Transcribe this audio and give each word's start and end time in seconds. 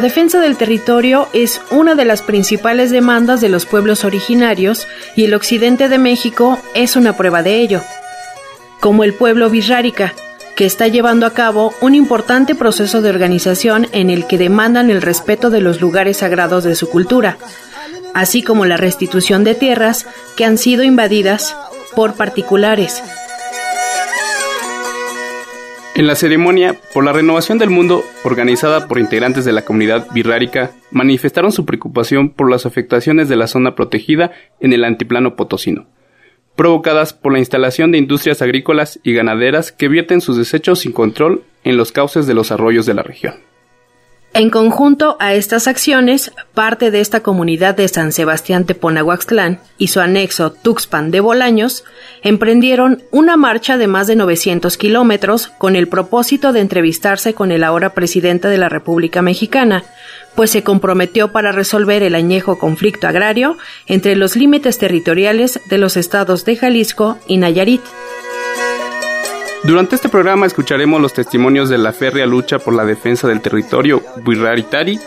La 0.00 0.04
defensa 0.04 0.40
del 0.40 0.56
territorio 0.56 1.28
es 1.34 1.60
una 1.70 1.94
de 1.94 2.06
las 2.06 2.22
principales 2.22 2.90
demandas 2.90 3.42
de 3.42 3.50
los 3.50 3.66
pueblos 3.66 4.02
originarios 4.02 4.88
y 5.14 5.26
el 5.26 5.34
occidente 5.34 5.90
de 5.90 5.98
México 5.98 6.58
es 6.74 6.96
una 6.96 7.18
prueba 7.18 7.42
de 7.42 7.60
ello. 7.60 7.82
Como 8.80 9.04
el 9.04 9.12
pueblo 9.12 9.50
birrárica, 9.50 10.14
que 10.56 10.64
está 10.64 10.88
llevando 10.88 11.26
a 11.26 11.34
cabo 11.34 11.74
un 11.82 11.94
importante 11.94 12.54
proceso 12.54 13.02
de 13.02 13.10
organización 13.10 13.88
en 13.92 14.08
el 14.08 14.26
que 14.26 14.38
demandan 14.38 14.88
el 14.88 15.02
respeto 15.02 15.50
de 15.50 15.60
los 15.60 15.82
lugares 15.82 16.16
sagrados 16.16 16.64
de 16.64 16.76
su 16.76 16.88
cultura, 16.88 17.36
así 18.14 18.42
como 18.42 18.64
la 18.64 18.78
restitución 18.78 19.44
de 19.44 19.54
tierras 19.54 20.06
que 20.34 20.46
han 20.46 20.56
sido 20.56 20.82
invadidas 20.82 21.54
por 21.94 22.14
particulares, 22.14 23.02
en 26.00 26.06
la 26.06 26.14
ceremonia 26.14 26.80
por 26.94 27.04
la 27.04 27.12
renovación 27.12 27.58
del 27.58 27.68
mundo, 27.68 28.02
organizada 28.24 28.88
por 28.88 28.98
integrantes 28.98 29.44
de 29.44 29.52
la 29.52 29.66
comunidad 29.66 30.06
birrárica, 30.14 30.70
manifestaron 30.90 31.52
su 31.52 31.66
preocupación 31.66 32.30
por 32.30 32.50
las 32.50 32.64
afectaciones 32.64 33.28
de 33.28 33.36
la 33.36 33.46
zona 33.46 33.74
protegida 33.74 34.32
en 34.60 34.72
el 34.72 34.84
antiplano 34.84 35.36
potosino, 35.36 35.88
provocadas 36.56 37.12
por 37.12 37.34
la 37.34 37.38
instalación 37.38 37.92
de 37.92 37.98
industrias 37.98 38.40
agrícolas 38.40 38.98
y 39.02 39.12
ganaderas 39.12 39.72
que 39.72 39.88
vierten 39.88 40.22
sus 40.22 40.38
desechos 40.38 40.78
sin 40.78 40.92
control 40.92 41.44
en 41.64 41.76
los 41.76 41.92
cauces 41.92 42.26
de 42.26 42.32
los 42.32 42.50
arroyos 42.50 42.86
de 42.86 42.94
la 42.94 43.02
región. 43.02 43.49
En 44.32 44.48
conjunto 44.48 45.16
a 45.18 45.34
estas 45.34 45.66
acciones, 45.66 46.30
parte 46.54 46.92
de 46.92 47.00
esta 47.00 47.20
comunidad 47.20 47.74
de 47.74 47.88
San 47.88 48.12
Sebastián 48.12 48.64
Teponahuaxtlán 48.64 49.58
y 49.76 49.88
su 49.88 49.98
anexo 49.98 50.52
Tuxpan 50.52 51.10
de 51.10 51.18
Bolaños 51.18 51.84
emprendieron 52.22 53.02
una 53.10 53.36
marcha 53.36 53.76
de 53.76 53.88
más 53.88 54.06
de 54.06 54.14
900 54.14 54.76
kilómetros 54.76 55.48
con 55.58 55.74
el 55.74 55.88
propósito 55.88 56.52
de 56.52 56.60
entrevistarse 56.60 57.34
con 57.34 57.50
el 57.50 57.64
ahora 57.64 57.92
presidente 57.92 58.46
de 58.46 58.58
la 58.58 58.68
República 58.68 59.20
Mexicana, 59.20 59.82
pues 60.36 60.52
se 60.52 60.62
comprometió 60.62 61.32
para 61.32 61.50
resolver 61.50 62.04
el 62.04 62.14
añejo 62.14 62.56
conflicto 62.56 63.08
agrario 63.08 63.58
entre 63.86 64.14
los 64.14 64.36
límites 64.36 64.78
territoriales 64.78 65.60
de 65.68 65.78
los 65.78 65.96
estados 65.96 66.44
de 66.44 66.54
Jalisco 66.54 67.18
y 67.26 67.38
Nayarit. 67.38 67.82
Durante 69.62 69.94
este 69.94 70.08
programa 70.08 70.46
escucharemos 70.46 71.00
los 71.00 71.12
testimonios 71.12 71.68
de 71.68 71.78
la 71.78 71.92
férrea 71.92 72.26
lucha 72.26 72.58
por 72.58 72.74
la 72.74 72.84
defensa 72.84 73.28
del 73.28 73.42
territorio 73.42 74.02
Buiraritari, 74.24 74.98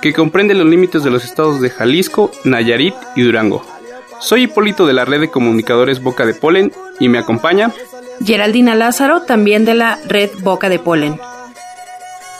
que 0.00 0.12
comprende 0.12 0.54
los 0.54 0.66
límites 0.66 1.04
de 1.04 1.10
los 1.10 1.24
estados 1.24 1.60
de 1.60 1.70
Jalisco, 1.70 2.30
Nayarit 2.44 2.94
y 3.16 3.22
Durango. 3.22 3.64
Soy 4.20 4.44
Hipólito 4.44 4.86
de 4.86 4.94
la 4.94 5.04
red 5.04 5.20
de 5.20 5.30
comunicadores 5.30 6.02
Boca 6.02 6.24
de 6.24 6.34
Polen 6.34 6.72
y 6.98 7.08
me 7.08 7.18
acompaña 7.18 7.72
Geraldina 8.24 8.74
Lázaro, 8.74 9.22
también 9.22 9.64
de 9.64 9.74
la 9.74 9.98
red 10.06 10.30
Boca 10.40 10.68
de 10.68 10.78
Polen. 10.78 11.20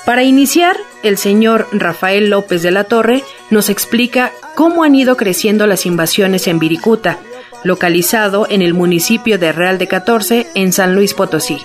Para 0.04 0.22
iniciar, 0.22 0.76
el 1.02 1.18
señor 1.18 1.68
Rafael 1.70 2.30
López 2.30 2.62
de 2.62 2.70
la 2.70 2.84
Torre 2.84 3.22
nos 3.50 3.68
explica 3.68 4.32
cómo 4.54 4.82
han 4.82 4.94
ido 4.94 5.16
creciendo 5.16 5.66
las 5.66 5.86
invasiones 5.86 6.46
en 6.46 6.58
Viricuta, 6.58 7.18
localizado 7.64 8.46
en 8.48 8.62
el 8.62 8.74
municipio 8.74 9.38
de 9.38 9.52
Real 9.52 9.78
de 9.78 9.86
14 9.86 10.46
en 10.54 10.72
San 10.72 10.94
Luis 10.94 11.14
Potosí. 11.14 11.58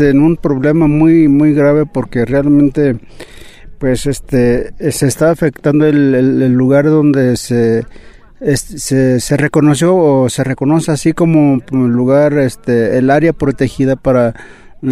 Este, 0.00 0.10
en 0.10 0.22
un 0.22 0.36
problema 0.36 0.86
muy 0.86 1.28
muy 1.28 1.52
grave 1.52 1.84
porque 1.84 2.24
realmente 2.24 2.98
pues 3.78 4.06
este 4.06 4.72
se 4.92 5.06
está 5.06 5.30
afectando 5.30 5.86
el, 5.86 6.52
lugar 6.52 6.86
donde 6.86 7.36
se, 7.36 7.84
se, 8.40 9.20
se 9.20 9.36
reconoció 9.36 9.96
o 9.96 10.28
se 10.28 10.44
reconoce 10.44 10.92
así 10.92 11.12
como 11.12 11.60
lugar 11.70 12.38
este 12.38 12.98
el 12.98 13.10
área 13.10 13.32
protegida 13.32 13.96
para 13.96 14.34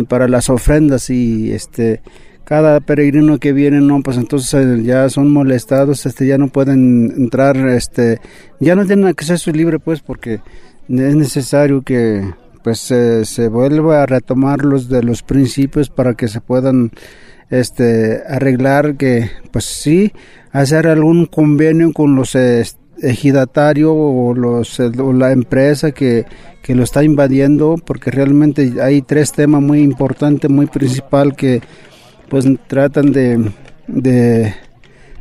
para 0.08 0.28
las 0.28 0.50
ofrendas 0.50 1.10
y 1.10 1.52
este 1.52 2.02
cada 2.44 2.80
peregrino 2.80 3.38
que 3.38 3.52
viene 3.52 3.80
no 3.80 4.02
pues 4.02 4.16
entonces 4.16 4.54
eh, 4.54 4.82
ya 4.82 5.08
son 5.10 5.32
molestados 5.32 6.06
este 6.06 6.26
ya 6.26 6.38
no 6.38 6.48
pueden 6.48 7.12
entrar 7.16 7.56
este 7.68 8.20
ya 8.60 8.74
no 8.74 8.86
tienen 8.86 9.06
acceso 9.06 9.50
libre 9.50 9.78
pues 9.78 10.00
porque 10.00 10.40
es 10.88 11.14
necesario 11.14 11.82
que 11.82 12.32
pues 12.62 12.80
se 12.80 13.48
vuelva 13.48 14.02
a 14.02 14.06
retomar 14.06 14.64
los 14.64 14.88
de 14.88 15.02
los 15.02 15.22
principios 15.22 15.90
para 15.90 16.14
que 16.14 16.28
se 16.28 16.40
puedan 16.40 16.90
este 17.50 18.22
arreglar 18.28 18.96
que 18.96 19.30
pues 19.50 19.64
sí 19.64 20.12
hacer 20.52 20.86
algún 20.86 21.26
convenio 21.26 21.92
con 21.92 22.14
los 22.14 22.34
este, 22.34 22.78
ejidatario 23.02 23.94
o, 23.94 24.34
los, 24.34 24.78
o 24.80 25.12
la 25.12 25.32
empresa 25.32 25.92
que, 25.92 26.26
que, 26.62 26.74
lo 26.74 26.82
está 26.82 27.04
invadiendo, 27.04 27.76
porque 27.84 28.10
realmente 28.10 28.74
hay 28.82 29.02
tres 29.02 29.32
temas 29.32 29.62
muy 29.62 29.80
importantes, 29.80 30.50
muy 30.50 30.66
principal 30.66 31.36
que 31.36 31.60
pues 32.28 32.46
tratan 32.66 33.12
de, 33.12 33.50
de, 33.86 34.54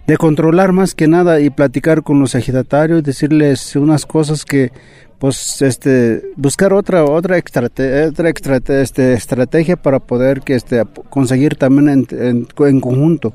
de 0.08 0.18
controlar 0.18 0.72
más 0.72 0.96
que 0.96 1.08
nada 1.08 1.42
y 1.42 1.50
platicar 1.50 2.02
con 2.02 2.20
los 2.20 2.34
ejidatarios, 2.34 3.04
decirles 3.04 3.76
unas 3.76 4.06
cosas 4.06 4.46
que 4.46 4.72
pues 5.20 5.62
este 5.62 6.22
buscar 6.36 6.74
otra 6.74 7.04
otra 7.04 7.38
otra 7.38 8.30
este, 8.30 9.14
estrategia 9.14 9.76
para 9.76 10.00
poder 10.00 10.42
que 10.42 10.56
este 10.56 10.84
conseguir 11.10 11.56
también 11.56 12.06
en, 12.12 12.46
conjunto 12.46 13.34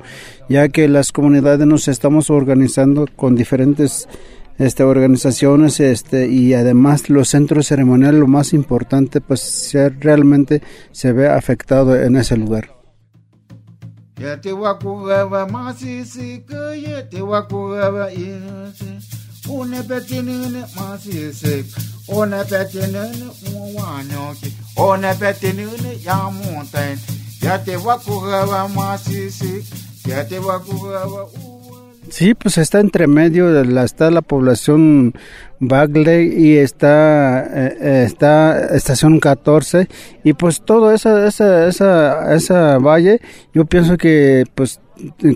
ya 0.48 0.68
que 0.68 0.86
las 0.88 1.10
comunidades 1.10 1.66
nos 1.66 1.88
estamos 1.88 2.30
organizando 2.30 3.06
con 3.16 3.34
diferentes 3.34 4.08
este 4.58 4.84
organizaciones 4.84 5.80
este 5.80 6.28
y 6.28 6.54
además 6.54 7.10
los 7.10 7.28
centros 7.28 7.66
ceremoniales 7.66 8.20
lo 8.20 8.28
más 8.28 8.52
importante 8.52 9.20
pues 9.20 9.40
se, 9.40 9.88
realmente 9.88 10.62
se 10.92 11.12
ve 11.12 11.28
afectado 11.28 11.96
en 12.00 12.14
ese 12.14 12.36
lugar 12.36 12.81
ye 14.18 14.36
te 14.36 14.52
wakureva 14.52 15.46
masisika 15.46 16.74
ye 16.74 17.02
te 17.10 17.20
wakureva 17.20 18.12
isi. 18.12 19.00
Une 19.48 19.82
petinine 19.82 20.64
masisika 20.76 21.80
une 22.08 22.44
petinine 22.44 23.30
muwanyoki? 23.50 24.52
Une 24.76 25.14
petinine 25.14 25.98
ya 26.04 26.30
montaine 26.30 27.00
ye 27.42 27.58
te 27.64 27.76
wakureva 27.76 28.68
masisika 28.68 29.76
ye 30.06 30.24
te 30.24 30.38
wakureva 30.38 31.24
u 31.24 31.51
Sí, 32.12 32.34
pues 32.34 32.58
está 32.58 32.78
entre 32.80 33.06
medio, 33.06 33.54
de 33.54 33.64
la, 33.64 33.84
está 33.84 34.10
la 34.10 34.20
población 34.20 35.14
Bagley 35.60 36.30
y 36.36 36.58
está, 36.58 37.40
eh, 37.40 37.78
eh, 37.80 38.04
está 38.06 38.66
estación 38.76 39.18
14 39.18 39.88
y 40.22 40.34
pues 40.34 40.60
todo 40.60 40.92
esa, 40.92 41.26
esa, 41.26 41.66
esa, 41.68 42.34
esa 42.34 42.76
valle 42.76 43.22
yo 43.54 43.64
pienso 43.64 43.96
que 43.96 44.44
pues 44.54 44.78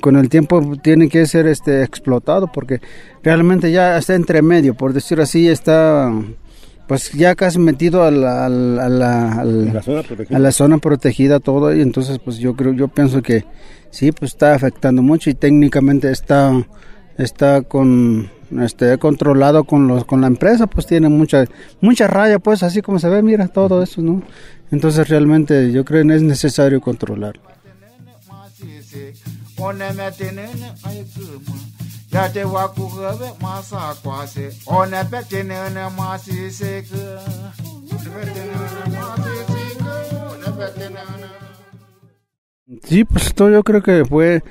con 0.02 0.16
el 0.16 0.28
tiempo 0.28 0.76
tiene 0.82 1.08
que 1.08 1.24
ser 1.24 1.46
este 1.46 1.82
explotado 1.82 2.52
porque 2.52 2.82
realmente 3.22 3.72
ya 3.72 3.96
está 3.96 4.14
entre 4.14 4.42
medio, 4.42 4.74
por 4.74 4.92
decir 4.92 5.18
así, 5.18 5.48
está 5.48 6.12
pues 6.86 7.12
ya 7.12 7.34
casi 7.34 7.58
metido 7.58 8.04
a 8.04 8.10
la, 8.10 8.46
a 8.46 8.48
la, 8.48 9.32
a 9.40 9.44
la, 10.38 10.52
zona 10.52 10.78
protegida 10.78 11.40
todo 11.40 11.74
y 11.74 11.80
entonces 11.80 12.18
pues 12.18 12.38
yo 12.38 12.54
creo 12.54 12.72
yo 12.72 12.88
pienso 12.88 13.22
que 13.22 13.44
sí 13.90 14.12
pues 14.12 14.32
está 14.32 14.54
afectando 14.54 15.02
mucho 15.02 15.30
y 15.30 15.34
técnicamente 15.34 16.10
está 16.10 16.52
está 17.18 17.62
con 17.62 18.30
este 18.60 18.96
controlado 18.98 19.64
con 19.64 19.88
los 19.88 20.04
con 20.04 20.20
la 20.20 20.28
empresa 20.28 20.66
pues 20.68 20.86
tiene 20.86 21.08
mucha 21.08 21.44
mucha 21.80 22.06
raya 22.06 22.38
pues 22.38 22.62
así 22.62 22.82
como 22.82 22.98
se 22.98 23.08
ve 23.08 23.22
mira 23.22 23.48
todo 23.48 23.82
eso 23.82 24.00
no 24.02 24.22
entonces 24.70 25.08
realmente 25.08 25.72
yo 25.72 25.84
creo 25.84 26.06
que 26.06 26.14
es 26.14 26.22
necesario 26.22 26.80
controlarlo 40.64 41.26
Sí, 42.84 43.04
pues 43.04 43.34
todo 43.34 43.50
yo 43.50 43.62
creo 43.62 43.82
que 43.82 44.04
fue 44.06 44.42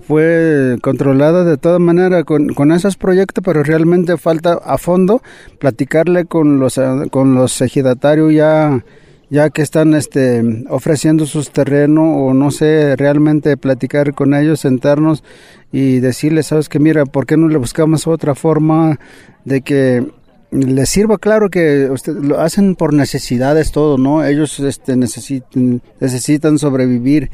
fue 0.00 0.78
controlada 0.80 1.44
de 1.44 1.58
toda 1.58 1.78
manera 1.78 2.24
con, 2.24 2.48
con 2.54 2.72
esos 2.72 2.96
proyectos, 2.96 3.44
pero 3.44 3.62
realmente 3.62 4.16
falta 4.16 4.54
a 4.54 4.78
fondo 4.78 5.20
platicarle 5.58 6.24
con 6.24 6.58
los 6.58 6.80
con 7.10 7.34
los 7.34 7.60
ejidatarios 7.60 8.32
ya 8.32 8.82
ya 9.32 9.48
que 9.48 9.62
están 9.62 9.94
este, 9.94 10.42
ofreciendo 10.68 11.24
sus 11.24 11.52
terrenos 11.52 12.04
o 12.18 12.34
no 12.34 12.50
sé, 12.50 12.96
realmente 12.96 13.56
platicar 13.56 14.12
con 14.12 14.34
ellos, 14.34 14.60
sentarnos 14.60 15.24
y 15.72 16.00
decirles, 16.00 16.48
sabes 16.48 16.68
que 16.68 16.78
mira, 16.78 17.06
¿por 17.06 17.24
qué 17.24 17.38
no 17.38 17.48
le 17.48 17.56
buscamos 17.56 18.06
otra 18.06 18.34
forma 18.34 19.00
de 19.46 19.62
que 19.62 20.06
les 20.52 20.90
sirva 20.90 21.16
claro 21.16 21.48
que 21.48 21.88
usted, 21.90 22.14
lo 22.14 22.38
hacen 22.38 22.76
por 22.76 22.92
necesidades 22.92 23.72
todo, 23.72 23.96
¿no? 23.96 24.24
Ellos 24.24 24.60
este, 24.60 24.96
necesitan, 24.96 25.80
necesitan 25.98 26.58
sobrevivir, 26.58 27.30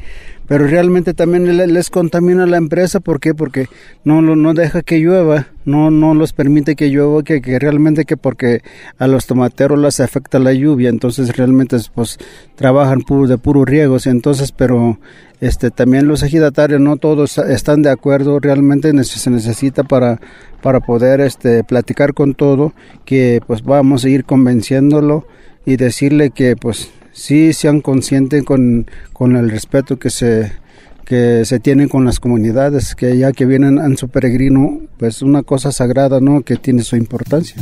pero 0.47 0.65
realmente 0.65 1.13
también 1.13 1.57
les 1.57 1.89
contamina 1.89 2.45
la 2.45 2.55
empresa, 2.55 3.01
¿por 3.01 3.19
qué? 3.19 3.35
Porque 3.35 3.67
no, 4.05 4.21
no 4.21 4.53
deja 4.53 4.83
que 4.83 4.99
llueva, 4.99 5.47
no, 5.65 5.91
no 5.91 6.13
los 6.13 6.31
permite 6.31 6.77
que 6.77 6.89
llueva, 6.89 7.21
que, 7.23 7.41
que 7.41 7.59
realmente 7.59 8.05
que 8.05 8.15
porque 8.15 8.61
a 8.97 9.07
los 9.07 9.27
tomateros 9.27 9.77
les 9.77 9.99
afecta 9.99 10.39
la 10.39 10.53
lluvia, 10.53 10.87
entonces 10.87 11.35
realmente 11.35 11.75
pues 11.93 12.17
trabajan 12.55 13.03
de 13.27 13.37
puro 13.37 13.65
riegos, 13.65 14.07
entonces, 14.07 14.53
pero 14.53 14.97
este 15.41 15.71
también 15.71 16.07
los 16.07 16.23
ejidatarios 16.23 16.81
no 16.81 16.97
todos 16.97 17.37
están 17.37 17.81
de 17.81 17.89
acuerdo, 17.89 18.39
realmente 18.39 18.91
se 19.03 19.29
necesita 19.29 19.83
para, 19.83 20.19
para 20.61 20.79
poder 20.79 21.21
este 21.21 21.63
platicar 21.63 22.13
con 22.13 22.33
todo, 22.33 22.73
que 23.05 23.41
pues 23.45 23.63
vamos 23.63 24.05
a 24.05 24.09
ir 24.09 24.25
convenciéndolo 24.25 25.27
y 25.65 25.77
decirle 25.77 26.31
que 26.31 26.55
pues 26.55 26.89
sí 27.11 27.53
sean 27.53 27.81
conscientes 27.81 28.43
con, 28.43 28.87
con 29.13 29.35
el 29.35 29.49
respeto 29.49 29.97
que 29.99 30.09
se 30.09 30.51
que 31.09 31.43
se 31.43 31.59
tienen 31.59 31.89
con 31.89 32.05
las 32.05 32.19
comunidades, 32.19 32.93
que 32.93 33.17
ya 33.17 33.31
que 33.31 33.47
vienen 33.47 33.79
en 33.79 33.97
su 33.97 34.09
peregrino, 34.09 34.79
pues 34.99 35.23
una 35.23 35.41
cosa 35.41 35.71
sagrada, 35.71 36.19
¿no? 36.19 36.43
Que 36.43 36.55
tiene 36.55 36.83
su 36.83 36.95
importancia. 36.95 37.55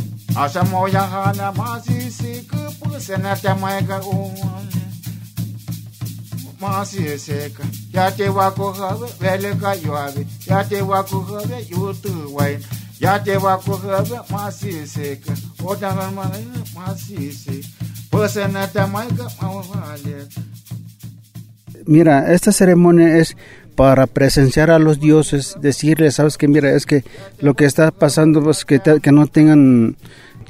Mira, 21.86 22.34
esta 22.34 22.52
ceremonia 22.52 23.18
es 23.18 23.38
para 23.76 24.08
presenciar 24.08 24.72
a 24.72 24.80
los 24.80 25.00
dioses, 25.00 25.56
decirles, 25.62 26.16
sabes 26.16 26.38
que 26.38 26.48
mira, 26.48 26.72
es 26.72 26.88
que 26.88 27.04
lo 27.40 27.54
que 27.54 27.66
está 27.66 27.92
pasando, 27.92 28.42
pues 28.44 28.66
que, 28.66 28.82
que 28.82 29.12
no 29.12 29.28
tengan, 29.28 29.96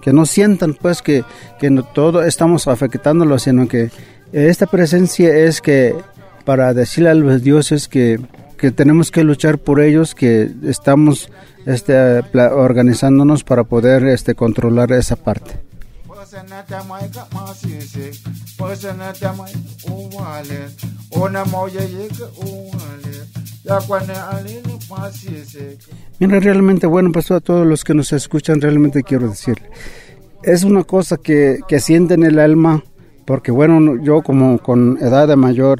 que 0.01 0.13
no 0.13 0.25
sientan, 0.25 0.73
pues 0.73 1.01
que, 1.01 1.25
que 1.59 1.69
todo 1.93 2.23
estamos 2.23 2.67
afectándolo, 2.67 3.37
sino 3.37 3.67
que 3.67 3.91
esta 4.31 4.65
presencia 4.65 5.35
es 5.35 5.59
que 5.59 5.93
para 6.45 6.73
decirle 6.73 7.09
a 7.09 7.13
los 7.13 7.43
dioses 7.43 7.89
que, 7.89 8.17
que 8.57 8.71
tenemos 8.71 9.11
que 9.11 9.23
luchar 9.23 9.57
por 9.59 9.79
ellos, 9.79 10.15
que 10.15 10.51
estamos 10.63 11.29
este, 11.65 12.21
organizándonos 12.33 13.43
para 13.43 13.63
poder 13.63 14.05
este, 14.07 14.35
controlar 14.35 14.91
esa 14.91 15.15
parte. 15.15 15.59
Mira, 26.19 26.39
realmente, 26.39 26.87
bueno, 26.87 27.11
pues 27.11 27.31
a 27.31 27.39
todos 27.39 27.65
los 27.65 27.83
que 27.83 27.93
nos 27.93 28.11
escuchan, 28.13 28.61
realmente 28.61 29.03
quiero 29.03 29.29
decirle, 29.29 29.69
es 30.43 30.63
una 30.63 30.83
cosa 30.83 31.17
que, 31.17 31.59
que 31.67 31.79
siente 31.79 32.13
en 32.13 32.23
el 32.23 32.39
alma, 32.39 32.83
porque 33.27 33.51
bueno, 33.51 34.01
yo 34.01 34.21
como 34.21 34.57
con 34.57 34.97
edad 35.01 35.27
de 35.27 35.35
mayor 35.35 35.79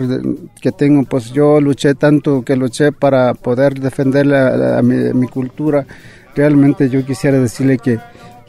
que 0.59 0.73
tengo, 0.73 1.03
pues 1.03 1.31
yo 1.31 1.61
luché 1.61 1.95
tanto 1.95 2.41
que 2.41 2.57
luché 2.57 2.91
para 2.91 3.35
poder 3.35 3.79
defender 3.79 4.25
la, 4.25 4.81
mi, 4.83 5.27
cultura. 5.27 5.88
Realmente 6.35 6.89
yo 6.89 7.05
quisiera 7.05 7.39
decirle 7.39 7.77
que 7.77 7.99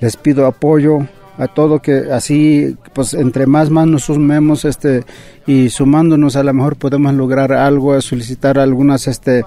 les 0.01 0.17
pido 0.17 0.47
apoyo, 0.47 1.07
a 1.37 1.47
todo 1.47 1.79
que 1.79 2.11
así 2.13 2.77
pues 2.93 3.15
entre 3.15 3.47
más 3.47 3.71
más 3.71 3.87
nos 3.87 4.03
sumemos 4.07 4.65
este 4.65 5.05
y 5.47 5.71
sumándonos 5.71 6.35
a 6.35 6.43
lo 6.43 6.53
mejor 6.53 6.75
podemos 6.75 7.15
lograr 7.15 7.53
algo 7.53 8.01
solicitar 8.01 8.59
algunas 8.59 9.07
este 9.07 9.45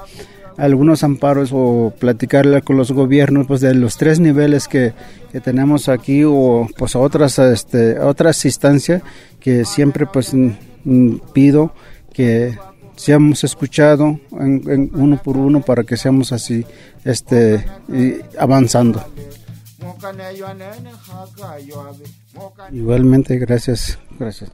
algunos 0.57 1.03
amparos 1.03 1.49
o 1.53 1.93
platicarle 1.99 2.61
con 2.61 2.77
los 2.77 2.93
gobiernos 2.93 3.47
pues 3.47 3.59
de 3.59 3.73
los 3.73 3.97
tres 3.97 4.21
niveles 4.21 4.69
que, 4.69 4.93
que 5.33 5.41
tenemos 5.41 5.89
aquí 5.89 6.23
o 6.23 6.67
pues 6.77 6.95
otras 6.95 7.39
este 7.39 7.99
otras 7.99 8.45
instancias 8.45 9.01
que 9.41 9.65
siempre 9.65 10.05
pues 10.05 10.33
pido 11.33 11.73
que 12.13 12.57
seamos 12.95 13.43
escuchados 13.43 14.17
en, 14.31 14.91
uno 14.93 15.21
por 15.21 15.35
uno 15.35 15.61
para 15.61 15.83
que 15.83 15.97
seamos 15.97 16.31
así 16.31 16.65
este 17.03 17.65
avanzando 18.39 19.03
Igualmente, 22.71 23.37
gracias, 23.37 23.99
gracias. 24.19 24.51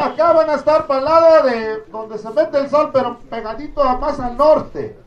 acá 0.00 0.32
van 0.32 0.50
a 0.50 0.54
estar 0.54 0.86
para 0.86 0.98
el 0.98 1.04
lado 1.04 1.46
de 1.48 1.78
donde 1.90 2.18
se 2.18 2.30
mete 2.30 2.58
el 2.58 2.70
sol, 2.70 2.90
pero 2.92 3.20
pegadito 3.30 3.82
más 3.98 4.18
al 4.18 4.36
norte. 4.36 4.98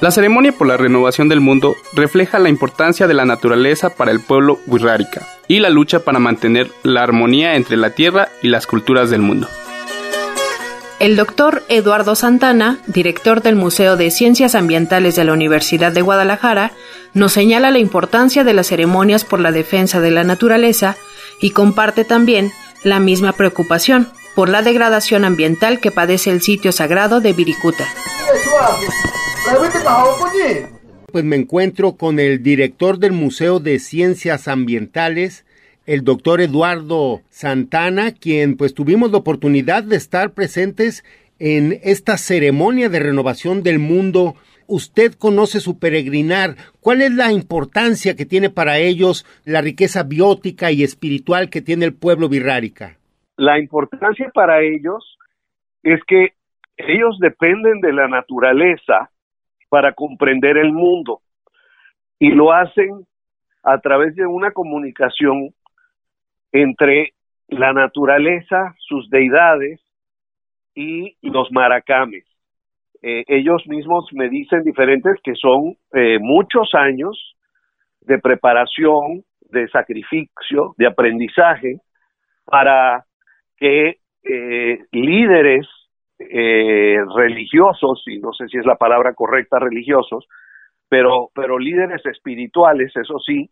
La 0.00 0.10
ceremonia 0.10 0.52
por 0.52 0.66
la 0.66 0.76
renovación 0.76 1.28
del 1.28 1.40
mundo 1.40 1.74
refleja 1.92 2.38
la 2.38 2.48
importancia 2.48 3.06
de 3.06 3.14
la 3.14 3.26
naturaleza 3.26 3.90
para 3.90 4.10
el 4.10 4.20
pueblo 4.20 4.58
wixárika 4.66 5.26
y 5.46 5.60
la 5.60 5.68
lucha 5.68 6.00
para 6.00 6.18
mantener 6.18 6.70
la 6.82 7.02
armonía 7.02 7.56
entre 7.56 7.76
la 7.76 7.90
tierra 7.90 8.28
y 8.42 8.48
las 8.48 8.66
culturas 8.66 9.10
del 9.10 9.20
mundo. 9.20 9.48
El 10.98 11.16
doctor 11.16 11.62
Eduardo 11.68 12.14
Santana, 12.14 12.78
director 12.86 13.42
del 13.42 13.54
Museo 13.54 13.96
de 13.96 14.10
Ciencias 14.10 14.54
Ambientales 14.54 15.14
de 15.14 15.24
la 15.24 15.34
Universidad 15.34 15.92
de 15.92 16.00
Guadalajara, 16.00 16.72
nos 17.12 17.32
señala 17.32 17.70
la 17.70 17.78
importancia 17.78 18.44
de 18.44 18.54
las 18.54 18.68
ceremonias 18.68 19.24
por 19.24 19.40
la 19.40 19.52
defensa 19.52 20.00
de 20.00 20.10
la 20.10 20.24
naturaleza 20.24 20.96
y 21.38 21.50
comparte 21.50 22.04
también 22.04 22.50
la 22.82 22.98
misma 22.98 23.32
preocupación 23.32 24.08
por 24.36 24.50
la 24.50 24.60
degradación 24.60 25.24
ambiental 25.24 25.80
que 25.80 25.90
padece 25.90 26.30
el 26.30 26.42
sitio 26.42 26.70
sagrado 26.70 27.22
de 27.22 27.32
Viricuta. 27.32 27.86
Pues 31.10 31.24
me 31.24 31.36
encuentro 31.36 31.96
con 31.96 32.20
el 32.20 32.42
director 32.42 32.98
del 32.98 33.12
Museo 33.12 33.60
de 33.60 33.78
Ciencias 33.78 34.46
Ambientales, 34.46 35.46
el 35.86 36.04
doctor 36.04 36.42
Eduardo 36.42 37.22
Santana, 37.30 38.12
quien 38.12 38.58
pues 38.58 38.74
tuvimos 38.74 39.10
la 39.10 39.18
oportunidad 39.18 39.82
de 39.82 39.96
estar 39.96 40.32
presentes 40.32 41.02
en 41.38 41.80
esta 41.82 42.18
ceremonia 42.18 42.90
de 42.90 42.98
renovación 42.98 43.62
del 43.62 43.78
mundo. 43.78 44.34
Usted 44.66 45.14
conoce 45.14 45.60
su 45.60 45.78
peregrinar. 45.78 46.56
¿Cuál 46.80 47.00
es 47.00 47.12
la 47.12 47.32
importancia 47.32 48.16
que 48.16 48.26
tiene 48.26 48.50
para 48.50 48.78
ellos 48.78 49.24
la 49.46 49.62
riqueza 49.62 50.02
biótica 50.02 50.72
y 50.72 50.82
espiritual 50.82 51.48
que 51.48 51.62
tiene 51.62 51.86
el 51.86 51.94
pueblo 51.94 52.28
birrárica? 52.28 52.95
La 53.36 53.58
importancia 53.58 54.30
para 54.32 54.62
ellos 54.62 55.18
es 55.82 56.02
que 56.04 56.32
ellos 56.76 57.18
dependen 57.20 57.80
de 57.80 57.92
la 57.92 58.08
naturaleza 58.08 59.10
para 59.68 59.92
comprender 59.92 60.56
el 60.56 60.72
mundo 60.72 61.20
y 62.18 62.30
lo 62.30 62.52
hacen 62.52 63.06
a 63.62 63.78
través 63.80 64.14
de 64.14 64.26
una 64.26 64.52
comunicación 64.52 65.50
entre 66.52 67.12
la 67.48 67.72
naturaleza, 67.72 68.74
sus 68.78 69.08
deidades 69.10 69.80
y 70.74 71.16
los 71.22 71.50
maracames. 71.52 72.24
Eh, 73.02 73.24
ellos 73.28 73.66
mismos 73.66 74.08
me 74.12 74.28
dicen 74.28 74.62
diferentes 74.64 75.20
que 75.22 75.34
son 75.34 75.76
eh, 75.92 76.18
muchos 76.20 76.74
años 76.74 77.36
de 78.00 78.18
preparación, 78.18 79.24
de 79.50 79.68
sacrificio, 79.68 80.74
de 80.76 80.86
aprendizaje 80.86 81.80
para 82.44 83.04
que 83.56 83.98
eh, 84.22 84.84
líderes 84.92 85.66
religiosos, 86.18 88.02
y 88.06 88.18
no 88.18 88.32
sé 88.32 88.48
si 88.48 88.56
es 88.56 88.64
la 88.64 88.76
palabra 88.76 89.12
correcta, 89.12 89.58
religiosos, 89.58 90.26
pero, 90.88 91.30
pero 91.34 91.58
líderes 91.58 92.04
espirituales, 92.06 92.90
eso 92.96 93.18
sí, 93.18 93.50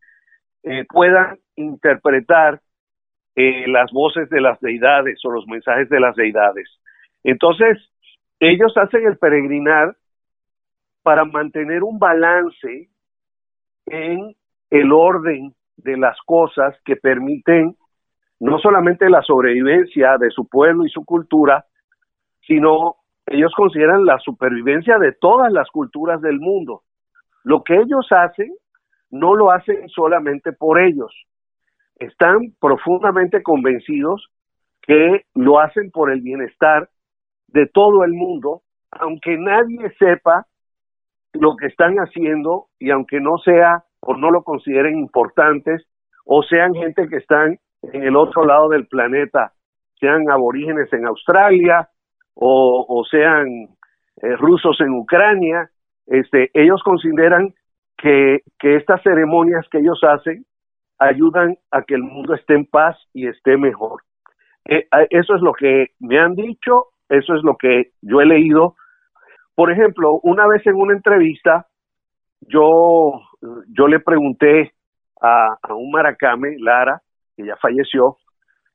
puedan 0.88 1.38
interpretar 1.56 2.62
las 3.37 3.92
voces 3.92 4.30
de 4.30 4.40
las 4.40 4.58
deidades 4.61 5.23
o 5.25 5.30
los 5.30 5.46
mensajes 5.46 5.90
de 5.90 6.00
las 6.00 6.16
deidades. 6.16 6.68
Entonces, 7.23 7.78
ellos 8.40 8.73
hacen 8.76 9.06
el 9.06 9.18
peregrinar 9.18 9.94
para 11.02 11.26
mantener 11.26 11.82
un 11.82 11.99
balance 11.99 12.88
en 13.87 14.34
el 14.70 14.92
orden 14.92 15.54
de 15.76 15.96
las 15.99 16.16
cosas 16.25 16.75
que 16.84 16.96
permiten 16.96 17.76
no 18.44 18.58
solamente 18.58 19.08
la 19.08 19.22
sobrevivencia 19.22 20.18
de 20.18 20.28
su 20.28 20.46
pueblo 20.46 20.84
y 20.84 20.90
su 20.90 21.02
cultura, 21.06 21.64
sino 22.46 22.96
ellos 23.24 23.50
consideran 23.56 24.04
la 24.04 24.18
supervivencia 24.18 24.98
de 24.98 25.12
todas 25.12 25.50
las 25.50 25.70
culturas 25.70 26.20
del 26.20 26.38
mundo. 26.40 26.82
Lo 27.42 27.62
que 27.64 27.74
ellos 27.74 28.06
hacen 28.10 28.52
no 29.10 29.34
lo 29.34 29.50
hacen 29.50 29.88
solamente 29.88 30.52
por 30.52 30.78
ellos, 30.78 31.10
están 31.96 32.52
profundamente 32.60 33.42
convencidos 33.42 34.28
que 34.82 35.22
lo 35.34 35.58
hacen 35.58 35.90
por 35.90 36.12
el 36.12 36.20
bienestar 36.20 36.90
de 37.48 37.66
todo 37.66 38.04
el 38.04 38.12
mundo, 38.12 38.60
aunque 38.90 39.38
nadie 39.38 39.90
sepa 39.98 40.44
lo 41.32 41.56
que 41.56 41.68
están 41.68 41.94
haciendo 41.96 42.66
y 42.78 42.90
aunque 42.90 43.20
no 43.20 43.38
sea 43.38 43.84
o 44.00 44.14
no 44.14 44.30
lo 44.30 44.42
consideren 44.42 44.98
importantes 44.98 45.86
o 46.26 46.42
sean 46.42 46.74
gente 46.74 47.08
que 47.08 47.16
están 47.16 47.58
en 47.93 48.03
el 48.03 48.17
otro 48.17 48.45
lado 48.45 48.69
del 48.69 48.87
planeta, 48.87 49.53
sean 49.99 50.31
aborígenes 50.31 50.93
en 50.93 51.07
Australia 51.07 51.88
o, 52.35 53.05
sean 53.11 53.47
eh, 54.23 54.37
rusos 54.37 54.81
en 54.81 54.93
Ucrania, 54.95 55.71
este, 56.07 56.50
ellos 56.53 56.83
consideran 56.83 57.55
que, 57.97 58.43
estas 58.61 59.03
ceremonias 59.03 59.67
que 59.71 59.79
ellos 59.79 60.00
hacen 60.03 60.45
ayudan 60.99 61.57
a 61.71 61.83
que 61.83 61.95
el 61.95 62.03
mundo 62.03 62.35
esté 62.35 62.55
en 62.55 62.67
paz 62.67 62.97
y 63.12 63.29
esté 63.29 63.57
mejor. 63.57 64.03
Eh, 64.64 64.87
eso 65.11 65.35
es 65.37 65.43
lo 65.43 65.53
que 65.53 65.88
me 66.00 66.19
han 66.19 66.35
dicho 66.35 66.88
eso 67.09 67.35
es 67.35 67.43
lo 67.43 67.57
que 67.57 67.93
yo 68.03 68.21
he 68.21 68.26
leído. 68.26 68.76
Por 69.55 69.71
ejemplo, 69.71 70.21
una 70.23 70.47
vez 70.47 70.67
en 70.67 70.75
una 70.75 70.95
entrevista, 70.95 71.67
yo, 72.41 73.21
yo 73.69 73.88
le 73.88 74.00
pregunté 74.00 74.75
a, 75.21 75.57
un 75.71 75.91
maracame, 75.91 76.57
Lara, 76.59 77.03
que 77.37 77.47
ya 77.47 77.57
falleció, 77.57 78.19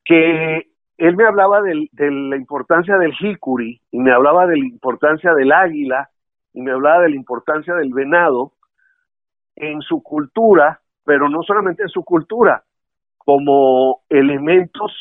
que 0.04 0.68
él 0.98 1.16
me 1.16 1.26
hablaba 1.26 1.62
de 1.62 1.88
la 2.12 2.36
importancia 2.36 2.98
del 2.98 3.14
jicuri 3.14 3.82
y 3.92 4.00
me 4.00 4.12
hablaba 4.12 4.48
de 4.48 4.58
la 4.58 4.66
importancia 4.66 5.34
del 5.34 5.52
águila 5.52 6.10
y 6.54 6.62
me 6.62 6.72
hablaba 6.72 7.04
de 7.04 7.10
la 7.10 7.16
importancia 7.16 7.74
del 7.76 7.94
venado 7.94 8.54
en 9.56 9.82
su 9.82 10.02
cultura, 10.02 10.82
pero 11.06 11.30
no 11.30 11.44
solamente 11.44 11.84
en 11.84 11.90
su 11.90 12.04
cultura, 12.04 12.64
como 13.18 14.02
elementos 14.10 14.92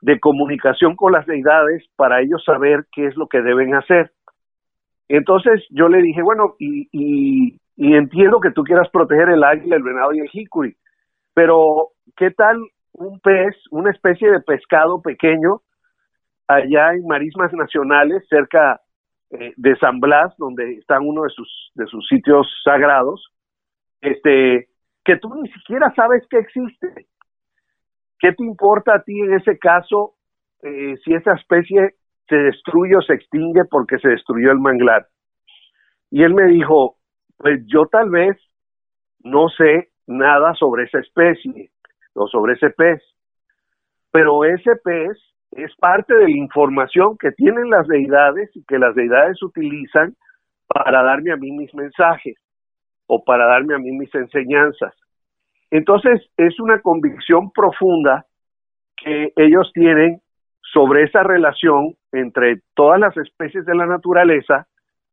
de 0.00 0.20
comunicación 0.20 0.96
con 0.96 1.12
las 1.12 1.26
deidades 1.26 1.84
para 1.96 2.20
ellos 2.20 2.44
saber 2.44 2.86
qué 2.92 3.06
es 3.06 3.16
lo 3.16 3.28
que 3.28 3.40
deben 3.40 3.74
hacer. 3.74 4.12
Entonces 5.08 5.64
yo 5.70 5.88
le 5.88 6.02
dije, 6.02 6.22
bueno, 6.22 6.54
y, 6.58 6.88
y, 6.92 7.58
entiendo 7.76 8.40
que 8.40 8.50
tú 8.50 8.62
quieras 8.64 8.88
proteger 8.90 9.28
el 9.30 9.44
águila, 9.44 9.76
el 9.76 9.82
venado 9.82 10.12
y 10.12 10.20
el 10.20 10.28
jicuri, 10.28 10.76
pero 11.34 11.88
¿qué 12.16 12.30
tal 12.30 12.58
un 12.92 13.20
pez, 13.20 13.56
una 13.70 13.90
especie 13.90 14.30
de 14.30 14.40
pescado 14.40 15.00
pequeño 15.00 15.62
allá 16.46 16.92
en 16.92 17.06
marismas 17.06 17.52
nacionales 17.52 18.26
cerca 18.28 18.80
eh, 19.30 19.54
de 19.56 19.76
San 19.76 20.00
Blas, 20.00 20.34
donde 20.36 20.74
está 20.74 21.00
uno 21.00 21.22
de 21.22 21.30
sus, 21.30 21.72
de 21.74 21.86
sus 21.86 22.06
sitios 22.06 22.46
sagrados, 22.64 23.32
este, 24.00 24.68
que 25.04 25.16
tú 25.16 25.34
ni 25.34 25.50
siquiera 25.52 25.92
sabes 25.94 26.22
que 26.28 26.38
existe? 26.38 27.06
¿Qué 28.18 28.32
te 28.32 28.44
importa 28.44 28.96
a 28.96 29.02
ti 29.02 29.18
en 29.20 29.34
ese 29.34 29.58
caso 29.58 30.14
eh, 30.62 30.96
si 31.04 31.14
esa 31.14 31.32
especie 31.32 31.94
se 32.28 32.36
destruye 32.36 32.96
o 32.96 33.02
se 33.02 33.14
extingue 33.14 33.64
porque 33.64 33.98
se 33.98 34.08
destruyó 34.08 34.52
el 34.52 34.58
manglar? 34.58 35.06
Y 36.10 36.22
él 36.22 36.34
me 36.34 36.44
dijo, 36.46 36.96
pues 37.38 37.62
yo 37.66 37.86
tal 37.86 38.10
vez 38.10 38.36
no 39.20 39.48
sé 39.48 39.90
nada 40.06 40.54
sobre 40.54 40.84
esa 40.84 40.98
especie 40.98 41.70
o 42.14 42.26
sobre 42.28 42.54
ese 42.54 42.70
pez, 42.70 43.02
pero 44.10 44.44
ese 44.44 44.76
pez 44.76 45.18
es 45.52 45.74
parte 45.76 46.14
de 46.14 46.24
la 46.24 46.36
información 46.36 47.16
que 47.18 47.32
tienen 47.32 47.70
las 47.70 47.86
deidades 47.86 48.50
y 48.54 48.64
que 48.64 48.78
las 48.78 48.94
deidades 48.94 49.42
utilizan 49.42 50.14
para 50.66 51.02
darme 51.02 51.32
a 51.32 51.36
mí 51.36 51.50
mis 51.52 51.74
mensajes 51.74 52.36
o 53.06 53.22
para 53.24 53.46
darme 53.46 53.74
a 53.74 53.78
mí 53.78 53.92
mis 53.92 54.14
enseñanzas. 54.14 54.94
Entonces, 55.70 56.22
es 56.36 56.58
una 56.60 56.80
convicción 56.80 57.50
profunda 57.50 58.26
que 58.96 59.32
ellos 59.36 59.70
tienen 59.74 60.20
sobre 60.72 61.04
esa 61.04 61.22
relación 61.22 61.94
entre 62.12 62.60
todas 62.74 62.98
las 62.98 63.16
especies 63.16 63.64
de 63.66 63.74
la 63.74 63.86
naturaleza, 63.86 64.66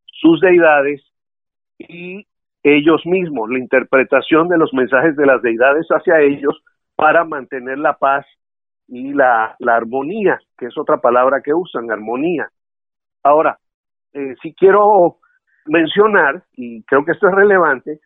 sus 0.05 0.39
deidades 0.39 1.01
y 1.77 2.25
ellos 2.63 3.05
mismos, 3.05 3.49
la 3.49 3.59
interpretación 3.59 4.47
de 4.49 4.57
los 4.57 4.73
mensajes 4.73 5.15
de 5.15 5.25
las 5.25 5.41
deidades 5.41 5.87
hacia 5.89 6.19
ellos 6.19 6.61
para 6.99 7.23
mantener 7.23 7.77
la 7.77 7.93
paz 7.93 8.25
y 8.89 9.13
la, 9.13 9.55
armonía, 9.65 10.37
que 10.57 10.65
es 10.65 10.77
otra 10.77 10.97
palabra 10.97 11.39
que 11.41 11.53
usan, 11.53 11.89
armonía. 11.89 12.49
Ahora, 13.23 13.57
eh, 14.11 14.35
si 14.41 14.53
quiero 14.53 15.19
mencionar, 15.65 16.43
y 16.57 16.83
creo 16.83 17.05
que 17.05 17.13
esto 17.13 17.29
es 17.29 17.35
relevante, 17.35 18.01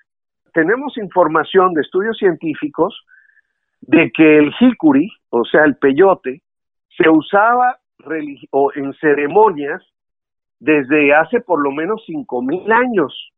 tenemos 0.53 0.95
información 1.00 1.73
de 1.73 1.81
estudios 1.81 2.15
científicos 2.19 3.03
de 3.81 4.12
que 4.12 4.38
el 4.38 4.53
jicuri, 4.53 5.12
o 5.31 5.43
sea, 5.43 5.63
el 5.63 5.75
peyote, 5.77 6.43
se 6.95 7.09
usaba 7.09 7.79
en 8.75 8.93
ceremonias 9.01 9.81
desde 10.59 11.15
hace 11.15 11.41
por 11.41 11.63
lo 11.63 11.71
menos 11.71 12.03
cinco 12.05 12.43
mil 12.43 12.71
años 12.71 13.31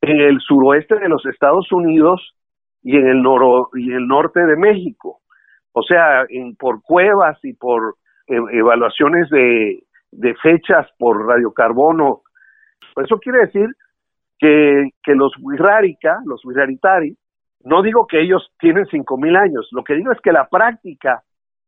en 0.00 0.18
el 0.18 0.40
suroeste 0.40 0.98
de 0.98 1.10
los 1.10 1.26
Estados 1.26 1.70
Unidos 1.72 2.37
y 2.82 2.96
en 2.96 3.06
el, 3.06 3.22
noro, 3.22 3.70
y 3.74 3.92
el 3.92 4.06
norte 4.06 4.44
de 4.44 4.56
México. 4.56 5.20
O 5.72 5.82
sea, 5.82 6.24
en, 6.28 6.56
por 6.56 6.82
cuevas 6.82 7.38
y 7.42 7.52
por 7.52 7.96
e, 8.26 8.36
evaluaciones 8.52 9.28
de, 9.30 9.82
de 10.10 10.34
fechas 10.36 10.86
por 10.98 11.26
radiocarbono. 11.26 12.22
Eso 12.96 13.18
quiere 13.18 13.40
decir 13.40 13.68
que, 14.38 14.90
los 15.14 15.32
Wirrárica, 15.40 16.20
los 16.24 16.44
Wirraritari, 16.44 17.16
no 17.64 17.82
digo 17.82 18.06
que 18.06 18.20
ellos 18.20 18.52
tienen 18.58 18.86
cinco 18.86 19.16
mil 19.16 19.36
años, 19.36 19.68
lo 19.72 19.82
que 19.82 19.94
digo 19.94 20.12
es 20.12 20.20
que 20.20 20.32
la 20.32 20.48
práctica 20.48 21.22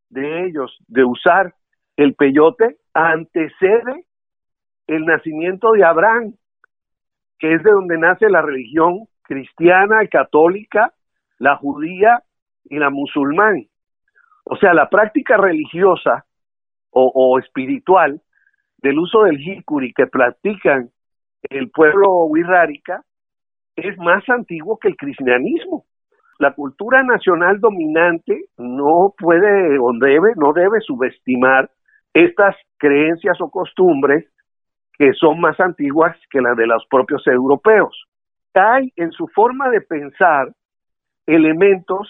de 0.09 0.45
ellos 0.45 0.77
de 0.87 1.03
usar 1.03 1.53
el 1.97 2.15
peyote 2.15 2.77
antecede 2.93 4.05
el 4.87 5.05
nacimiento 5.05 5.71
de 5.71 5.83
Abraham, 5.83 6.33
que 7.39 7.53
es 7.53 7.63
de 7.63 7.71
donde 7.71 7.97
nace 7.97 8.29
la 8.29 8.41
religión 8.41 9.05
cristiana, 9.23 10.05
católica, 10.07 10.93
la 11.41 11.57
judía 11.57 12.21
y 12.65 12.77
la 12.77 12.91
musulmán. 12.91 13.65
O 14.45 14.55
sea, 14.57 14.75
la 14.75 14.89
práctica 14.89 15.37
religiosa 15.37 16.25
o, 16.91 17.39
espiritual 17.39 18.21
del 18.77 18.99
uso 18.99 19.23
del 19.23 19.37
jicuri 19.37 19.91
que 19.93 20.05
practican 20.05 20.89
el 21.43 21.71
pueblo 21.71 22.25
wixárika 22.25 23.01
es 23.75 23.97
más 23.97 24.23
antiguo 24.29 24.77
que 24.77 24.89
el 24.89 24.95
cristianismo. 24.95 25.85
La 26.37 26.53
cultura 26.53 27.01
nacional 27.01 27.59
dominante 27.59 28.45
no 28.57 29.13
puede 29.17 29.79
o 29.79 29.93
debe, 29.99 30.33
no 30.35 30.53
debe 30.53 30.79
subestimar 30.81 31.71
estas 32.13 32.55
creencias 32.77 33.41
o 33.41 33.49
costumbres 33.49 34.27
que 34.93 35.13
son 35.13 35.39
más 35.39 35.59
antiguas 35.59 36.15
que 36.29 36.41
las 36.41 36.55
de 36.55 36.67
los 36.67 36.85
propios 36.87 37.25
europeos. 37.25 38.05
Hay 38.53 38.91
en 38.95 39.11
su 39.11 39.27
forma 39.27 39.69
de 39.69 39.81
pensar 39.81 40.51
elementos 41.35 42.09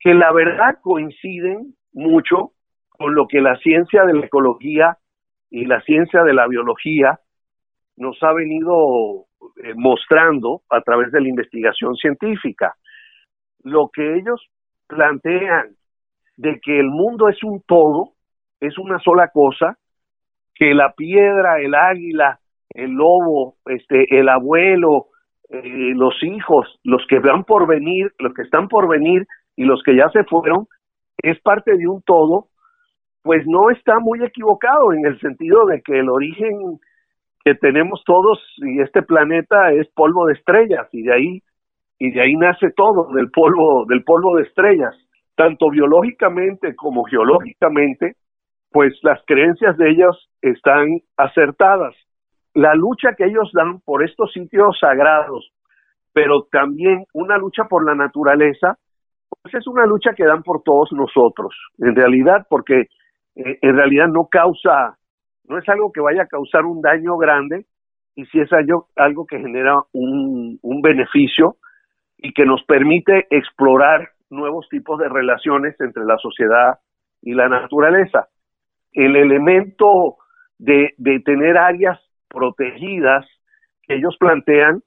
que 0.00 0.14
la 0.14 0.32
verdad 0.32 0.78
coinciden 0.82 1.74
mucho 1.92 2.52
con 2.88 3.14
lo 3.14 3.26
que 3.26 3.40
la 3.40 3.56
ciencia 3.58 4.04
de 4.04 4.14
la 4.14 4.26
ecología 4.26 4.98
y 5.50 5.64
la 5.64 5.80
ciencia 5.82 6.22
de 6.22 6.34
la 6.34 6.46
biología 6.46 7.18
nos 7.96 8.22
ha 8.22 8.32
venido 8.32 9.26
eh, 9.62 9.74
mostrando 9.74 10.62
a 10.70 10.80
través 10.82 11.10
de 11.12 11.20
la 11.20 11.28
investigación 11.28 11.94
científica. 11.96 12.74
Lo 13.62 13.88
que 13.92 14.16
ellos 14.16 14.48
plantean 14.86 15.76
de 16.36 16.60
que 16.60 16.78
el 16.78 16.86
mundo 16.86 17.28
es 17.28 17.42
un 17.42 17.62
todo, 17.62 18.12
es 18.60 18.78
una 18.78 18.98
sola 19.00 19.28
cosa, 19.32 19.76
que 20.54 20.74
la 20.74 20.92
piedra, 20.92 21.60
el 21.60 21.74
águila, 21.74 22.40
el 22.70 22.92
lobo, 22.92 23.56
este, 23.66 24.18
el 24.18 24.28
abuelo, 24.28 25.06
eh, 25.50 25.92
los 25.94 26.14
hijos, 26.22 26.78
los 26.84 27.04
que 27.08 27.20
van 27.20 27.44
por 27.44 27.66
venir, 27.66 28.12
los 28.18 28.34
que 28.34 28.42
están 28.42 28.68
por 28.68 28.88
venir 28.88 29.26
y 29.56 29.64
los 29.64 29.82
que 29.82 29.96
ya 29.96 30.08
se 30.10 30.24
fueron, 30.24 30.66
es 31.22 31.40
parte 31.40 31.76
de 31.76 31.88
un 31.88 32.02
todo, 32.02 32.48
pues 33.22 33.46
no 33.46 33.70
está 33.70 33.98
muy 33.98 34.22
equivocado 34.22 34.92
en 34.92 35.06
el 35.06 35.18
sentido 35.20 35.66
de 35.66 35.82
que 35.82 35.98
el 35.98 36.08
origen 36.08 36.78
que 37.44 37.54
tenemos 37.54 38.02
todos 38.04 38.38
y 38.58 38.80
este 38.80 39.02
planeta 39.02 39.72
es 39.72 39.88
polvo 39.94 40.26
de 40.26 40.34
estrellas 40.34 40.86
y 40.92 41.02
de 41.02 41.12
ahí 41.12 41.42
y 41.98 42.12
de 42.12 42.20
ahí 42.20 42.34
nace 42.36 42.70
todo 42.76 43.12
del 43.14 43.30
polvo 43.30 43.84
del 43.86 44.04
polvo 44.04 44.36
de 44.36 44.42
estrellas. 44.44 44.94
Tanto 45.34 45.70
biológicamente 45.70 46.76
como 46.76 47.04
geológicamente 47.04 48.16
pues 48.70 48.92
las 49.02 49.20
creencias 49.26 49.76
de 49.78 49.90
ellos 49.90 50.30
están 50.42 51.00
acertadas 51.16 51.94
la 52.58 52.74
lucha 52.74 53.14
que 53.16 53.24
ellos 53.24 53.50
dan 53.52 53.80
por 53.80 54.04
estos 54.04 54.32
sitios 54.32 54.78
sagrados 54.80 55.52
pero 56.12 56.44
también 56.50 57.04
una 57.12 57.38
lucha 57.38 57.64
por 57.64 57.84
la 57.84 57.94
naturaleza 57.94 58.76
pues 59.42 59.54
es 59.54 59.66
una 59.66 59.86
lucha 59.86 60.12
que 60.16 60.24
dan 60.24 60.42
por 60.42 60.62
todos 60.62 60.90
nosotros 60.92 61.54
en 61.78 61.94
realidad 61.94 62.46
porque 62.48 62.80
eh, 63.36 63.58
en 63.62 63.76
realidad 63.76 64.08
no 64.08 64.26
causa 64.30 64.96
no 65.44 65.58
es 65.58 65.68
algo 65.68 65.92
que 65.92 66.00
vaya 66.00 66.22
a 66.22 66.26
causar 66.26 66.64
un 66.64 66.82
daño 66.82 67.16
grande 67.16 67.66
y 68.18 68.26
si 68.26 68.40
es 68.40 68.52
algo, 68.52 68.88
algo 68.96 69.26
que 69.26 69.38
genera 69.38 69.76
un, 69.92 70.58
beneficio 70.82 71.56
y 72.16 72.32
que 72.32 72.44
nos 72.44 72.64
permite 72.64 73.28
explorar 73.30 74.10
nuevos 74.28 74.68
tipos 74.68 74.98
de 74.98 75.08
relaciones 75.08 75.80
entre 75.80 76.04
la 76.04 76.16
sociedad 76.18 76.78
y 77.22 77.34
la 77.34 77.48
naturaleza. 77.48 78.26
El 78.92 79.14
elemento 79.14 80.16
de, 80.58 80.94
de 80.96 81.20
tener 81.20 81.58
áreas 81.58 82.00
protegidas 82.28 83.26
que 83.82 83.96
ellos 83.96 84.16
plantean, 84.18 84.82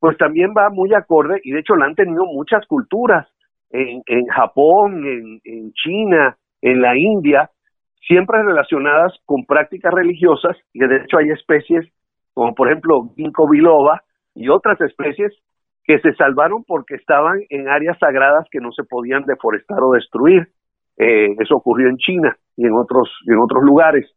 pues 0.00 0.16
también 0.16 0.52
va 0.56 0.70
muy 0.70 0.94
acorde 0.94 1.40
y 1.42 1.52
de 1.52 1.60
hecho 1.60 1.74
la 1.76 1.86
han 1.86 1.94
tenido 1.94 2.24
muchas 2.26 2.66
culturas 2.66 3.26
en, 3.70 4.02
en 4.06 4.26
Japón, 4.26 5.04
en, 5.06 5.40
en 5.44 5.72
China, 5.72 6.36
en 6.62 6.80
la 6.80 6.96
India, 6.96 7.50
siempre 8.06 8.42
relacionadas 8.42 9.12
con 9.26 9.44
prácticas 9.44 9.92
religiosas, 9.92 10.56
y 10.72 10.80
de 10.80 10.96
hecho 10.96 11.18
hay 11.18 11.30
especies 11.30 11.86
como 12.38 12.54
por 12.54 12.68
ejemplo 12.68 13.10
ginkgo 13.16 13.48
biloba 13.48 14.02
y 14.34 14.48
otras 14.48 14.80
especies 14.80 15.32
que 15.82 15.98
se 15.98 16.14
salvaron 16.14 16.62
porque 16.64 16.94
estaban 16.94 17.40
en 17.48 17.68
áreas 17.68 17.98
sagradas 17.98 18.46
que 18.50 18.60
no 18.60 18.70
se 18.70 18.84
podían 18.84 19.24
deforestar 19.24 19.78
o 19.82 19.92
destruir. 19.92 20.46
Eh, 20.98 21.34
eso 21.40 21.56
ocurrió 21.56 21.88
en 21.88 21.96
China 21.96 22.36
y 22.56 22.66
en 22.66 22.74
otros, 22.74 23.10
y 23.26 23.32
en 23.32 23.38
otros 23.38 23.64
lugares. 23.64 24.08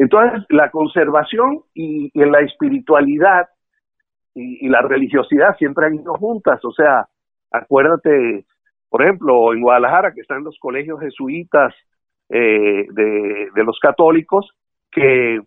Entonces, 0.00 0.46
la 0.48 0.70
conservación 0.70 1.60
y, 1.74 2.10
y 2.14 2.24
la 2.24 2.40
espiritualidad 2.40 3.48
y, 4.34 4.66
la 4.70 4.80
religiosidad 4.80 5.54
siempre 5.58 5.84
han 5.86 5.96
ido 5.96 6.14
juntas. 6.14 6.64
O 6.64 6.72
sea, 6.72 7.06
acuérdate, 7.50 8.46
por 8.88 9.02
ejemplo, 9.02 9.52
en 9.52 9.60
Guadalajara, 9.60 10.14
que 10.14 10.22
están 10.22 10.42
los 10.42 10.58
colegios 10.58 11.00
jesuitas 11.00 11.74
eh, 12.30 12.86
de, 12.90 13.62
los 13.62 13.78
católicos, 13.78 14.48
que, 14.90 15.42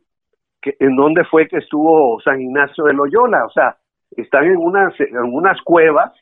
en 0.61 0.95
donde 0.95 1.25
fue 1.25 1.47
que 1.47 1.57
estuvo 1.57 2.21
San 2.21 2.39
Ignacio 2.39 2.83
de 2.83 2.93
Loyola, 2.93 3.47
o 3.47 3.49
sea, 3.49 3.77
están 4.11 4.45
en 4.45 4.57
unas, 4.57 4.93
en 4.99 5.33
unas 5.33 5.59
cuevas, 5.63 6.13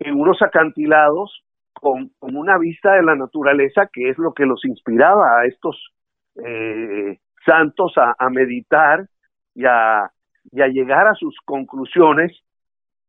en 0.00 0.18
unos 0.18 0.42
acantilados, 0.42 1.44
con, 1.72 2.10
con, 2.18 2.34
una 2.34 2.58
vista 2.58 2.94
de 2.94 3.04
la 3.04 3.14
naturaleza 3.14 3.88
que 3.92 4.08
es 4.08 4.18
lo 4.18 4.34
que 4.34 4.44
los 4.44 4.64
inspiraba 4.64 5.38
a 5.38 5.46
estos 5.46 5.92
eh, 6.36 7.18
santos 7.44 7.92
a, 7.96 8.30
meditar 8.30 9.06
y 9.54 9.64
a, 9.64 10.10
llegar 10.52 11.08
a 11.08 11.14
sus 11.14 11.36
conclusiones 11.44 12.32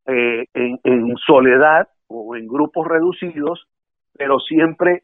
eh, 0.06 0.46
en, 0.54 0.80
en, 0.84 1.16
soledad 1.18 1.88
o 2.08 2.36
en 2.36 2.48
grupos 2.48 2.88
reducidos, 2.88 3.68
pero 4.18 4.40
siempre 4.40 5.04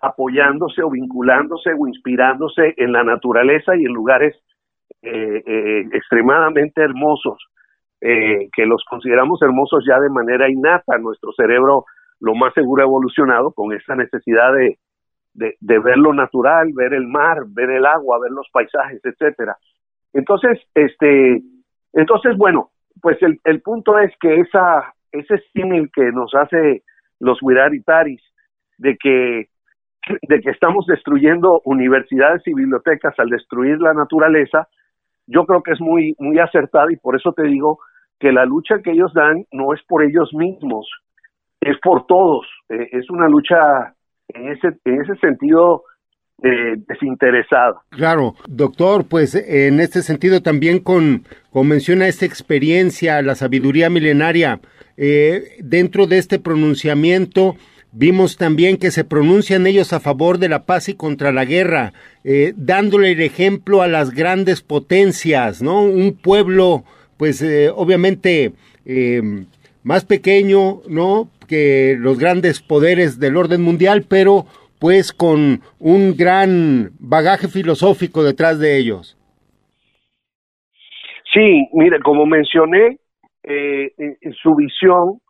apoyándose 0.00 0.82
o 0.82 0.90
vinculándose 0.90 1.70
o 1.78 1.86
inspirándose 1.86 2.74
en 2.76 2.92
la 2.92 3.04
naturaleza 3.04 3.76
y 3.76 3.84
en 3.84 3.92
lugares 3.92 4.36
eh, 5.00 5.42
eh, 5.46 5.88
extremadamente 5.92 6.80
hermosos, 6.80 7.38
eh, 8.00 8.48
que 8.52 8.66
los 8.66 8.84
consideramos 8.88 9.42
hermosos 9.42 9.84
ya 9.88 9.98
de 9.98 10.10
manera 10.10 10.50
innata. 10.50 10.98
Nuestro 10.98 11.32
cerebro 11.32 11.86
lo 12.20 12.34
más 12.34 12.54
seguro 12.54 12.82
ha 12.82 12.86
evolucionado 12.86 13.52
con 13.52 13.72
esa 13.72 13.96
necesidad 13.96 14.52
de, 14.52 14.78
de, 15.34 15.56
ver 15.60 15.96
lo 15.96 16.12
natural, 16.12 16.72
ver 16.74 16.94
el 16.94 17.06
mar, 17.06 17.44
ver 17.48 17.70
el 17.70 17.86
agua, 17.86 18.18
ver 18.20 18.30
los 18.30 18.48
paisajes, 18.52 19.00
etcétera. 19.04 19.56
Entonces, 20.12 20.60
este, 20.74 21.42
entonces, 21.92 22.36
bueno, 22.36 22.70
pues 23.00 23.16
el, 23.22 23.40
el 23.44 23.62
punto 23.62 23.98
es 23.98 24.12
que 24.20 24.40
esa, 24.40 24.94
ese 25.10 25.42
símil 25.52 25.90
que 25.92 26.12
nos 26.12 26.34
hace 26.34 26.82
los 27.18 27.42
Wiraritaris 27.42 28.22
de 28.78 28.96
que 28.96 29.48
de 30.22 30.40
que 30.40 30.50
estamos 30.50 30.84
destruyendo 30.86 31.60
universidades 31.64 32.42
y 32.46 32.54
bibliotecas 32.54 33.14
al 33.18 33.28
destruir 33.28 33.80
la 33.80 33.94
naturaleza, 33.94 34.68
yo 35.26 35.46
creo 35.46 35.62
que 35.62 35.72
es 35.72 35.80
muy, 35.80 36.16
muy 36.18 36.38
acertada 36.38 36.92
y 36.92 36.96
por 36.96 37.16
eso 37.16 37.32
te 37.32 37.44
digo 37.44 37.78
que 38.18 38.32
la 38.32 38.44
lucha 38.44 38.80
que 38.82 38.90
ellos 38.90 39.12
dan 39.14 39.44
no 39.52 39.72
es 39.72 39.82
por 39.84 40.02
ellos 40.02 40.32
mismos, 40.34 40.88
es 41.60 41.78
por 41.80 42.06
todos, 42.06 42.46
eh, 42.68 42.88
es 42.92 43.08
una 43.10 43.28
lucha 43.28 43.94
en 44.28 44.48
ese, 44.48 44.68
en 44.84 45.00
ese 45.02 45.16
sentido 45.16 45.84
eh, 46.44 46.74
desinteresada. 46.88 47.82
Claro, 47.90 48.34
doctor, 48.48 49.06
pues 49.08 49.36
en 49.36 49.78
este 49.78 50.02
sentido 50.02 50.42
también 50.42 50.80
con, 50.80 51.24
con 51.50 51.68
menciona 51.68 52.08
esta 52.08 52.26
experiencia, 52.26 53.22
la 53.22 53.36
sabiduría 53.36 53.88
milenaria, 53.90 54.58
eh, 54.96 55.56
dentro 55.60 56.06
de 56.06 56.18
este 56.18 56.38
pronunciamiento, 56.38 57.54
Vimos 57.94 58.38
también 58.38 58.78
que 58.78 58.90
se 58.90 59.04
pronuncian 59.04 59.66
ellos 59.66 59.92
a 59.92 60.00
favor 60.00 60.38
de 60.38 60.48
la 60.48 60.64
paz 60.64 60.88
y 60.88 60.94
contra 60.94 61.30
la 61.30 61.44
guerra, 61.44 61.92
eh, 62.24 62.54
dándole 62.56 63.12
el 63.12 63.20
ejemplo 63.20 63.82
a 63.82 63.86
las 63.86 64.12
grandes 64.12 64.62
potencias, 64.62 65.60
¿no? 65.60 65.82
Un 65.82 66.14
pueblo, 66.14 66.84
pues 67.18 67.44
obviamente 67.74 68.54
más 69.82 70.06
pequeño, 70.06 70.80
¿no? 70.88 71.28
Que 71.46 71.96
los 71.98 72.18
grandes 72.18 72.60
poderes 72.60 73.18
del 73.18 73.36
orden 73.36 73.62
mundial, 73.62 74.04
pero 74.08 74.46
pues 74.78 75.12
con 75.12 75.60
un 75.78 76.16
gran 76.16 76.90
bagaje 76.98 77.46
filosófico 77.48 78.24
detrás 78.24 78.58
de 78.58 78.78
ellos. 78.78 79.16
Sí, 81.32 81.68
mire, 81.72 82.00
como 82.00 82.26
mencioné, 82.26 82.98
eh, 83.44 83.92
su 84.42 84.54
visión 84.54 85.20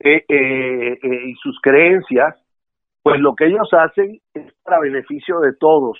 eh, 0.00 0.24
eh, 0.28 0.98
y 1.02 1.34
sus 1.34 1.58
creencias, 1.60 2.34
pues 3.02 3.20
lo 3.20 3.34
que 3.34 3.46
ellos 3.46 3.68
hacen 3.72 4.20
es 4.34 4.52
para 4.62 4.80
beneficio 4.80 5.40
de 5.40 5.52
todos, 5.54 5.98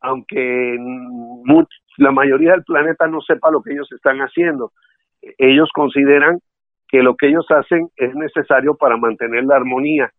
aunque 0.00 0.76
la 1.96 2.12
mayoría 2.12 2.52
del 2.52 2.64
planeta 2.64 3.06
no 3.06 3.20
sepa 3.22 3.50
lo 3.50 3.62
que 3.62 3.72
ellos 3.72 3.90
están 3.92 4.18
haciendo. 4.18 4.72
Ellos 5.38 5.68
consideran 5.74 6.40
que 6.92 7.02
lo 7.02 7.16
que 7.16 7.28
ellos 7.28 7.46
hacen 7.48 7.88
es 7.96 8.14
necesario 8.14 8.74
para 8.74 8.98
mantener 8.98 9.44
la 9.44 9.56
armonía. 9.56 10.12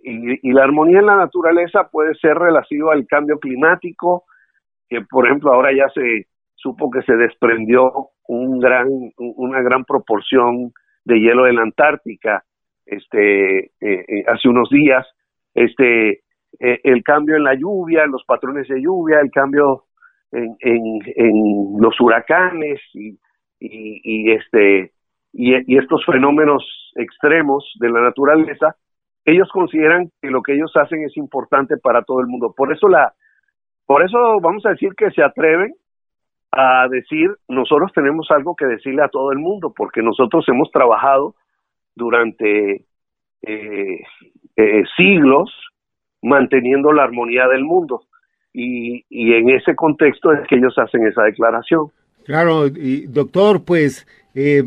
Y, 0.00 0.50
la 0.52 0.64
armonía 0.64 0.98
en 0.98 1.06
la 1.06 1.16
naturaleza 1.16 1.88
puede 1.92 2.14
ser 2.16 2.36
relativa 2.36 2.92
al 2.92 3.06
cambio 3.06 3.38
climático, 3.38 4.24
que 4.88 5.00
por 5.02 5.26
ejemplo 5.26 5.52
ahora 5.52 5.70
ya 5.72 5.88
se 5.90 6.26
supo 6.56 6.90
que 6.90 7.02
se 7.02 7.14
desprendió 7.14 8.08
un 8.26 8.58
gran, 8.58 8.88
una 9.16 9.62
gran 9.62 9.84
proporción 9.84 10.72
de 11.04 11.20
hielo 11.20 11.44
de 11.44 11.52
la 11.52 11.62
Antártica 11.62 12.42
este, 12.84 13.58
eh, 13.58 13.70
eh, 13.80 14.24
hace 14.26 14.48
unos 14.48 14.68
días, 14.70 15.06
este, 15.54 16.22
eh, 16.58 16.80
el 16.82 17.04
cambio 17.04 17.36
en 17.36 17.44
la 17.44 17.54
lluvia, 17.54 18.06
los 18.06 18.24
patrones 18.24 18.66
de 18.66 18.80
lluvia, 18.80 19.20
el 19.20 19.30
cambio 19.30 19.84
en, 20.32 21.80
los 21.80 21.98
huracanes 22.00 22.80
y, 22.92 23.18
y 23.60 24.32
este, 24.32 24.92
y, 25.38 25.78
estos 25.78 26.04
fenómenos 26.04 26.64
extremos 26.96 27.64
de 27.78 27.88
la 27.88 28.00
naturaleza, 28.00 28.74
ellos 29.24 29.48
consideran 29.52 30.10
que 30.20 30.30
lo 30.30 30.42
que 30.42 30.54
ellos 30.54 30.72
hacen 30.74 31.04
es 31.04 31.16
importante 31.16 31.76
para 31.76 32.02
todo 32.02 32.20
el 32.20 32.26
mundo. 32.26 32.52
Por 32.56 32.72
eso 32.72 32.88
la, 32.88 33.12
por 33.86 34.02
eso 34.02 34.18
vamos 34.40 34.66
a 34.66 34.70
decir 34.70 34.94
que 34.96 35.10
se 35.12 35.22
atreven 35.22 35.74
a 36.50 36.88
decir, 36.88 37.30
nosotros 37.46 37.92
tenemos 37.94 38.26
algo 38.30 38.56
que 38.56 38.66
decirle 38.66 39.02
a 39.02 39.08
todo 39.08 39.30
el 39.30 39.38
mundo, 39.38 39.72
porque 39.76 40.02
nosotros 40.02 40.44
hemos 40.48 40.70
trabajado 40.72 41.36
durante 41.94 42.84
eh, 43.42 44.00
eh, 44.56 44.82
siglos 44.96 45.52
manteniendo 46.20 46.92
la 46.92 47.04
armonía 47.04 47.46
del 47.46 47.64
mundo. 47.64 48.02
y, 48.52 49.04
en 49.10 49.50
ese 49.50 49.76
contexto 49.76 50.32
es 50.32 50.48
que 50.48 50.56
ellos 50.56 50.76
hacen 50.78 51.06
esa 51.06 51.22
declaración. 51.22 51.92
Claro, 52.24 52.68
doctor, 53.08 53.64
pues 53.64 54.06
eh, 54.34 54.64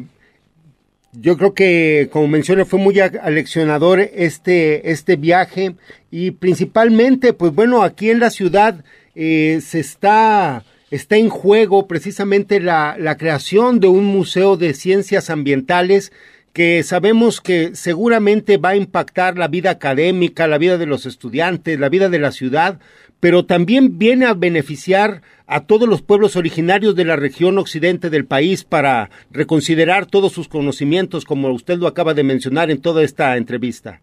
yo 1.14 1.38
creo 1.38 1.54
que, 1.54 2.10
como 2.12 2.28
menciona, 2.28 2.66
fue 2.66 2.80
muy 2.80 3.00
aleccionador 3.00 4.00
este, 4.00 4.92
este 4.92 5.16
viaje 5.16 5.76
y 6.10 6.32
principalmente, 6.32 7.34
pues 7.34 7.54
bueno, 7.54 7.84
aquí 7.84 8.10
en 8.10 8.20
la 8.20 8.30
ciudad 8.30 8.84
eh, 9.16 9.60
se 9.62 9.80
está, 9.80 10.64
está 10.90 11.18
en 11.18 11.30
juego 11.30 11.88
precisamente 11.88 12.60
la, 12.60 12.96
la 12.98 13.18
creación 13.18 13.80
de 13.80 13.88
un 13.88 14.06
museo 14.06 14.56
de 14.56 14.74
ciencias 14.74 15.30
ambientales 15.30 16.14
que 16.54 16.84
sabemos 16.84 17.40
que 17.40 17.76
seguramente 17.76 18.58
va 18.58 18.70
a 18.70 18.76
impactar 18.76 19.38
la 19.38 19.48
vida 19.48 19.70
académica, 19.72 20.48
la 20.48 20.58
vida 20.58 20.78
de 20.78 20.86
los 20.86 21.06
estudiantes, 21.06 21.80
la 21.80 21.90
vida 21.90 22.10
de 22.10 22.20
la 22.20 22.32
ciudad, 22.32 22.80
pero 23.22 23.46
también 23.46 23.98
viene 23.98 24.26
a 24.26 24.34
beneficiar 24.34 25.22
a 25.48 25.66
todos 25.66 25.88
los 25.88 26.02
pueblos 26.02 26.36
originarios 26.36 26.96
de 26.96 27.06
la 27.06 27.16
región 27.16 27.58
occidente 27.58 28.10
del 28.10 28.26
país 28.26 28.66
para 28.66 29.10
reconsiderar 29.30 30.08
todos 30.08 30.34
sus 30.34 30.50
conocimientos, 30.50 31.24
como 31.24 31.50
usted 31.50 31.78
lo 31.78 31.88
acaba 31.88 32.14
de 32.14 32.24
mencionar 32.24 32.72
en 32.72 32.82
toda 32.82 33.04
esta 33.04 33.38
entrevista. 33.38 34.02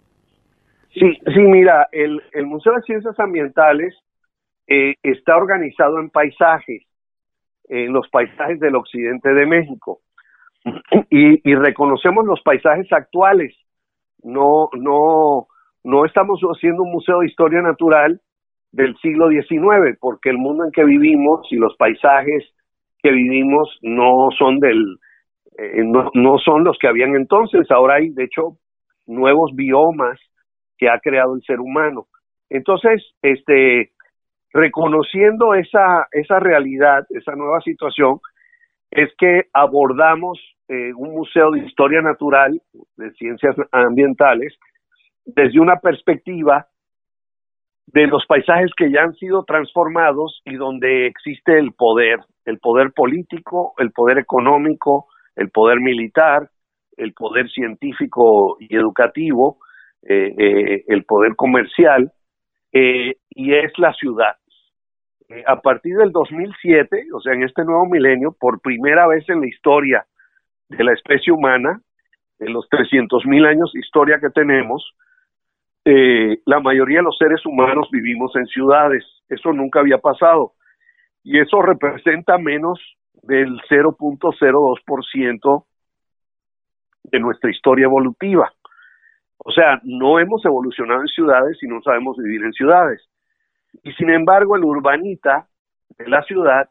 Sí, 0.94 1.18
sí, 1.34 1.40
mira, 1.40 1.88
el, 1.92 2.20
Museo 2.46 2.74
de 2.74 2.82
Ciencias 2.82 3.18
Ambientales 3.20 3.94
eh, 4.66 4.94
está 5.02 5.36
organizado 5.36 6.00
en 6.00 6.10
paisajes, 6.10 6.82
en 7.68 7.92
los 7.92 8.08
paisajes 8.08 8.58
del 8.58 8.76
occidente 8.76 9.32
de 9.34 9.46
México, 9.46 10.00
y, 11.10 11.50
y 11.50 11.54
reconocemos 11.54 12.24
los 12.26 12.40
paisajes 12.42 12.92
actuales. 12.92 13.54
No, 14.22 14.68
no, 14.72 15.46
no 15.84 16.04
estamos 16.04 16.40
haciendo 16.40 16.82
un 16.82 16.92
museo 16.92 17.20
de 17.20 17.26
historia 17.26 17.62
natural, 17.62 18.20
del 18.72 18.96
siglo 18.98 19.28
XIX, 19.28 19.96
porque 20.00 20.30
el 20.30 20.38
mundo 20.38 20.64
en 20.64 20.72
que 20.72 20.84
vivimos 20.84 21.46
y 21.50 21.56
los 21.56 21.74
paisajes 21.76 22.44
que 23.02 23.10
vivimos 23.10 23.78
no 23.82 24.28
son 24.36 24.58
del 24.58 24.98
eh, 25.56 25.82
no, 25.84 26.10
no 26.14 26.38
son 26.38 26.64
los 26.64 26.78
que 26.78 26.88
habían 26.88 27.16
entonces. 27.16 27.70
Ahora 27.70 27.96
hay, 27.96 28.10
de 28.10 28.24
hecho, 28.24 28.58
nuevos 29.06 29.52
biomas 29.54 30.18
que 30.76 30.88
ha 30.88 31.00
creado 31.00 31.34
el 31.34 31.42
ser 31.42 31.60
humano. 31.60 32.06
Entonces, 32.48 33.04
este, 33.22 33.90
reconociendo 34.52 35.54
esa, 35.54 36.06
esa 36.12 36.38
realidad, 36.38 37.04
esa 37.10 37.34
nueva 37.34 37.60
situación, 37.60 38.20
es 38.90 39.10
que 39.18 39.46
abordamos 39.52 40.38
eh, 40.68 40.92
un 40.94 41.12
museo 41.12 41.50
de 41.50 41.60
historia 41.60 42.00
natural, 42.00 42.60
de 42.96 43.10
ciencias 43.12 43.56
ambientales, 43.72 44.54
desde 45.24 45.60
una 45.60 45.76
perspectiva 45.76 46.66
de 47.86 48.06
los 48.06 48.26
paisajes 48.26 48.70
que 48.76 48.90
ya 48.90 49.02
han 49.02 49.14
sido 49.14 49.44
transformados 49.44 50.42
y 50.44 50.56
donde 50.56 51.06
existe 51.06 51.58
el 51.58 51.72
poder, 51.72 52.20
el 52.44 52.58
poder 52.58 52.92
político, 52.92 53.74
el 53.78 53.92
poder 53.92 54.18
económico, 54.18 55.06
el 55.36 55.50
poder 55.50 55.80
militar, 55.80 56.50
el 56.96 57.14
poder 57.14 57.48
científico 57.50 58.56
y 58.60 58.74
educativo, 58.74 59.58
eh, 60.02 60.34
eh, 60.36 60.84
el 60.88 61.04
poder 61.04 61.34
comercial, 61.36 62.12
y 62.70 63.54
es 63.54 63.72
la 63.78 63.92
ciudad. 63.94 64.36
A 65.46 65.60
partir 65.60 65.96
del 65.96 66.10
2007, 66.12 67.06
o 67.14 67.20
sea, 67.20 67.34
en 67.34 67.42
este 67.42 67.64
nuevo 67.64 67.86
milenio, 67.86 68.32
por 68.32 68.60
primera 68.60 69.06
vez 69.06 69.28
en 69.28 69.40
la 69.40 69.46
historia 69.46 70.06
de 70.68 70.84
la 70.84 70.92
especie 70.92 71.32
humana, 71.32 71.80
en 72.38 72.52
los 72.52 72.68
300 72.68 73.26
mil 73.26 73.44
años 73.46 73.70
de 73.72 73.80
historia 73.80 74.20
que 74.20 74.30
tenemos, 74.30 74.94
eh, 75.84 76.40
la 76.44 76.60
mayoría 76.60 76.98
de 76.98 77.04
los 77.04 77.16
seres 77.16 77.44
humanos 77.46 77.88
vivimos 77.90 78.36
en 78.36 78.46
ciudades. 78.46 79.04
Eso 79.28 79.52
nunca 79.52 79.80
había 79.80 79.98
pasado. 79.98 80.52
Y 81.22 81.38
eso 81.40 81.62
representa 81.62 82.38
menos 82.38 82.78
del 83.22 83.60
0.02% 83.68 85.64
de 87.04 87.20
nuestra 87.20 87.50
historia 87.50 87.84
evolutiva. 87.86 88.52
O 89.38 89.50
sea, 89.50 89.80
no 89.82 90.18
hemos 90.18 90.44
evolucionado 90.44 91.00
en 91.00 91.08
ciudades 91.08 91.56
y 91.62 91.66
no 91.66 91.80
sabemos 91.82 92.16
vivir 92.18 92.44
en 92.44 92.52
ciudades. 92.52 93.08
Y 93.82 93.92
sin 93.92 94.10
embargo, 94.10 94.56
el 94.56 94.64
urbanita 94.64 95.46
de 95.98 96.08
la 96.08 96.22
ciudad, 96.22 96.68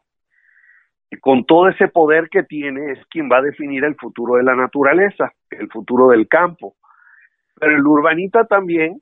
con 1.20 1.44
todo 1.44 1.68
ese 1.68 1.88
poder 1.88 2.28
que 2.28 2.42
tiene, 2.42 2.92
es 2.92 3.06
quien 3.06 3.30
va 3.30 3.38
a 3.38 3.42
definir 3.42 3.84
el 3.84 3.96
futuro 3.96 4.36
de 4.36 4.44
la 4.44 4.54
naturaleza, 4.54 5.32
el 5.50 5.68
futuro 5.68 6.08
del 6.08 6.28
campo. 6.28 6.74
Pero 7.58 7.74
el 7.74 7.86
urbanita 7.86 8.44
también 8.44 9.00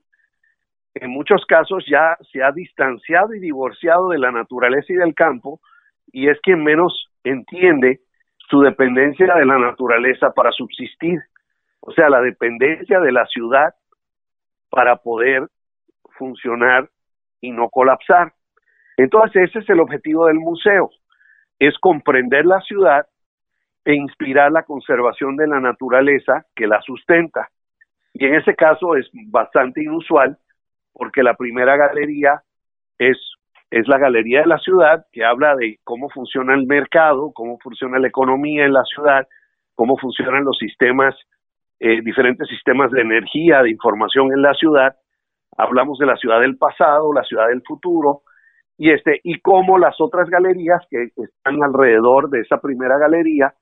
en 1.01 1.11
muchos 1.11 1.45
casos 1.45 1.85
ya 1.89 2.17
se 2.31 2.43
ha 2.43 2.51
distanciado 2.51 3.33
y 3.33 3.39
divorciado 3.39 4.09
de 4.09 4.19
la 4.19 4.31
naturaleza 4.31 4.93
y 4.93 4.95
del 4.95 5.13
campo 5.13 5.59
y 6.11 6.29
es 6.29 6.39
quien 6.41 6.63
menos 6.63 7.11
entiende 7.23 8.01
su 8.49 8.61
dependencia 8.61 9.35
de 9.35 9.45
la 9.45 9.59
naturaleza 9.59 10.31
para 10.31 10.51
subsistir, 10.51 11.19
o 11.81 11.91
sea, 11.91 12.09
la 12.09 12.21
dependencia 12.21 12.99
de 12.99 13.11
la 13.11 13.25
ciudad 13.25 13.75
para 14.69 14.95
poder 14.97 15.47
funcionar 16.17 16.89
y 17.41 17.51
no 17.51 17.69
colapsar. 17.69 18.33
Entonces 18.97 19.49
ese 19.49 19.59
es 19.59 19.69
el 19.69 19.79
objetivo 19.79 20.27
del 20.27 20.39
museo, 20.39 20.89
es 21.59 21.77
comprender 21.79 22.45
la 22.45 22.61
ciudad 22.61 23.05
e 23.85 23.93
inspirar 23.93 24.51
la 24.51 24.63
conservación 24.63 25.37
de 25.37 25.47
la 25.47 25.59
naturaleza 25.59 26.45
que 26.55 26.67
la 26.67 26.81
sustenta. 26.81 27.49
Y 28.13 28.25
en 28.25 28.35
ese 28.35 28.55
caso 28.55 28.95
es 28.95 29.07
bastante 29.29 29.81
inusual 29.81 30.37
porque 30.93 31.23
la 31.23 31.35
primera 31.35 31.77
galería 31.77 32.41
es, 32.97 33.17
es 33.69 33.87
la 33.87 33.99
galería 33.99 34.41
de 34.41 34.47
la 34.47 34.57
ciudad, 34.57 35.05
que 35.11 35.23
habla 35.23 35.55
de 35.55 35.79
cómo 35.83 36.09
funciona 36.09 36.55
el 36.55 36.65
mercado, 36.65 37.31
cómo 37.33 37.59
funciona 37.59 37.99
la 37.99 38.07
economía 38.07 38.65
en 38.65 38.73
la 38.73 38.83
ciudad, 38.83 39.27
cómo 39.75 39.95
funcionan 39.97 40.43
los 40.43 40.57
sistemas, 40.57 41.15
eh, 41.79 42.01
diferentes 42.01 42.47
sistemas 42.49 42.91
de 42.91 43.01
energía, 43.01 43.61
de 43.61 43.69
información 43.69 44.33
en 44.33 44.41
la 44.41 44.53
ciudad. 44.55 44.95
Hablamos 45.57 45.97
de 45.97 46.05
la 46.05 46.15
ciudad 46.15 46.39
del 46.39 46.57
pasado, 46.57 47.13
la 47.13 47.23
ciudad 47.23 47.47
del 47.47 47.63
futuro, 47.63 48.21
y 48.77 48.91
este, 48.91 49.19
y 49.23 49.39
cómo 49.39 49.79
las 49.79 49.99
otras 49.99 50.29
galerías 50.29 50.85
que 50.89 51.11
están 51.15 51.63
alrededor 51.63 52.29
de 52.29 52.41
esa 52.41 52.61
primera 52.61 52.97
galería 52.99 53.53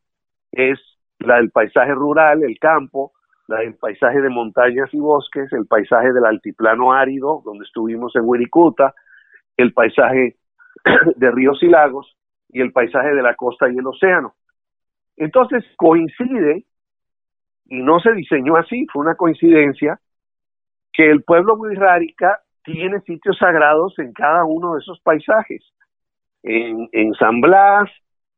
es 0.51 0.79
la 1.19 1.37
del 1.37 1.51
paisaje 1.51 1.93
rural, 1.93 2.43
el 2.43 2.59
campo, 2.59 3.13
el 3.47 3.75
paisaje 3.75 4.21
de 4.21 4.29
montañas 4.29 4.93
y 4.93 4.99
bosques, 4.99 5.51
el 5.53 5.67
paisaje 5.67 6.11
del 6.11 6.25
altiplano 6.25 6.91
árido, 6.91 7.41
donde 7.45 7.63
estuvimos 7.65 8.15
en 8.15 8.23
Wirikuta, 8.25 8.93
el 9.55 9.73
paisaje 9.73 10.35
de 11.15 11.31
ríos 11.31 11.61
y 11.63 11.67
lagos 11.67 12.17
y 12.49 12.61
el 12.61 12.71
paisaje 12.71 13.13
de 13.13 13.21
la 13.21 13.35
costa 13.35 13.69
y 13.69 13.77
el 13.77 13.87
océano. 13.87 14.33
Entonces 15.17 15.63
coincide, 15.77 16.65
y 17.67 17.81
no 17.81 17.99
se 17.99 18.11
diseñó 18.13 18.57
así, 18.57 18.85
fue 18.91 19.03
una 19.03 19.15
coincidencia, 19.15 19.99
que 20.95 21.09
el 21.09 21.23
pueblo 21.23 21.55
Wixárika 21.55 22.39
tiene 22.63 22.99
sitios 23.01 23.37
sagrados 23.37 23.97
en 23.99 24.13
cada 24.13 24.45
uno 24.45 24.73
de 24.73 24.79
esos 24.79 24.99
paisajes. 25.01 25.63
En, 26.43 26.89
en 26.91 27.13
San 27.13 27.41
Blas, 27.41 27.89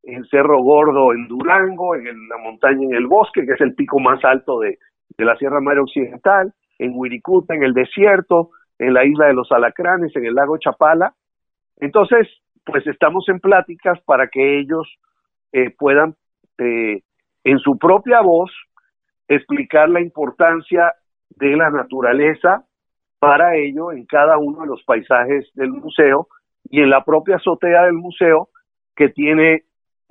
en 0.04 0.26
Cerro 0.26 0.62
Gordo, 0.62 1.14
en 1.14 1.28
Durango, 1.28 1.96
en 1.96 2.28
la 2.30 2.38
montaña, 2.38 2.84
en 2.84 2.96
el 2.96 3.08
bosque, 3.08 3.46
que 3.46 3.54
es 3.54 3.62
el 3.62 3.76
pico 3.76 4.00
más 4.00 4.24
alto 4.24 4.60
de, 4.60 4.80
de 5.18 5.26
la 5.26 5.36
Sierra 5.38 5.60
Madre 5.60 5.82
Occidental, 5.82 6.54
en 6.80 6.92
Wirikuta, 6.96 7.56
en 7.56 7.64
el 7.64 7.74
desierto, 7.74 8.52
en 8.80 8.94
la 8.94 9.06
isla 9.06 9.28
de 9.28 9.34
los 9.34 9.52
Alacranes, 9.52 10.16
en 10.16 10.26
el 10.26 10.36
lago 10.36 10.58
Chapala. 10.58 11.14
Entonces, 11.78 12.28
pues 12.66 12.86
estamos 12.88 13.28
en 13.30 13.40
pláticas 13.40 14.00
para 14.02 14.28
que 14.28 14.60
ellos 14.60 14.88
eh, 15.52 15.72
puedan, 15.78 16.16
eh, 16.58 17.02
en 17.44 17.60
su 17.60 17.78
propia 17.78 18.22
voz, 18.22 18.52
explicar 19.28 19.90
la 19.90 20.02
importancia 20.02 20.94
de 21.30 21.56
la 21.56 21.70
naturaleza 21.70 22.64
para 23.20 23.56
ello 23.56 23.92
en 23.92 24.06
cada 24.06 24.38
uno 24.38 24.62
de 24.62 24.68
los 24.68 24.84
paisajes 24.84 25.50
del 25.54 25.72
museo 25.72 26.28
y 26.70 26.82
en 26.82 26.90
la 26.90 27.04
propia 27.04 27.38
azotea 27.38 27.86
del 27.86 27.94
museo 27.94 28.50
que 28.96 29.10
tiene 29.10 29.64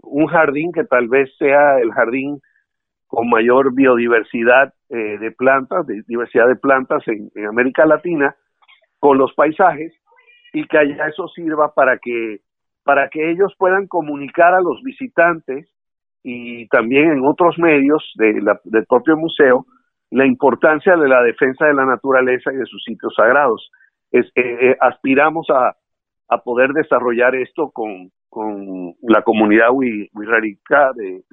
un 0.03 0.27
jardín 0.27 0.73
que 0.73 0.85
tal 0.85 1.09
vez 1.09 1.31
sea 1.39 1.79
el 1.79 1.93
jardín 1.93 2.41
con 3.07 3.29
mayor 3.29 3.75
biodiversidad 3.75 4.75
eh, 4.89 5.19
de 5.19 5.31
plantas, 5.31 5.87
de 5.87 6.03
diversidad 6.07 6.49
de 6.49 6.57
plantas 6.57 7.03
en, 7.07 7.31
América 7.47 7.87
Latina, 7.87 8.35
con 8.99 9.19
los 9.19 9.33
paisajes 9.35 9.93
y 10.53 10.67
que 10.67 10.79
allá 10.79 11.09
eso 11.09 11.29
sirva 11.29 11.73
para 11.75 11.99
que 11.99 12.41
para 12.83 13.09
que 13.09 13.33
ellos 13.33 13.53
puedan 13.59 13.89
comunicar 13.89 14.55
a 14.55 14.61
los 14.61 14.81
visitantes 14.83 15.69
y 16.23 16.69
también 16.69 17.11
en 17.11 17.25
otros 17.25 17.59
medios 17.59 18.13
de 18.17 18.41
del 18.65 18.87
propio 18.87 19.17
museo 19.17 19.67
la 20.11 20.27
importancia 20.27 20.97
de 20.97 21.09
la 21.09 21.23
defensa 21.23 21.67
de 21.67 21.75
la 21.75 21.85
naturaleza 21.85 22.53
y 22.53 22.57
de 22.57 22.67
sus 22.67 22.83
sitios 22.85 23.15
sagrados. 23.17 23.71
Es, 24.11 24.27
eh, 24.35 24.71
eh, 24.71 24.77
aspiramos 24.81 25.47
a, 25.51 25.77
a, 26.29 26.43
poder 26.43 26.71
desarrollar 26.73 27.35
esto 27.35 27.71
con, 27.71 28.11
la 29.03 29.23
comunidad 29.23 29.69
wixárika 29.73 30.93
de, 30.95 31.25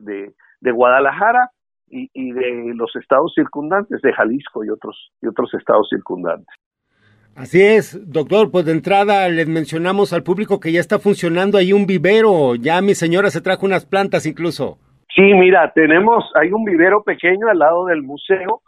de, 0.61 0.71
Guadalajara 0.71 1.51
y, 1.89 2.31
de 2.31 2.73
los 2.75 2.95
estados 2.95 3.33
circundantes, 3.35 4.01
de 4.01 4.13
Jalisco 4.13 4.63
y 4.63 4.69
otros, 4.69 5.11
y 5.21 5.27
otros 5.27 5.53
estados 5.53 5.87
circundantes. 5.89 6.55
Así 7.35 7.61
es, 7.61 7.99
doctor, 8.09 8.51
pues 8.51 8.65
de 8.65 8.71
entrada 8.71 9.27
les 9.27 9.47
mencionamos 9.47 10.13
al 10.13 10.23
público 10.23 10.59
que 10.59 10.71
ya 10.71 10.79
está 10.79 10.97
funcionando 10.97 11.57
ahí 11.57 11.73
un 11.73 11.85
vivero, 11.85 12.55
ya 12.55 12.81
mi 12.81 12.95
señora 12.95 13.31
se 13.31 13.41
trajo 13.41 13.65
unas 13.65 13.85
plantas 13.85 14.25
incluso. 14.25 14.77
Sí, 15.15 15.21
mira, 15.21 15.71
tenemos, 15.73 16.31
hay 16.35 16.51
un 16.51 16.63
vivero 16.63 17.03
pequeño 17.03 17.47
al 17.47 17.59
lado 17.59 17.85
del 17.85 18.01
museo, 18.01 18.61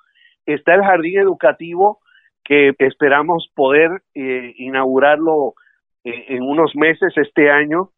está 0.46 0.76
el 0.76 0.84
jardín 0.84 1.20
educativo 1.20 2.00
que 2.44 2.74
esperamos 2.78 3.50
poder 3.56 3.90
eh, 4.14 4.54
inaugurarlo 4.58 5.56
eh, 6.04 6.26
en 6.30 6.44
unos 6.44 6.76
meses 6.76 7.12
este 7.16 7.50
año, 7.50 7.90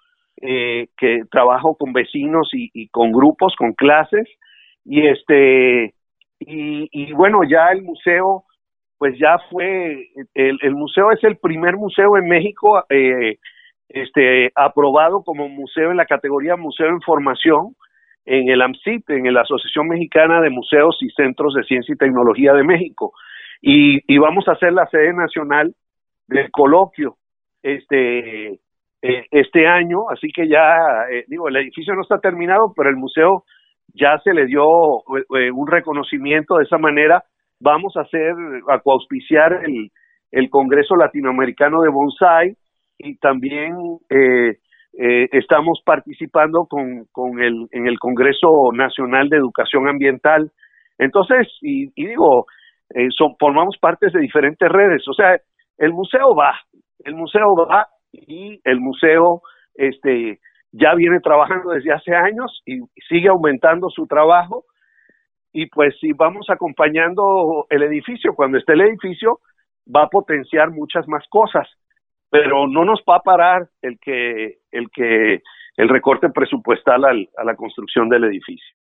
eh, 0.41 0.87
que 0.97 1.23
trabajo 1.29 1.75
con 1.75 1.91
vecinos 1.91 2.49
y, 2.53 2.69
y, 2.73 2.87
con 2.87 3.11
grupos, 3.11 3.53
con 3.57 3.73
clases, 3.73 4.25
y 4.85 5.05
este, 5.05 5.93
y, 6.39 7.11
bueno, 7.13 7.41
ya 7.43 7.69
el 7.71 7.81
museo 7.81 8.43
pues 8.97 9.17
ya 9.19 9.37
fue, 9.51 10.07
el, 10.33 10.57
el, 10.61 10.73
museo 10.73 11.11
es 11.11 11.23
el 11.23 11.37
primer 11.37 11.75
museo 11.75 12.17
en 12.17 12.27
México 12.27 12.83
eh, 12.89 13.37
este, 13.89 14.51
aprobado 14.55 15.23
como 15.23 15.47
museo 15.49 15.91
en 15.91 15.97
la 15.97 16.07
categoría 16.07 16.55
Museo 16.55 16.87
en 16.87 17.01
Formación 17.01 17.75
en 18.27 18.49
el 18.49 18.61
AMCIP, 18.61 19.09
en 19.09 19.33
la 19.33 19.41
Asociación 19.41 19.87
Mexicana 19.87 20.41
de 20.41 20.49
Museos 20.49 20.97
y 21.01 21.09
Centros 21.09 21.53
de 21.53 21.63
Ciencia 21.63 21.93
y 21.93 21.97
Tecnología 21.97 22.53
de 22.53 22.63
México. 22.63 23.13
Y, 23.61 24.01
y 24.13 24.17
vamos 24.19 24.47
a 24.47 24.51
hacer 24.51 24.73
la 24.73 24.85
sede 24.87 25.13
nacional 25.13 25.73
del 26.27 26.51
coloquio 26.51 27.15
este, 27.63 28.59
eh, 29.01 29.25
este 29.31 29.65
año, 29.65 30.09
así 30.11 30.29
que 30.31 30.47
ya, 30.47 30.75
eh, 31.09 31.25
digo, 31.27 31.47
el 31.47 31.55
edificio 31.55 31.95
no 31.95 32.01
está 32.01 32.19
terminado, 32.19 32.73
pero 32.75 32.89
el 32.89 32.97
museo 32.97 33.45
ya 33.93 34.19
se 34.19 34.33
le 34.33 34.45
dio 34.45 34.65
eh, 35.35 35.49
un 35.51 35.67
reconocimiento 35.67 36.57
de 36.57 36.65
esa 36.65 36.77
manera 36.77 37.23
vamos 37.59 37.95
a 37.97 38.01
hacer, 38.01 38.33
a 38.69 38.79
coauspiciar 38.79 39.61
el, 39.65 39.91
el 40.31 40.49
Congreso 40.49 40.95
Latinoamericano 40.95 41.81
de 41.81 41.89
Bonsai 41.89 42.55
y 42.97 43.17
también 43.17 43.75
eh, 44.09 44.57
eh, 44.99 45.29
estamos 45.31 45.81
participando 45.85 46.65
con, 46.65 47.05
con 47.11 47.41
el, 47.41 47.67
en 47.71 47.87
el 47.87 47.99
Congreso 47.99 48.71
Nacional 48.73 49.29
de 49.29 49.37
Educación 49.37 49.87
Ambiental. 49.87 50.51
Entonces, 50.97 51.47
y, 51.61 51.91
digo, 51.95 52.47
eh, 52.95 53.09
formamos 53.39 53.77
partes 53.77 54.11
de 54.13 54.21
diferentes 54.21 54.67
redes. 54.69 55.07
O 55.07 55.13
sea, 55.13 55.39
el 55.77 55.93
museo 55.93 56.35
va, 56.35 56.59
el 57.03 57.15
museo 57.15 57.55
va 57.55 57.87
y 58.11 58.59
el 58.63 58.79
museo 58.79 59.41
este, 59.75 60.39
ya 60.71 60.95
viene 60.95 61.19
trabajando 61.19 61.71
desde 61.71 61.93
hace 61.93 62.15
años 62.15 62.61
y 62.65 62.79
sigue 63.07 63.29
aumentando 63.29 63.89
su 63.89 64.07
trabajo 64.07 64.65
y 65.53 65.65
pues 65.67 65.95
si 65.99 66.13
vamos 66.13 66.47
acompañando 66.49 67.65
el 67.69 67.83
edificio, 67.83 68.35
cuando 68.35 68.57
esté 68.57 68.73
el 68.73 68.81
edificio 68.81 69.39
va 69.87 70.03
a 70.03 70.09
potenciar 70.09 70.69
muchas 70.69 71.07
más 71.07 71.23
cosas, 71.29 71.67
pero 72.29 72.67
no 72.67 72.85
nos 72.85 73.01
va 73.09 73.17
a 73.17 73.21
parar 73.21 73.69
el 73.81 73.97
que 73.99 74.57
el 74.71 74.89
que 74.91 75.41
el 75.77 75.89
recorte 75.89 76.29
presupuestal 76.29 77.05
al, 77.05 77.29
a 77.37 77.43
la 77.43 77.55
construcción 77.55 78.09
del 78.09 78.25
edificio. 78.25 78.75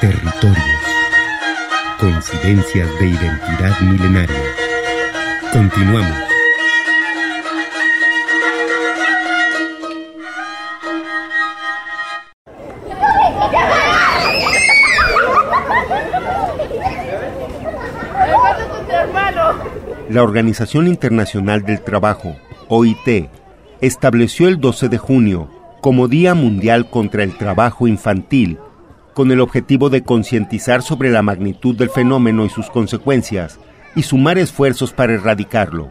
Territorios. 0.00 0.91
Coincidencias 2.02 2.88
de 2.98 3.06
identidad 3.06 3.80
milenaria. 3.80 4.36
Continuamos. 5.52 6.18
La 20.08 20.24
Organización 20.24 20.88
Internacional 20.88 21.62
del 21.62 21.82
Trabajo, 21.82 22.34
OIT, 22.66 23.30
estableció 23.80 24.48
el 24.48 24.58
12 24.58 24.88
de 24.88 24.98
junio 24.98 25.48
como 25.80 26.08
Día 26.08 26.34
Mundial 26.34 26.90
contra 26.90 27.22
el 27.22 27.38
Trabajo 27.38 27.86
Infantil, 27.86 28.58
con 29.14 29.30
el 29.30 29.40
objetivo 29.40 29.90
de 29.90 30.02
concientizar 30.02 30.82
sobre 30.82 31.10
la 31.10 31.22
magnitud 31.22 31.76
del 31.76 31.90
fenómeno 31.90 32.44
y 32.44 32.50
sus 32.50 32.70
consecuencias, 32.70 33.58
y 33.94 34.02
sumar 34.02 34.38
esfuerzos 34.38 34.92
para 34.92 35.14
erradicarlo. 35.14 35.90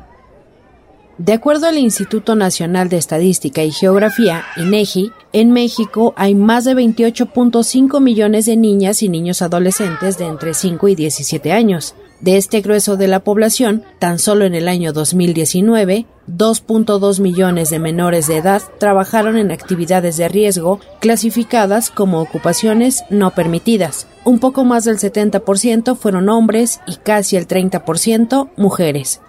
De 1.18 1.34
acuerdo 1.34 1.68
al 1.68 1.78
Instituto 1.78 2.36
Nacional 2.36 2.90
de 2.90 2.98
Estadística 2.98 3.64
y 3.64 3.72
Geografía, 3.72 4.44
INEGI, 4.58 5.12
en 5.34 5.52
México 5.52 6.14
hay 6.18 6.34
más 6.34 6.66
de 6.66 6.74
28.5 6.74 8.02
millones 8.02 8.48
de 8.48 8.58
niñas 8.58 9.04
y 9.04 9.10
niños 9.10 9.44
adolescentes 9.44 10.18
de 10.18 10.26
entre 10.26 10.56
5 10.56 10.88
y 10.88 10.96
17 10.96 11.52
años. 11.52 11.94
De 12.22 12.38
este 12.38 12.62
grueso 12.62 12.98
de 12.98 13.08
la 13.08 13.22
población, 13.22 13.84
tan 13.98 14.20
solo 14.20 14.46
en 14.46 14.54
el 14.54 14.68
año 14.68 14.94
2019, 14.94 16.06
2.2 16.28 17.20
millones 17.20 17.72
de 17.72 17.80
menores 17.80 18.28
de 18.28 18.38
edad 18.38 18.62
trabajaron 18.80 19.38
en 19.38 19.50
actividades 19.50 20.18
de 20.18 20.30
riesgo 20.30 20.80
clasificadas 21.00 21.90
como 21.90 22.22
ocupaciones 22.22 23.04
no 23.10 23.32
permitidas. 23.32 24.08
Un 24.24 24.38
poco 24.38 24.66
más 24.66 24.86
del 24.86 24.98
70% 24.98 25.98
fueron 25.98 26.30
hombres 26.30 26.80
y 26.86 26.98
casi 26.98 27.38
el 27.38 27.48
30% 27.48 28.52
mujeres. 28.56 29.20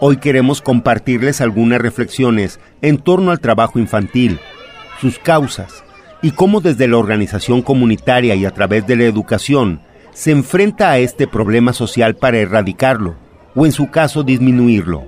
Hoy 0.00 0.16
queremos 0.16 0.62
compartirles 0.62 1.40
algunas 1.40 1.80
reflexiones 1.80 2.58
en 2.80 2.98
torno 2.98 3.30
al 3.30 3.38
trabajo 3.38 3.78
infantil, 3.78 4.40
sus 5.00 5.20
causas 5.20 5.84
y 6.22 6.32
cómo 6.32 6.60
desde 6.60 6.88
la 6.88 6.96
organización 6.96 7.62
comunitaria 7.62 8.34
y 8.34 8.46
a 8.46 8.50
través 8.50 8.84
de 8.84 8.96
la 8.96 9.04
educación 9.04 9.80
se 10.12 10.30
enfrenta 10.30 10.90
a 10.90 10.98
este 10.98 11.26
problema 11.26 11.72
social 11.72 12.16
para 12.16 12.38
erradicarlo 12.38 13.14
o 13.54 13.66
en 13.66 13.72
su 13.72 13.90
caso 13.90 14.22
disminuirlo. 14.22 15.04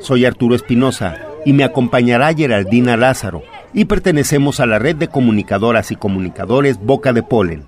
Soy 0.00 0.24
Arturo 0.24 0.54
Espinosa 0.54 1.18
y 1.44 1.52
me 1.52 1.64
acompañará 1.64 2.34
Geraldina 2.34 2.96
Lázaro 2.96 3.42
y 3.72 3.84
pertenecemos 3.84 4.60
a 4.60 4.66
la 4.66 4.78
red 4.78 4.96
de 4.96 5.08
comunicadoras 5.08 5.90
y 5.90 5.96
comunicadores 5.96 6.78
Boca 6.78 7.12
de 7.12 7.22
Polen. 7.22 7.64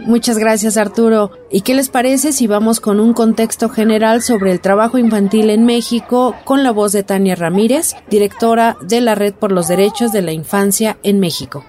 Muchas 0.00 0.38
gracias 0.38 0.76
Arturo. 0.76 1.32
¿Y 1.50 1.62
qué 1.62 1.74
les 1.74 1.88
parece 1.88 2.32
si 2.32 2.46
vamos 2.46 2.78
con 2.78 3.00
un 3.00 3.14
contexto 3.14 3.68
general 3.68 4.22
sobre 4.22 4.52
el 4.52 4.60
trabajo 4.60 4.96
infantil 4.96 5.50
en 5.50 5.64
México 5.64 6.36
con 6.44 6.62
la 6.62 6.70
voz 6.70 6.92
de 6.92 7.02
Tania 7.02 7.34
Ramírez, 7.34 7.96
directora 8.08 8.76
de 8.80 9.00
la 9.00 9.16
Red 9.16 9.34
por 9.34 9.50
los 9.50 9.66
Derechos 9.66 10.12
de 10.12 10.22
la 10.22 10.32
Infancia 10.32 10.98
en 11.02 11.18
México? 11.18 11.64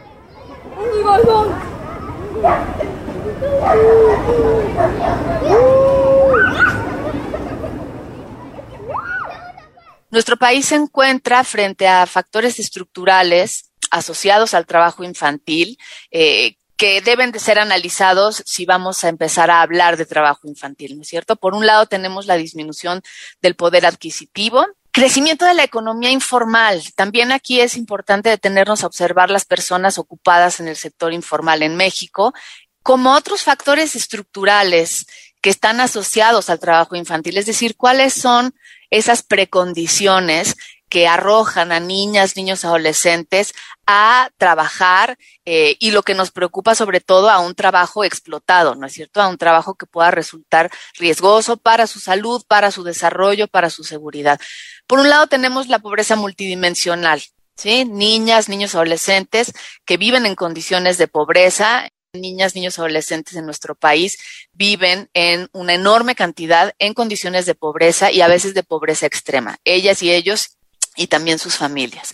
Nuestro 10.12 10.38
país 10.38 10.66
se 10.66 10.76
encuentra 10.76 11.44
frente 11.44 11.88
a 11.88 12.06
factores 12.08 12.60
estructurales 12.60 13.72
asociados 13.92 14.54
al 14.54 14.66
trabajo 14.66 15.04
infantil 15.04 15.78
eh, 16.12 16.56
que 16.78 17.02
deben 17.02 17.32
de 17.32 17.40
ser 17.40 17.60
analizados 17.60 18.42
si 18.46 18.66
vamos 18.66 19.04
a 19.04 19.10
empezar 19.10 19.52
a 19.52 19.62
hablar 19.62 19.98
de 19.98 20.06
trabajo 20.06 20.48
infantil, 20.48 20.96
¿no 20.96 21.04
es 21.04 21.10
cierto? 21.10 21.36
Por 21.36 21.54
un 21.54 21.66
lado 21.66 21.86
tenemos 21.86 22.26
la 22.26 22.38
disminución 22.38 23.02
del 23.42 23.56
poder 23.56 23.86
adquisitivo, 23.86 24.66
Crecimiento 24.92 25.46
de 25.46 25.54
la 25.54 25.64
economía 25.64 26.10
informal. 26.10 26.82
También 26.96 27.32
aquí 27.32 27.62
es 27.62 27.78
importante 27.78 28.30
detenernos 28.30 28.84
a 28.84 28.88
observar 28.88 29.30
las 29.30 29.46
personas 29.46 30.00
ocupadas 30.00 30.60
en 30.60 30.68
el 30.68 30.76
sector 30.76 31.14
informal 31.14 31.62
en 31.62 31.76
México 31.76 32.34
como 32.84 33.14
otros 33.14 33.44
factores 33.44 33.96
estructurales 33.96 35.06
que 35.42 35.50
están 35.50 35.80
asociados 35.80 36.50
al 36.50 36.60
trabajo 36.60 36.96
infantil, 36.96 37.38
es 37.38 37.46
decir, 37.46 37.76
cuáles 37.78 38.14
son 38.14 38.54
esas 38.90 39.24
precondiciones 39.24 40.56
que 40.90 41.08
arrojan 41.08 41.72
a 41.72 41.80
niñas, 41.80 42.36
niños, 42.36 42.66
adolescentes 42.66 43.54
a 43.86 44.30
trabajar 44.38 45.18
eh, 45.46 45.78
y 45.80 45.92
lo 45.92 46.02
que 46.02 46.16
nos 46.16 46.32
preocupa 46.32 46.76
sobre 46.76 47.00
todo 47.00 47.30
a 47.30 47.40
un 47.40 47.54
trabajo 47.54 48.04
explotado, 48.04 48.76
¿no 48.76 48.88
es 48.88 48.94
cierto? 48.94 49.22
A 49.22 49.28
un 49.28 49.38
trabajo 49.38 49.76
que 49.76 49.86
pueda 49.86 50.12
resultar 50.12 50.72
riesgoso 50.98 51.58
para 51.58 51.86
su 51.88 52.00
salud, 52.00 52.44
para 52.48 52.72
su 52.72 52.84
desarrollo, 52.84 53.48
para 53.48 53.70
su 53.70 53.84
seguridad. 53.84 54.40
Por 54.88 55.00
un 55.00 55.10
lado 55.10 55.28
tenemos 55.28 55.68
la 55.68 55.80
pobreza 55.80 56.16
multidimensional, 56.16 57.22
¿sí? 57.56 57.86
Niñas, 57.86 58.50
niños, 58.50 58.74
adolescentes 58.74 59.54
que 59.86 59.98
viven 59.98 60.26
en 60.26 60.36
condiciones 60.36 60.98
de 60.98 61.08
pobreza 61.08 61.90
niñas, 62.14 62.56
niños, 62.56 62.80
adolescentes 62.80 63.36
en 63.36 63.46
nuestro 63.46 63.76
país 63.76 64.18
viven 64.54 65.10
en 65.14 65.48
una 65.52 65.76
enorme 65.76 66.16
cantidad 66.16 66.74
en 66.80 66.94
condiciones 66.94 67.46
de 67.46 67.56
pobreza 67.56 68.12
y 68.12 68.22
a 68.22 68.28
veces 68.28 68.54
de 68.54 68.64
pobreza 68.64 69.06
extrema. 69.06 69.60
Ellas 69.64 70.02
y 70.02 70.12
ellos 70.12 70.58
y 70.96 71.08
también 71.08 71.38
sus 71.38 71.56
familias. 71.56 72.14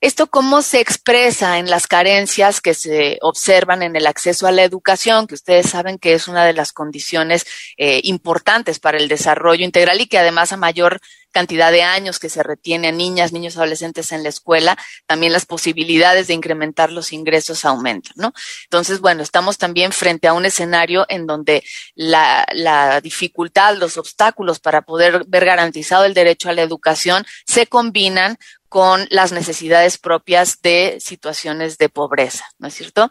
Esto 0.00 0.28
cómo 0.28 0.62
se 0.62 0.78
expresa 0.80 1.58
en 1.58 1.68
las 1.68 1.88
carencias 1.88 2.60
que 2.60 2.74
se 2.74 3.18
observan 3.20 3.82
en 3.82 3.96
el 3.96 4.06
acceso 4.06 4.46
a 4.46 4.52
la 4.52 4.62
educación, 4.62 5.26
que 5.26 5.34
ustedes 5.34 5.70
saben 5.70 5.98
que 5.98 6.14
es 6.14 6.28
una 6.28 6.44
de 6.44 6.52
las 6.52 6.72
condiciones 6.72 7.44
eh, 7.76 8.00
importantes 8.04 8.78
para 8.78 8.98
el 8.98 9.08
desarrollo 9.08 9.64
integral 9.64 10.00
y 10.00 10.06
que 10.06 10.18
además 10.18 10.52
a 10.52 10.56
mayor 10.56 11.00
cantidad 11.32 11.70
de 11.70 11.82
años 11.82 12.18
que 12.18 12.30
se 12.30 12.42
retiene 12.42 12.88
a 12.88 12.92
niñas, 12.92 13.32
niños, 13.32 13.56
adolescentes 13.56 14.12
en 14.12 14.22
la 14.22 14.28
escuela, 14.28 14.78
también 15.06 15.32
las 15.32 15.46
posibilidades 15.46 16.26
de 16.26 16.34
incrementar 16.34 16.90
los 16.90 17.12
ingresos 17.12 17.64
aumentan, 17.64 18.14
¿no? 18.16 18.32
Entonces, 18.64 19.00
bueno, 19.00 19.22
estamos 19.22 19.58
también 19.58 19.92
frente 19.92 20.28
a 20.28 20.32
un 20.32 20.46
escenario 20.46 21.06
en 21.08 21.26
donde 21.26 21.62
la, 21.94 22.46
la 22.52 23.00
dificultad, 23.00 23.76
los 23.76 23.98
obstáculos 23.98 24.58
para 24.58 24.82
poder 24.82 25.24
ver 25.26 25.44
garantizado 25.44 26.04
el 26.04 26.14
derecho 26.14 26.48
a 26.48 26.54
la 26.54 26.62
educación 26.62 27.26
se 27.46 27.66
combinan 27.66 28.38
con 28.68 29.06
las 29.10 29.32
necesidades 29.32 29.98
propias 29.98 30.60
de 30.60 30.98
situaciones 31.00 31.78
de 31.78 31.88
pobreza, 31.88 32.44
¿no 32.58 32.68
es 32.68 32.74
cierto? 32.74 33.10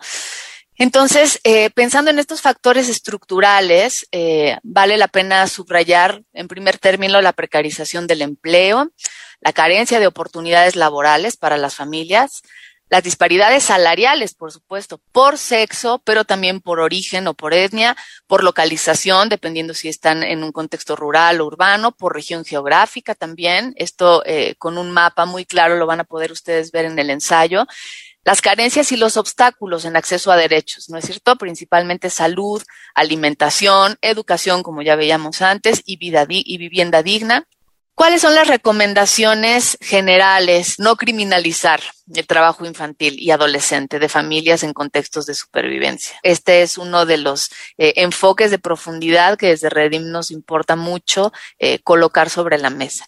Entonces, 0.80 1.40
eh, 1.44 1.72
pensando 1.72 2.12
en 2.12 2.20
estos 2.20 2.42
factores 2.42 2.88
estructurales, 2.88 4.08
eh, 4.12 4.58
vale 4.62 4.98
la 4.98 5.08
pena 5.08 5.48
subrayar, 5.48 6.22
en 6.34 6.48
primer 6.48 6.78
término, 6.78 7.20
la 7.20 7.34
precarización 7.34 8.06
del 8.06 8.22
empleo, 8.22 8.92
la 9.40 9.54
carencia 9.54 10.00
de 10.00 10.06
oportunidades 10.06 10.76
laborales 10.76 11.36
para 11.36 11.58
las 11.58 11.76
familias, 11.76 12.44
las 12.90 13.04
disparidades 13.04 13.64
salariales, 13.64 14.34
por 14.34 14.52
supuesto, 14.52 15.02
por 15.12 15.38
sexo, 15.38 16.02
pero 16.06 16.24
también 16.24 16.62
por 16.62 16.80
origen 16.80 17.28
o 17.28 17.34
por 17.34 17.54
etnia, 17.54 17.98
por 18.28 18.44
localización, 18.44 19.28
dependiendo 19.28 19.74
si 19.74 19.90
están 19.90 20.24
en 20.24 20.44
un 20.44 20.54
contexto 20.54 20.96
rural 20.96 21.42
o 21.42 21.46
urbano, 21.46 21.92
por 21.92 22.14
región 22.14 22.46
geográfica 22.46 23.14
también. 23.14 23.74
Esto 23.78 24.24
eh, 24.26 24.56
con 24.58 24.78
un 24.78 24.92
mapa 24.92 25.26
muy 25.26 25.46
claro 25.46 25.76
lo 25.76 25.86
van 25.86 26.00
a 26.00 26.06
poder 26.06 26.32
ustedes 26.32 26.72
ver 26.72 26.86
en 26.86 26.98
el 26.98 27.10
ensayo. 27.10 27.66
Las 28.24 28.42
carencias 28.42 28.92
y 28.92 28.98
los 28.98 29.16
obstáculos 29.16 29.86
en 29.86 29.96
acceso 29.96 30.32
a 30.32 30.38
derechos, 30.38 30.90
¿no 30.90 30.98
es 30.98 31.06
cierto? 31.06 31.38
Principalmente 31.38 32.10
salud, 32.10 32.62
alimentación, 32.94 33.98
educación, 34.02 34.64
como 34.64 34.82
ya 34.82 34.96
veíamos 34.96 35.42
antes, 35.42 35.82
y, 35.86 35.98
vida 35.98 36.26
y 36.30 36.58
vivienda 36.58 37.04
digna 37.04 37.48
¿Cuáles 37.98 38.22
son 38.22 38.36
las 38.36 38.48
recomendaciones 38.48 39.76
generales? 39.82 40.78
No 40.78 40.98
criminalizar 40.98 41.82
el 42.14 42.28
trabajo 42.28 42.64
infantil 42.64 43.16
y 43.18 43.32
adolescente 43.32 43.98
de 43.98 44.08
familias 44.08 44.62
en 44.62 44.74
contextos 44.74 45.26
de 45.26 45.34
supervivencia. 45.34 46.16
Este 46.22 46.62
es 46.62 46.78
uno 46.78 47.08
de 47.08 47.18
los 47.18 47.50
eh, 47.80 47.94
enfoques 47.96 48.52
de 48.52 48.60
profundidad 48.60 49.36
que 49.36 49.48
desde 49.48 49.72
Redim 49.72 50.12
nos 50.12 50.30
importa 50.30 50.76
mucho 50.76 51.34
eh, 51.58 51.80
colocar 51.80 52.30
sobre 52.30 52.60
la 52.60 52.70
mesa. 52.70 53.08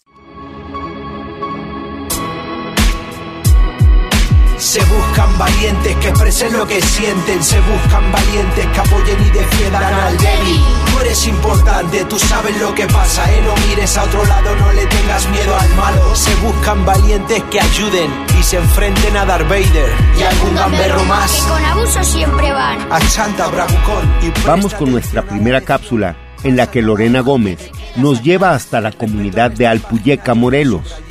Se 4.70 4.86
buscan 4.86 5.36
valientes 5.40 5.96
que 5.96 6.10
expresen 6.10 6.54
lo 6.54 6.68
que 6.68 6.80
sienten. 6.80 7.42
Se 7.42 7.60
buscan 7.62 8.12
valientes 8.12 8.68
que 8.68 8.80
apoyen 8.80 9.20
y 9.20 9.32
defiendan 9.32 9.92
al 9.96 10.16
débil. 10.16 10.62
Tú 10.92 11.00
eres 11.00 11.26
importante, 11.26 12.06
tú 12.06 12.20
sabes 12.20 12.56
lo 12.62 12.76
que 12.76 12.86
pasa, 12.86 13.34
eh. 13.34 13.42
No 13.44 13.56
mires 13.68 13.98
a 13.98 14.04
otro 14.04 14.24
lado, 14.26 14.56
no 14.58 14.72
le 14.74 14.86
tengas 14.86 15.28
miedo 15.30 15.58
al 15.60 15.74
malo. 15.74 16.16
Se 16.16 16.36
buscan 16.36 16.86
valientes 16.86 17.42
que 17.50 17.60
ayuden 17.60 18.12
y 18.40 18.44
se 18.44 18.58
enfrenten 18.58 19.18
a 19.18 19.26
Darth 19.26 19.50
Vader 19.50 19.90
y 20.20 20.22
algún 20.22 20.54
gamberro 20.54 21.04
más. 21.06 21.32
Que 21.32 21.50
con 21.50 21.66
abuso 21.66 22.04
siempre 22.04 22.52
van. 22.52 22.92
A 22.92 23.02
Santa 23.02 23.48
Bravucón 23.48 24.14
y 24.22 24.46
Vamos 24.46 24.76
con 24.76 24.92
nuestra 24.92 25.24
primera 25.24 25.62
cápsula 25.62 26.16
en 26.44 26.56
la 26.56 26.70
que 26.70 26.84
Lorena 26.84 27.22
Gómez 27.22 27.72
nos 27.96 28.22
lleva 28.22 28.52
hasta 28.52 28.82
la 28.82 28.92
comunidad 28.92 29.50
de 29.50 29.66
Alpuyeca, 29.66 30.36
Morelos 30.36 31.02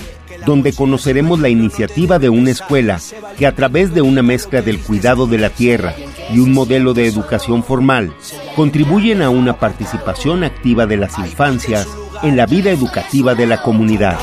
donde 0.48 0.72
conoceremos 0.72 1.40
la 1.40 1.50
iniciativa 1.50 2.18
de 2.18 2.30
una 2.30 2.50
escuela 2.52 2.98
que 3.36 3.46
a 3.46 3.54
través 3.54 3.92
de 3.92 4.00
una 4.00 4.22
mezcla 4.22 4.62
del 4.62 4.80
cuidado 4.80 5.26
de 5.26 5.36
la 5.36 5.50
tierra 5.50 5.94
y 6.32 6.38
un 6.38 6.54
modelo 6.54 6.94
de 6.94 7.06
educación 7.06 7.62
formal, 7.62 8.14
contribuyen 8.56 9.20
a 9.20 9.28
una 9.28 9.58
participación 9.58 10.44
activa 10.44 10.86
de 10.86 10.96
las 10.96 11.18
infancias 11.18 11.86
en 12.22 12.38
la 12.38 12.46
vida 12.46 12.70
educativa 12.70 13.34
de 13.34 13.46
la 13.46 13.60
comunidad. 13.60 14.18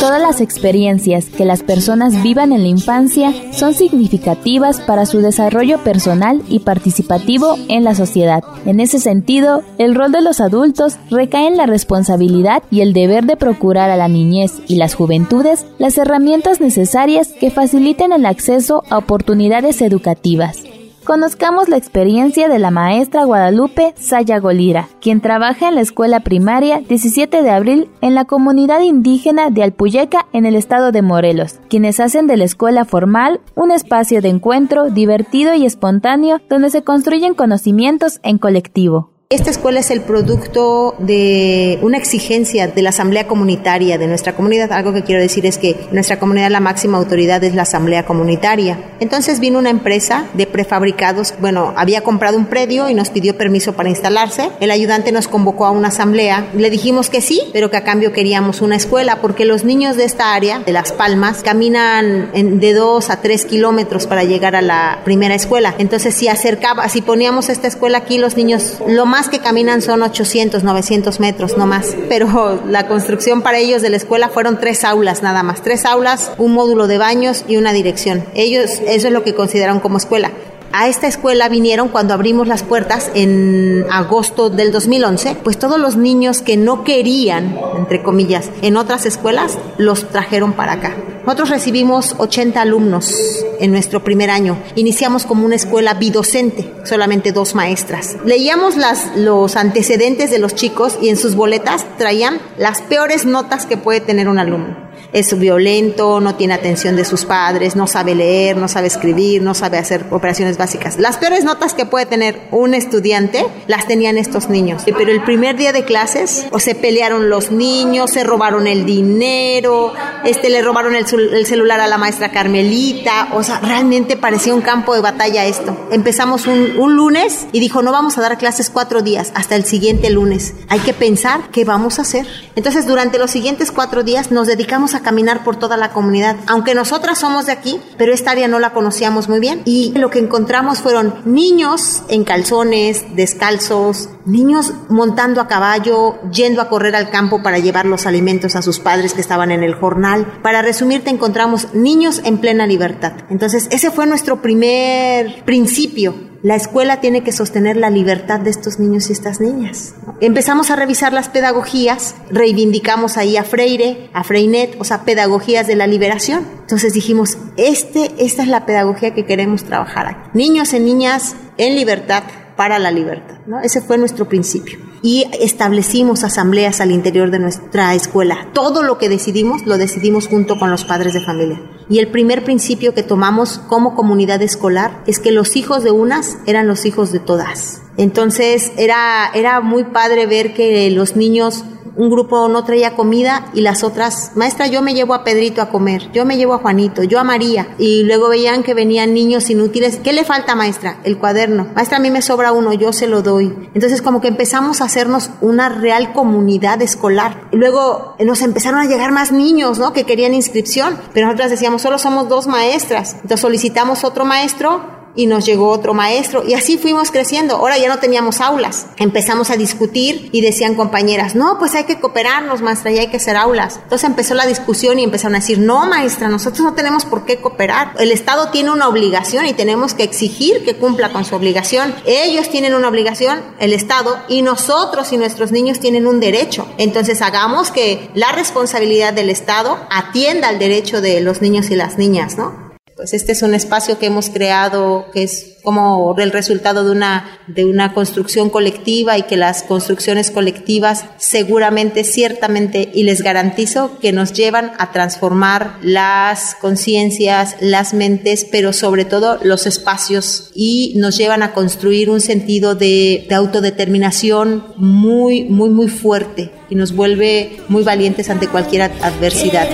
Todas 0.00 0.20
las 0.20 0.40
experiencias 0.42 1.26
que 1.26 1.46
las 1.46 1.62
personas 1.62 2.22
vivan 2.22 2.52
en 2.52 2.62
la 2.62 2.68
infancia 2.68 3.32
son 3.52 3.72
significativas 3.72 4.80
para 4.80 5.06
su 5.06 5.20
desarrollo 5.20 5.78
personal 5.78 6.42
y 6.48 6.58
participativo 6.58 7.56
en 7.68 7.84
la 7.84 7.94
sociedad. 7.94 8.44
En 8.66 8.80
ese 8.80 8.98
sentido, 8.98 9.62
el 9.78 9.94
rol 9.94 10.12
de 10.12 10.20
los 10.20 10.40
adultos 10.40 10.96
recae 11.10 11.46
en 11.46 11.56
la 11.56 11.64
responsabilidad 11.64 12.62
y 12.70 12.82
el 12.82 12.92
deber 12.92 13.24
de 13.24 13.36
procurar 13.36 13.88
a 13.88 13.96
la 13.96 14.08
niñez 14.08 14.52
y 14.68 14.76
las 14.76 14.94
juventudes 14.94 15.64
las 15.78 15.96
herramientas 15.96 16.60
necesarias 16.60 17.28
que 17.28 17.50
faciliten 17.50 18.12
el 18.12 18.26
acceso 18.26 18.82
a 18.90 18.98
oportunidades 18.98 19.80
educativas. 19.80 20.64
Conozcamos 21.10 21.68
la 21.68 21.76
experiencia 21.76 22.48
de 22.48 22.60
la 22.60 22.70
maestra 22.70 23.24
Guadalupe 23.24 23.94
Sayagolira, 23.96 24.88
quien 25.00 25.20
trabaja 25.20 25.68
en 25.68 25.74
la 25.74 25.80
escuela 25.80 26.20
primaria 26.20 26.82
17 26.88 27.42
de 27.42 27.50
abril 27.50 27.90
en 28.00 28.14
la 28.14 28.26
comunidad 28.26 28.82
indígena 28.82 29.50
de 29.50 29.64
Alpuyeca 29.64 30.28
en 30.32 30.46
el 30.46 30.54
estado 30.54 30.92
de 30.92 31.02
Morelos, 31.02 31.58
quienes 31.68 31.98
hacen 31.98 32.28
de 32.28 32.36
la 32.36 32.44
escuela 32.44 32.84
formal 32.84 33.40
un 33.56 33.72
espacio 33.72 34.22
de 34.22 34.28
encuentro 34.28 34.88
divertido 34.88 35.52
y 35.52 35.66
espontáneo 35.66 36.40
donde 36.48 36.70
se 36.70 36.84
construyen 36.84 37.34
conocimientos 37.34 38.20
en 38.22 38.38
colectivo. 38.38 39.09
Esta 39.32 39.50
escuela 39.50 39.78
es 39.78 39.92
el 39.92 40.00
producto 40.00 40.96
de 40.98 41.78
una 41.82 41.98
exigencia 41.98 42.66
de 42.66 42.82
la 42.82 42.88
asamblea 42.88 43.28
comunitaria 43.28 43.96
de 43.96 44.08
nuestra 44.08 44.34
comunidad. 44.34 44.72
Algo 44.72 44.92
que 44.92 45.04
quiero 45.04 45.22
decir 45.22 45.46
es 45.46 45.56
que 45.56 45.76
nuestra 45.92 46.18
comunidad 46.18 46.50
la 46.50 46.58
máxima 46.58 46.98
autoridad 46.98 47.44
es 47.44 47.54
la 47.54 47.62
asamblea 47.62 48.04
comunitaria. 48.04 48.76
Entonces 48.98 49.38
vino 49.38 49.60
una 49.60 49.70
empresa 49.70 50.26
de 50.34 50.48
prefabricados, 50.48 51.34
bueno, 51.40 51.72
había 51.76 52.00
comprado 52.00 52.38
un 52.38 52.46
predio 52.46 52.88
y 52.88 52.94
nos 52.94 53.10
pidió 53.10 53.38
permiso 53.38 53.74
para 53.74 53.88
instalarse. 53.88 54.50
El 54.58 54.72
ayudante 54.72 55.12
nos 55.12 55.28
convocó 55.28 55.64
a 55.64 55.70
una 55.70 55.88
asamblea. 55.88 56.48
Le 56.52 56.68
dijimos 56.68 57.08
que 57.08 57.20
sí, 57.20 57.40
pero 57.52 57.70
que 57.70 57.76
a 57.76 57.84
cambio 57.84 58.12
queríamos 58.12 58.60
una 58.60 58.74
escuela 58.74 59.20
porque 59.20 59.44
los 59.44 59.62
niños 59.62 59.96
de 59.96 60.06
esta 60.06 60.34
área, 60.34 60.58
de 60.58 60.72
Las 60.72 60.90
Palmas, 60.90 61.44
caminan 61.44 62.32
de 62.32 62.74
dos 62.74 63.10
a 63.10 63.20
tres 63.20 63.44
kilómetros 63.44 64.08
para 64.08 64.24
llegar 64.24 64.56
a 64.56 64.60
la 64.60 65.02
primera 65.04 65.36
escuela. 65.36 65.72
Entonces 65.78 66.16
si 66.16 66.26
acercaba, 66.26 66.88
si 66.88 67.00
poníamos 67.00 67.48
esta 67.48 67.68
escuela 67.68 67.98
aquí, 67.98 68.18
los 68.18 68.36
niños 68.36 68.78
lo 68.88 69.06
más 69.06 69.19
que 69.28 69.40
caminan 69.40 69.82
son 69.82 70.02
800, 70.02 70.62
900 70.62 71.20
metros, 71.20 71.56
no 71.56 71.66
más. 71.66 71.94
Pero 72.08 72.62
la 72.66 72.86
construcción 72.86 73.42
para 73.42 73.58
ellos 73.58 73.82
de 73.82 73.90
la 73.90 73.96
escuela 73.96 74.28
fueron 74.28 74.58
tres 74.58 74.84
aulas 74.84 75.22
nada 75.22 75.42
más. 75.42 75.62
Tres 75.62 75.84
aulas, 75.84 76.32
un 76.38 76.52
módulo 76.52 76.86
de 76.86 76.98
baños 76.98 77.44
y 77.48 77.56
una 77.56 77.72
dirección. 77.72 78.24
Ellos, 78.34 78.80
eso 78.86 79.08
es 79.08 79.12
lo 79.12 79.22
que 79.24 79.34
consideraron 79.34 79.80
como 79.80 79.98
escuela. 79.98 80.30
A 80.72 80.86
esta 80.86 81.08
escuela 81.08 81.48
vinieron 81.48 81.88
cuando 81.88 82.14
abrimos 82.14 82.46
las 82.46 82.62
puertas 82.62 83.10
en 83.14 83.86
agosto 83.90 84.50
del 84.50 84.70
2011, 84.70 85.36
pues 85.42 85.58
todos 85.58 85.80
los 85.80 85.96
niños 85.96 86.42
que 86.42 86.56
no 86.56 86.84
querían, 86.84 87.58
entre 87.76 88.04
comillas, 88.04 88.50
en 88.62 88.76
otras 88.76 89.04
escuelas, 89.04 89.58
los 89.78 90.08
trajeron 90.10 90.52
para 90.52 90.74
acá. 90.74 90.94
Nosotros 91.24 91.50
recibimos 91.50 92.14
80 92.18 92.60
alumnos 92.60 93.44
en 93.58 93.72
nuestro 93.72 94.04
primer 94.04 94.30
año. 94.30 94.58
Iniciamos 94.76 95.26
como 95.26 95.44
una 95.44 95.56
escuela 95.56 95.94
bidocente, 95.94 96.72
solamente 96.84 97.32
dos 97.32 97.56
maestras. 97.56 98.16
Leíamos 98.24 98.76
los 99.16 99.56
antecedentes 99.56 100.30
de 100.30 100.38
los 100.38 100.54
chicos 100.54 100.98
y 101.02 101.08
en 101.08 101.16
sus 101.16 101.34
boletas 101.34 101.84
traían 101.98 102.40
las 102.58 102.80
peores 102.80 103.26
notas 103.26 103.66
que 103.66 103.76
puede 103.76 104.00
tener 104.00 104.28
un 104.28 104.38
alumno 104.38 104.89
es 105.12 105.38
violento, 105.38 106.20
no 106.20 106.34
tiene 106.36 106.54
atención 106.54 106.96
de 106.96 107.04
sus 107.04 107.24
padres, 107.24 107.76
no 107.76 107.86
sabe 107.86 108.14
leer, 108.14 108.56
no 108.56 108.68
sabe 108.68 108.86
escribir, 108.86 109.42
no 109.42 109.54
sabe 109.54 109.78
hacer 109.78 110.06
operaciones 110.10 110.56
básicas. 110.56 110.98
Las 110.98 111.16
peores 111.16 111.44
notas 111.44 111.74
que 111.74 111.86
puede 111.86 112.06
tener 112.06 112.40
un 112.50 112.74
estudiante 112.74 113.44
las 113.66 113.86
tenían 113.86 114.18
estos 114.18 114.48
niños. 114.48 114.82
Pero 114.84 115.10
el 115.12 115.22
primer 115.22 115.56
día 115.56 115.72
de 115.72 115.84
clases, 115.84 116.46
o 116.50 116.58
se 116.58 116.74
pelearon 116.74 117.30
los 117.30 117.50
niños, 117.50 118.10
se 118.10 118.24
robaron 118.24 118.66
el 118.66 118.84
dinero, 118.84 119.92
este 120.24 120.50
le 120.50 120.62
robaron 120.62 120.94
el, 120.94 121.06
celular 121.46 121.80
a 121.80 121.86
la 121.86 121.98
maestra 121.98 122.30
Carmelita, 122.30 123.28
o 123.32 123.42
sea, 123.42 123.60
realmente 123.60 124.16
parecía 124.16 124.54
un 124.54 124.60
campo 124.60 124.94
de 124.94 125.00
batalla 125.00 125.44
esto. 125.46 125.76
Empezamos 125.90 126.46
un, 126.46 126.78
un 126.78 126.96
lunes 126.96 127.46
y 127.52 127.60
dijo, 127.60 127.82
no 127.82 127.92
vamos 127.92 128.18
a 128.18 128.20
dar 128.20 128.38
clases 128.38 128.70
cuatro 128.70 129.02
días, 129.02 129.32
hasta 129.34 129.56
el 129.56 129.64
siguiente 129.64 130.10
lunes. 130.10 130.54
Hay 130.68 130.80
que 130.80 130.92
pensar 130.92 131.40
qué 131.52 131.64
vamos 131.64 131.98
a 131.98 132.02
hacer. 132.02 132.26
Entonces, 132.56 132.86
durante 132.86 133.18
los 133.18 133.30
siguientes 133.30 133.70
cuatro 133.70 134.02
días 134.02 134.30
nos 134.30 134.46
dedicamos 134.46 134.94
a 134.94 134.99
caminar 135.00 135.44
por 135.44 135.56
toda 135.56 135.76
la 135.76 135.90
comunidad. 135.90 136.36
Aunque 136.46 136.74
nosotras 136.74 137.18
somos 137.18 137.46
de 137.46 137.52
aquí, 137.52 137.80
pero 137.96 138.12
esta 138.12 138.32
área 138.32 138.48
no 138.48 138.58
la 138.58 138.72
conocíamos 138.72 139.28
muy 139.28 139.40
bien. 139.40 139.62
Y 139.64 139.92
lo 139.96 140.10
que 140.10 140.18
encontramos 140.18 140.80
fueron 140.80 141.14
niños 141.24 142.02
en 142.08 142.24
calzones, 142.24 143.04
descalzos, 143.16 144.08
niños 144.24 144.72
montando 144.88 145.40
a 145.40 145.48
caballo, 145.48 146.20
yendo 146.30 146.60
a 146.62 146.68
correr 146.68 146.96
al 146.96 147.10
campo 147.10 147.42
para 147.42 147.58
llevar 147.58 147.86
los 147.86 148.06
alimentos 148.06 148.56
a 148.56 148.62
sus 148.62 148.78
padres 148.80 149.14
que 149.14 149.20
estaban 149.20 149.50
en 149.50 149.62
el 149.62 149.74
jornal. 149.74 150.40
Para 150.42 150.62
resumirte, 150.62 151.10
encontramos 151.10 151.74
niños 151.74 152.20
en 152.24 152.38
plena 152.38 152.66
libertad. 152.66 153.12
Entonces, 153.28 153.68
ese 153.70 153.90
fue 153.90 154.06
nuestro 154.06 154.40
primer 154.42 155.44
principio 155.44 156.29
la 156.42 156.56
escuela 156.56 157.00
tiene 157.00 157.22
que 157.22 157.32
sostener 157.32 157.76
la 157.76 157.90
libertad 157.90 158.40
de 158.40 158.50
estos 158.50 158.78
niños 158.78 159.10
y 159.10 159.12
estas 159.12 159.40
niñas. 159.40 159.94
Empezamos 160.20 160.70
a 160.70 160.76
revisar 160.76 161.12
las 161.12 161.28
pedagogías, 161.28 162.14
reivindicamos 162.30 163.16
ahí 163.16 163.36
a 163.36 163.44
Freire, 163.44 164.08
a 164.14 164.24
Freinet, 164.24 164.76
o 164.80 164.84
sea, 164.84 165.04
pedagogías 165.04 165.66
de 165.66 165.76
la 165.76 165.86
liberación. 165.86 166.46
Entonces 166.60 166.92
dijimos, 166.94 167.36
este, 167.56 168.12
esta 168.18 168.42
es 168.42 168.48
la 168.48 168.64
pedagogía 168.64 169.14
que 169.14 169.26
queremos 169.26 169.64
trabajar 169.64 170.06
aquí. 170.06 170.30
Niños 170.34 170.72
y 170.72 170.80
niñas 170.80 171.34
en 171.58 171.74
libertad 171.74 172.22
para 172.56 172.78
la 172.78 172.90
libertad. 172.90 173.38
Ese 173.62 173.80
fue 173.80 173.98
nuestro 173.98 174.28
principio. 174.28 174.78
Y 175.02 175.26
establecimos 175.40 176.24
asambleas 176.24 176.80
al 176.80 176.90
interior 176.90 177.30
de 177.30 177.38
nuestra 177.38 177.94
escuela. 177.94 178.48
Todo 178.52 178.82
lo 178.82 178.98
que 178.98 179.08
decidimos 179.08 179.64
lo 179.64 179.78
decidimos 179.78 180.28
junto 180.28 180.58
con 180.58 180.70
los 180.70 180.84
padres 180.84 181.14
de 181.14 181.24
familia. 181.24 181.58
Y 181.90 181.98
el 181.98 182.06
primer 182.08 182.44
principio 182.44 182.94
que 182.94 183.02
tomamos 183.02 183.58
como 183.66 183.96
comunidad 183.96 184.40
escolar 184.42 185.02
es 185.08 185.18
que 185.18 185.32
los 185.32 185.56
hijos 185.56 185.82
de 185.82 185.90
unas 185.90 186.38
eran 186.46 186.68
los 186.68 186.86
hijos 186.86 187.10
de 187.10 187.18
todas. 187.18 187.82
Entonces 187.96 188.72
era, 188.78 189.28
era 189.34 189.60
muy 189.60 189.82
padre 189.82 190.26
ver 190.26 190.54
que 190.54 190.88
los 190.92 191.16
niños 191.16 191.64
un 191.96 192.10
grupo 192.10 192.48
no 192.48 192.64
traía 192.64 192.94
comida 192.94 193.46
y 193.54 193.60
las 193.60 193.84
otras, 193.84 194.32
maestra, 194.34 194.66
yo 194.66 194.82
me 194.82 194.94
llevo 194.94 195.14
a 195.14 195.24
Pedrito 195.24 195.62
a 195.62 195.70
comer, 195.70 196.10
yo 196.12 196.24
me 196.24 196.36
llevo 196.36 196.54
a 196.54 196.58
Juanito, 196.58 197.02
yo 197.02 197.18
a 197.18 197.24
María. 197.24 197.74
Y 197.78 198.04
luego 198.04 198.28
veían 198.28 198.62
que 198.62 198.74
venían 198.74 199.14
niños 199.14 199.50
inútiles. 199.50 199.98
¿Qué 200.02 200.12
le 200.12 200.24
falta, 200.24 200.54
maestra? 200.54 200.98
El 201.04 201.18
cuaderno. 201.18 201.68
Maestra, 201.74 201.98
a 201.98 202.00
mí 202.00 202.10
me 202.10 202.22
sobra 202.22 202.52
uno, 202.52 202.72
yo 202.72 202.92
se 202.92 203.06
lo 203.06 203.22
doy. 203.22 203.54
Entonces 203.74 204.02
como 204.02 204.20
que 204.20 204.28
empezamos 204.28 204.80
a 204.80 204.84
hacernos 204.84 205.30
una 205.40 205.68
real 205.68 206.12
comunidad 206.12 206.80
escolar. 206.82 207.48
Luego 207.52 208.16
nos 208.20 208.42
empezaron 208.42 208.80
a 208.80 208.86
llegar 208.86 209.12
más 209.12 209.32
niños, 209.32 209.78
¿no? 209.78 209.92
Que 209.92 210.04
querían 210.04 210.34
inscripción, 210.34 210.98
pero 211.12 211.26
nosotras 211.26 211.50
decíamos, 211.50 211.82
solo 211.82 211.98
somos 211.98 212.28
dos 212.28 212.46
maestras. 212.46 213.14
Entonces 213.14 213.40
solicitamos 213.40 214.04
otro 214.04 214.24
maestro 214.24 214.99
y 215.14 215.26
nos 215.26 215.46
llegó 215.46 215.68
otro 215.68 215.94
maestro 215.94 216.44
y 216.46 216.54
así 216.54 216.78
fuimos 216.78 217.10
creciendo. 217.10 217.56
Ahora 217.56 217.78
ya 217.78 217.88
no 217.88 217.98
teníamos 217.98 218.40
aulas. 218.40 218.86
Empezamos 218.96 219.50
a 219.50 219.56
discutir 219.56 220.28
y 220.32 220.40
decían 220.40 220.74
compañeras, 220.74 221.34
no, 221.34 221.58
pues 221.58 221.74
hay 221.74 221.84
que 221.84 222.00
cooperarnos, 222.00 222.62
maestra, 222.62 222.90
ya 222.90 223.02
hay 223.02 223.08
que 223.08 223.16
hacer 223.16 223.36
aulas. 223.36 223.80
Entonces 223.82 224.08
empezó 224.08 224.34
la 224.34 224.46
discusión 224.46 224.98
y 224.98 225.04
empezaron 225.04 225.34
a 225.34 225.40
decir, 225.40 225.58
no, 225.58 225.86
maestra, 225.86 226.28
nosotros 226.28 226.60
no 226.60 226.74
tenemos 226.74 227.04
por 227.04 227.24
qué 227.24 227.40
cooperar. 227.40 227.94
El 227.98 228.12
Estado 228.12 228.50
tiene 228.50 228.70
una 228.70 228.88
obligación 228.88 229.46
y 229.46 229.52
tenemos 229.52 229.94
que 229.94 230.04
exigir 230.04 230.64
que 230.64 230.76
cumpla 230.76 231.12
con 231.12 231.24
su 231.24 231.34
obligación. 231.34 231.94
Ellos 232.06 232.48
tienen 232.48 232.74
una 232.74 232.88
obligación, 232.88 233.40
el 233.58 233.72
Estado, 233.72 234.18
y 234.28 234.42
nosotros 234.42 235.12
y 235.12 235.18
nuestros 235.18 235.52
niños 235.52 235.80
tienen 235.80 236.06
un 236.06 236.20
derecho. 236.20 236.66
Entonces 236.78 237.22
hagamos 237.22 237.70
que 237.70 238.10
la 238.14 238.32
responsabilidad 238.32 239.12
del 239.12 239.30
Estado 239.30 239.78
atienda 239.90 240.48
al 240.48 240.58
derecho 240.58 241.00
de 241.00 241.20
los 241.20 241.42
niños 241.42 241.70
y 241.70 241.76
las 241.76 241.98
niñas, 241.98 242.36
¿no? 242.36 242.69
Pues 243.00 243.14
este 243.14 243.32
es 243.32 243.40
un 243.40 243.54
espacio 243.54 243.98
que 243.98 244.04
hemos 244.04 244.28
creado 244.28 245.06
que 245.14 245.22
es 245.22 245.56
como 245.62 246.14
el 246.18 246.32
resultado 246.32 246.84
de 246.84 246.90
una, 246.90 247.40
de 247.46 247.64
una 247.64 247.94
construcción 247.94 248.50
colectiva 248.50 249.16
y 249.16 249.22
que 249.22 249.38
las 249.38 249.62
construcciones 249.62 250.30
colectivas 250.30 251.06
seguramente, 251.16 252.04
ciertamente, 252.04 252.90
y 252.92 253.04
les 253.04 253.22
garantizo 253.22 253.98
que 254.00 254.12
nos 254.12 254.34
llevan 254.34 254.72
a 254.78 254.92
transformar 254.92 255.78
las 255.82 256.56
conciencias, 256.60 257.56
las 257.60 257.94
mentes, 257.94 258.46
pero 258.50 258.74
sobre 258.74 259.06
todo 259.06 259.38
los 259.42 259.66
espacios 259.66 260.50
y 260.54 260.92
nos 260.96 261.16
llevan 261.16 261.42
a 261.42 261.54
construir 261.54 262.10
un 262.10 262.20
sentido 262.20 262.74
de, 262.74 263.24
de 263.26 263.34
autodeterminación 263.34 264.74
muy, 264.76 265.44
muy, 265.44 265.70
muy 265.70 265.88
fuerte 265.88 266.52
y 266.68 266.74
nos 266.74 266.94
vuelve 266.94 267.60
muy 267.68 267.82
valientes 267.82 268.28
ante 268.28 268.46
cualquier 268.46 268.82
adversidad. 268.82 269.68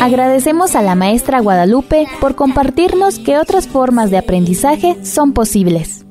Agradecemos 0.00 0.74
a 0.74 0.82
la 0.82 0.94
maestra 0.94 1.40
Guadalupe 1.40 2.06
por 2.20 2.34
compartirnos 2.34 3.18
que 3.18 3.38
otras 3.38 3.68
formas 3.68 4.10
de 4.10 4.18
aprendizaje 4.18 4.96
son 5.04 5.32
posibles. 5.32 6.05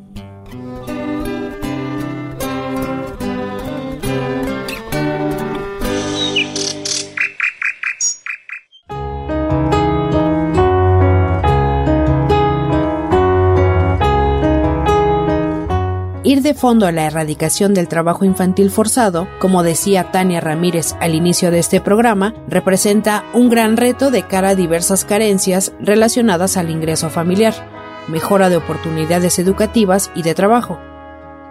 Fondo 16.66 16.88
a 16.88 16.91
la 16.91 17.05
erradicación 17.05 17.76
del 17.76 17.88
trabajo 17.88 18.26
infantil 18.26 18.72
forzado, 18.72 19.28
como 19.38 19.61
decía 19.61 20.09
Tania 20.11 20.41
Ramírez 20.41 20.95
al 20.99 21.13
inicio 21.13 21.51
de 21.51 21.59
este 21.59 21.80
programa, 21.80 22.34
representa 22.47 23.24
un 23.36 23.51
gran 23.51 23.78
reto 23.78 24.09
de 24.09 24.24
cara 24.24 24.49
a 24.49 24.55
diversas 24.55 25.05
carencias 25.05 25.74
relacionadas 25.80 26.57
al 26.57 26.72
ingreso 26.72 27.11
familiar, 27.11 27.53
mejora 28.07 28.49
de 28.49 28.57
oportunidades 28.57 29.38
educativas 29.38 30.09
y 30.16 30.24
de 30.24 30.34
trabajo. 30.34 30.80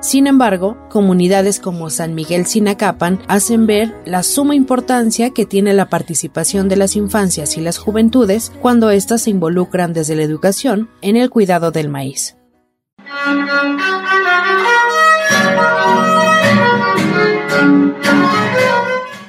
Sin 0.01 0.27
embargo, 0.27 0.77
comunidades 0.91 1.61
como 1.61 1.91
San 1.91 2.17
Miguel 2.17 2.47
Sinacapan 2.47 3.21
hacen 3.29 3.69
ver 3.69 3.95
la 4.07 4.25
suma 4.25 4.57
importancia 4.57 5.31
que 5.31 5.47
tiene 5.47 5.75
la 5.75 5.89
participación 5.89 6.69
de 6.69 6.75
las 6.75 6.97
infancias 6.97 7.57
y 7.57 7.61
las 7.61 7.79
juventudes 7.79 8.51
cuando 8.61 8.91
éstas 8.91 9.23
se 9.23 9.31
involucran 9.31 9.93
desde 9.93 10.17
la 10.17 10.25
educación 10.25 10.91
en 11.03 11.17
el 11.17 11.31
cuidado 11.31 11.71
del 11.71 11.89
maíz. 11.89 12.35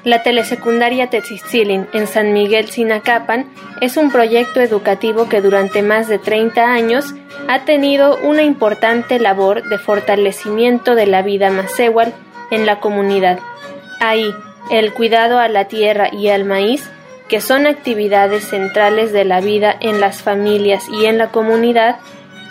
La 0.05 0.21
telesecundaria 0.21 1.09
Tetzistzilin 1.09 1.87
en 1.91 2.05
San 2.05 2.31
Miguel 2.31 2.69
Sinacapan 2.69 3.47
es 3.81 3.97
un 3.97 4.11
proyecto 4.11 4.61
educativo 4.61 5.27
que 5.27 5.41
durante 5.41 5.81
más 5.81 6.07
de 6.07 6.19
30 6.19 6.63
años 6.63 7.15
ha 7.47 7.65
tenido 7.65 8.17
una 8.19 8.43
importante 8.43 9.19
labor 9.19 9.67
de 9.67 9.79
fortalecimiento 9.79 10.93
de 10.93 11.07
la 11.07 11.23
vida 11.23 11.49
macehual 11.49 12.13
en 12.51 12.67
la 12.67 12.79
comunidad. 12.79 13.39
Ahí, 13.99 14.31
el 14.69 14.93
cuidado 14.93 15.39
a 15.39 15.47
la 15.47 15.67
tierra 15.67 16.09
y 16.11 16.27
al 16.27 16.45
maíz, 16.45 16.87
que 17.27 17.41
son 17.41 17.65
actividades 17.65 18.47
centrales 18.47 19.11
de 19.11 19.25
la 19.25 19.41
vida 19.41 19.75
en 19.79 19.99
las 19.99 20.21
familias 20.21 20.87
y 20.87 21.07
en 21.07 21.17
la 21.17 21.31
comunidad, 21.31 21.97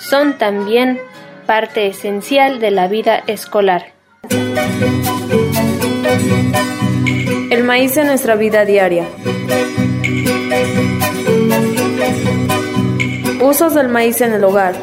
son 0.00 0.38
también 0.38 1.00
parte 1.46 1.86
esencial 1.86 2.58
de 2.58 2.72
la 2.72 2.88
vida 2.88 3.22
escolar. 3.28 3.93
El 7.50 7.64
maíz 7.64 7.96
en 7.96 8.06
nuestra 8.06 8.36
vida 8.36 8.64
diaria. 8.64 9.06
Usos 13.40 13.74
del 13.74 13.88
maíz 13.88 14.20
en 14.20 14.32
el 14.32 14.44
hogar. 14.44 14.74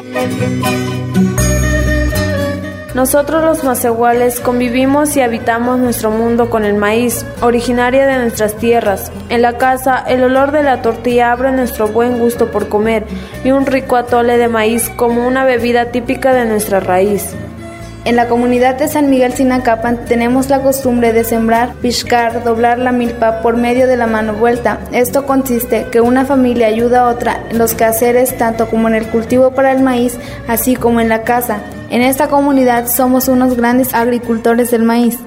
Nosotros 2.94 3.42
los 3.42 3.64
macehuales 3.64 4.38
convivimos 4.40 5.16
y 5.16 5.22
habitamos 5.22 5.78
nuestro 5.78 6.10
mundo 6.10 6.50
con 6.50 6.66
el 6.66 6.74
maíz, 6.74 7.24
originaria 7.40 8.06
de 8.06 8.18
nuestras 8.18 8.56
tierras. 8.56 9.10
En 9.30 9.40
la 9.40 9.56
casa, 9.56 10.04
el 10.06 10.22
olor 10.22 10.52
de 10.52 10.62
la 10.62 10.82
tortilla 10.82 11.32
abre 11.32 11.52
nuestro 11.52 11.88
buen 11.88 12.18
gusto 12.18 12.50
por 12.50 12.68
comer 12.68 13.06
y 13.44 13.50
un 13.50 13.64
rico 13.64 13.96
atole 13.96 14.36
de 14.36 14.48
maíz 14.48 14.90
como 14.90 15.26
una 15.26 15.44
bebida 15.44 15.86
típica 15.86 16.34
de 16.34 16.44
nuestra 16.44 16.80
raíz. 16.80 17.34
En 18.04 18.16
la 18.16 18.26
comunidad 18.26 18.74
de 18.74 18.88
San 18.88 19.10
Miguel 19.10 19.32
Sinacapan 19.32 20.04
tenemos 20.06 20.50
la 20.50 20.60
costumbre 20.60 21.12
de 21.12 21.22
sembrar, 21.22 21.74
piscar, 21.74 22.42
doblar 22.42 22.80
la 22.80 22.90
milpa 22.90 23.42
por 23.42 23.56
medio 23.56 23.86
de 23.86 23.96
la 23.96 24.08
mano 24.08 24.34
vuelta. 24.34 24.80
Esto 24.90 25.24
consiste 25.24 25.86
que 25.92 26.00
una 26.00 26.24
familia 26.24 26.66
ayuda 26.66 27.02
a 27.02 27.08
otra 27.08 27.44
en 27.48 27.58
los 27.58 27.74
quehaceres 27.74 28.36
tanto 28.36 28.68
como 28.68 28.88
en 28.88 28.96
el 28.96 29.06
cultivo 29.06 29.52
para 29.52 29.70
el 29.70 29.84
maíz, 29.84 30.18
así 30.48 30.74
como 30.74 31.00
en 31.00 31.08
la 31.08 31.22
casa. 31.22 31.60
En 31.90 32.02
esta 32.02 32.26
comunidad 32.26 32.88
somos 32.88 33.28
unos 33.28 33.56
grandes 33.56 33.94
agricultores 33.94 34.72
del 34.72 34.82
maíz. 34.82 35.20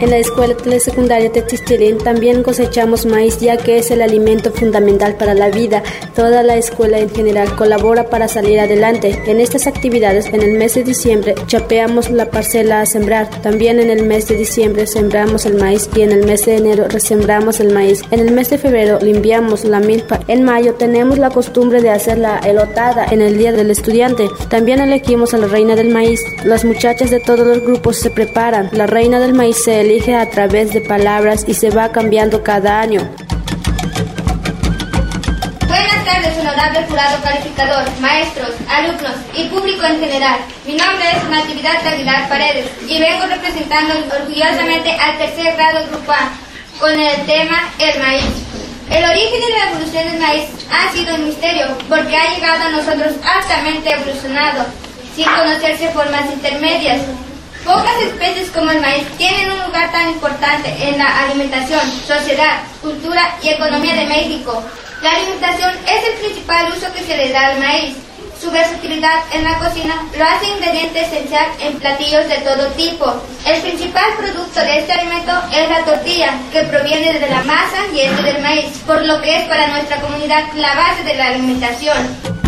En 0.00 0.08
la 0.08 0.16
escuela 0.16 0.56
telesecundaria 0.56 1.30
Textilín 1.30 1.98
también 1.98 2.42
cosechamos 2.42 3.04
maíz 3.04 3.38
ya 3.38 3.58
que 3.58 3.76
es 3.76 3.90
el 3.90 4.00
alimento 4.00 4.50
fundamental 4.50 5.14
para 5.16 5.34
la 5.34 5.50
vida. 5.50 5.82
Toda 6.16 6.42
la 6.42 6.56
escuela 6.56 6.98
en 6.98 7.10
general 7.10 7.54
colabora 7.54 8.08
para 8.08 8.26
salir 8.26 8.60
adelante. 8.60 9.22
En 9.26 9.40
estas 9.40 9.66
actividades, 9.66 10.24
en 10.32 10.40
el 10.40 10.52
mes 10.52 10.74
de 10.74 10.84
diciembre, 10.84 11.34
chapeamos 11.46 12.08
la 12.08 12.30
parcela 12.30 12.80
a 12.80 12.86
sembrar. 12.86 13.28
También 13.42 13.78
en 13.78 13.90
el 13.90 14.04
mes 14.04 14.26
de 14.26 14.38
diciembre 14.38 14.86
sembramos 14.86 15.44
el 15.44 15.56
maíz 15.58 15.90
y 15.94 16.00
en 16.00 16.12
el 16.12 16.24
mes 16.24 16.46
de 16.46 16.56
enero 16.56 16.88
resembramos 16.88 17.60
el 17.60 17.70
maíz. 17.74 18.02
En 18.10 18.20
el 18.20 18.30
mes 18.30 18.48
de 18.48 18.56
febrero 18.56 18.98
limpiamos 19.02 19.66
la 19.66 19.80
milpa. 19.80 20.20
En 20.28 20.44
mayo 20.44 20.76
tenemos 20.76 21.18
la 21.18 21.28
costumbre 21.28 21.82
de 21.82 21.90
hacer 21.90 22.16
la 22.16 22.38
elotada 22.38 23.04
en 23.10 23.20
el 23.20 23.36
día 23.36 23.52
del 23.52 23.70
estudiante. 23.70 24.30
También 24.48 24.80
elegimos 24.80 25.34
a 25.34 25.38
la 25.38 25.46
reina 25.46 25.76
del 25.76 25.90
maíz. 25.90 26.22
Las 26.46 26.64
muchachas 26.64 27.10
de 27.10 27.20
todos 27.20 27.46
los 27.46 27.60
grupos 27.60 27.98
se 27.98 28.08
preparan. 28.08 28.70
La 28.72 28.86
reina 28.86 29.20
del 29.20 29.34
maíz 29.34 29.62
se 29.62 29.82
elige 29.82 29.89
a 29.90 30.30
través 30.30 30.72
de 30.72 30.80
palabras 30.80 31.44
y 31.48 31.54
se 31.54 31.68
va 31.70 31.90
cambiando 31.90 32.44
cada 32.44 32.78
año. 32.80 33.00
Buenas 35.66 36.04
tardes, 36.04 36.38
honorable 36.38 36.86
jurado 36.88 37.20
calificador, 37.24 38.00
maestros, 38.00 38.50
alumnos 38.68 39.16
y 39.34 39.48
público 39.48 39.84
en 39.84 39.98
general. 39.98 40.38
Mi 40.64 40.74
nombre 40.76 41.04
es 41.10 41.28
Natividad 41.28 41.84
Aguilar 41.84 42.28
Paredes 42.28 42.70
y 42.86 43.00
vengo 43.00 43.26
representando 43.26 43.94
orgullosamente 44.16 44.92
al 44.92 45.18
tercer 45.18 45.56
grado 45.56 45.84
grupo 45.90 46.12
A 46.12 46.30
con 46.78 46.92
el 46.92 47.26
tema 47.26 47.58
El 47.80 48.00
maíz. 48.00 48.30
El 48.90 49.04
origen 49.04 49.40
y 49.42 49.50
la 49.50 49.70
evolución 49.70 50.08
del 50.08 50.20
maíz 50.20 50.44
ha 50.70 50.92
sido 50.92 51.16
un 51.16 51.24
misterio 51.24 51.66
porque 51.88 52.16
ha 52.16 52.32
llegado 52.32 52.62
a 52.62 52.70
nosotros 52.70 53.14
altamente 53.24 53.92
evolucionado, 53.92 54.66
sin 55.16 55.24
conocerse 55.24 55.88
formas 55.88 56.32
intermedias. 56.32 57.00
Pocas 57.64 58.02
especies 58.02 58.50
como 58.50 58.70
el 58.70 58.80
maíz 58.80 59.06
tienen 59.18 59.52
un 59.52 59.66
lugar 59.66 59.92
tan 59.92 60.08
importante 60.10 60.74
en 60.80 60.98
la 60.98 61.20
alimentación, 61.24 61.80
sociedad, 62.06 62.62
cultura 62.80 63.36
y 63.42 63.50
economía 63.50 63.94
de 63.94 64.06
México. 64.06 64.62
La 65.02 65.12
alimentación 65.12 65.70
es 65.86 66.08
el 66.08 66.14
principal 66.14 66.72
uso 66.76 66.92
que 66.92 67.04
se 67.04 67.16
le 67.16 67.30
da 67.30 67.48
al 67.48 67.58
maíz. 67.58 67.96
Su 68.40 68.50
versatilidad 68.50 69.20
en 69.32 69.44
la 69.44 69.58
cocina 69.58 70.02
lo 70.16 70.24
hace 70.24 70.48
ingrediente 70.48 71.02
esencial 71.02 71.46
en 71.60 71.78
platillos 71.78 72.26
de 72.26 72.38
todo 72.38 72.66
tipo. 72.68 73.12
El 73.44 73.60
principal 73.60 74.16
producto 74.16 74.60
de 74.60 74.78
este 74.78 74.92
alimento 74.92 75.32
es 75.52 75.68
la 75.68 75.84
tortilla, 75.84 76.32
que 76.50 76.62
proviene 76.62 77.18
de 77.18 77.28
la 77.28 77.42
masa 77.44 77.78
y 77.92 78.00
este 78.00 78.22
del 78.22 78.42
maíz, 78.42 78.78
por 78.86 79.04
lo 79.04 79.20
que 79.20 79.42
es 79.42 79.44
para 79.48 79.66
nuestra 79.68 80.00
comunidad 80.00 80.44
la 80.54 80.74
base 80.74 81.02
de 81.04 81.14
la 81.14 81.26
alimentación. 81.26 82.39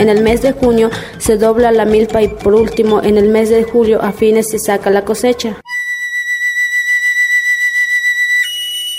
En 0.00 0.08
el 0.08 0.22
mes 0.22 0.42
de 0.42 0.52
junio 0.52 0.90
se 1.18 1.36
dobla 1.36 1.70
la 1.70 1.84
milpa 1.84 2.20
y 2.20 2.28
por 2.28 2.54
último 2.54 3.02
en 3.02 3.16
el 3.16 3.28
mes 3.28 3.48
de 3.48 3.62
julio 3.62 4.02
a 4.02 4.12
fines 4.12 4.50
se 4.50 4.58
saca 4.58 4.90
la 4.90 5.04
cosecha. 5.04 5.60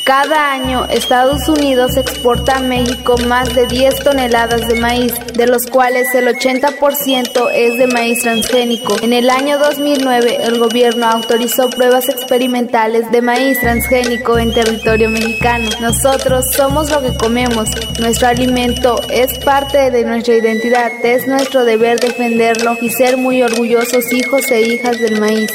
Cada 0.06 0.52
año 0.52 0.86
Estados 0.86 1.50
Unidos 1.50 1.98
exporta 1.98 2.58
a 2.58 2.60
México 2.60 3.16
más 3.28 3.56
de 3.56 3.66
10 3.66 4.04
toneladas 4.04 4.68
de 4.68 4.80
maíz, 4.80 5.12
de 5.34 5.48
los 5.48 5.66
cuales 5.66 6.14
el 6.14 6.28
80% 6.28 7.50
es 7.52 7.76
de 7.80 7.88
maíz 7.88 8.22
transgénico. 8.22 8.98
En 9.02 9.14
el 9.14 9.32
año 9.32 9.58
2009 9.58 10.44
el 10.44 10.60
gobierno 10.60 11.08
autorizó 11.08 11.72
pruebas 11.72 12.08
experimentales 12.08 13.12
de 13.12 13.24
maíz 13.24 13.60
transgénico 13.60 14.38
en 14.38 14.54
territorio 14.54 15.10
mexicano. 15.10 15.72
Nosotros 15.82 16.46
somos 16.56 16.92
lo 16.92 17.02
que 17.02 17.18
comemos, 17.18 17.68
nuestro 18.00 18.28
alimento 18.28 19.02
es 19.10 19.40
parte 19.40 19.90
de 19.90 20.06
nuestra 20.06 20.36
identidad, 20.36 20.92
es 21.04 21.28
nuestro 21.28 21.66
deber 21.66 22.00
defenderlo 22.00 22.78
y 22.80 22.92
ser 22.92 23.18
muy 23.18 23.42
orgullosos 23.42 24.14
hijos 24.14 24.52
e 24.52 24.62
hijas 24.62 25.00
del 25.00 25.20
maíz. 25.20 25.50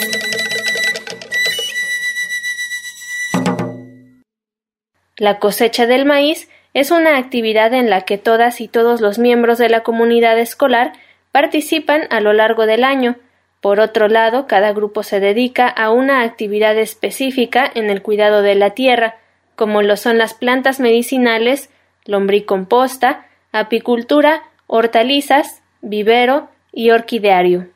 La 5.21 5.39
cosecha 5.39 5.87
del 5.87 6.07
maíz 6.07 6.49
es 6.73 6.91
una 6.91 7.19
actividad 7.19 7.75
en 7.75 7.91
la 7.91 8.01
que 8.07 8.17
todas 8.17 8.63
y 8.63 8.69
todos 8.69 9.03
los 9.03 9.19
miembros 9.19 9.59
de 9.59 9.69
la 9.69 9.83
comunidad 9.83 10.39
escolar 10.39 10.95
participan 11.31 12.05
a 12.09 12.21
lo 12.21 12.33
largo 12.33 12.65
del 12.65 12.85
año. 12.85 13.17
Por 13.61 13.81
otro 13.81 14.09
lado, 14.09 14.47
cada 14.47 14.73
grupo 14.73 15.03
se 15.03 15.21
dedica 15.21 15.69
a 15.69 15.91
una 15.91 16.23
actividad 16.23 16.79
específica 16.79 17.71
en 17.75 17.91
el 17.91 18.01
cuidado 18.01 18.41
de 18.41 18.55
la 18.55 18.71
tierra, 18.71 19.17
como 19.57 19.83
lo 19.83 19.99
son 19.99 20.17
las 20.17 20.33
plantas 20.33 20.81
medicinales, 20.81 21.69
lombricomposta, 22.07 23.27
apicultura, 23.53 24.45
hortalizas, 24.69 25.63
vivero 25.83 26.49
y 26.73 26.93
orquideario. 26.93 27.67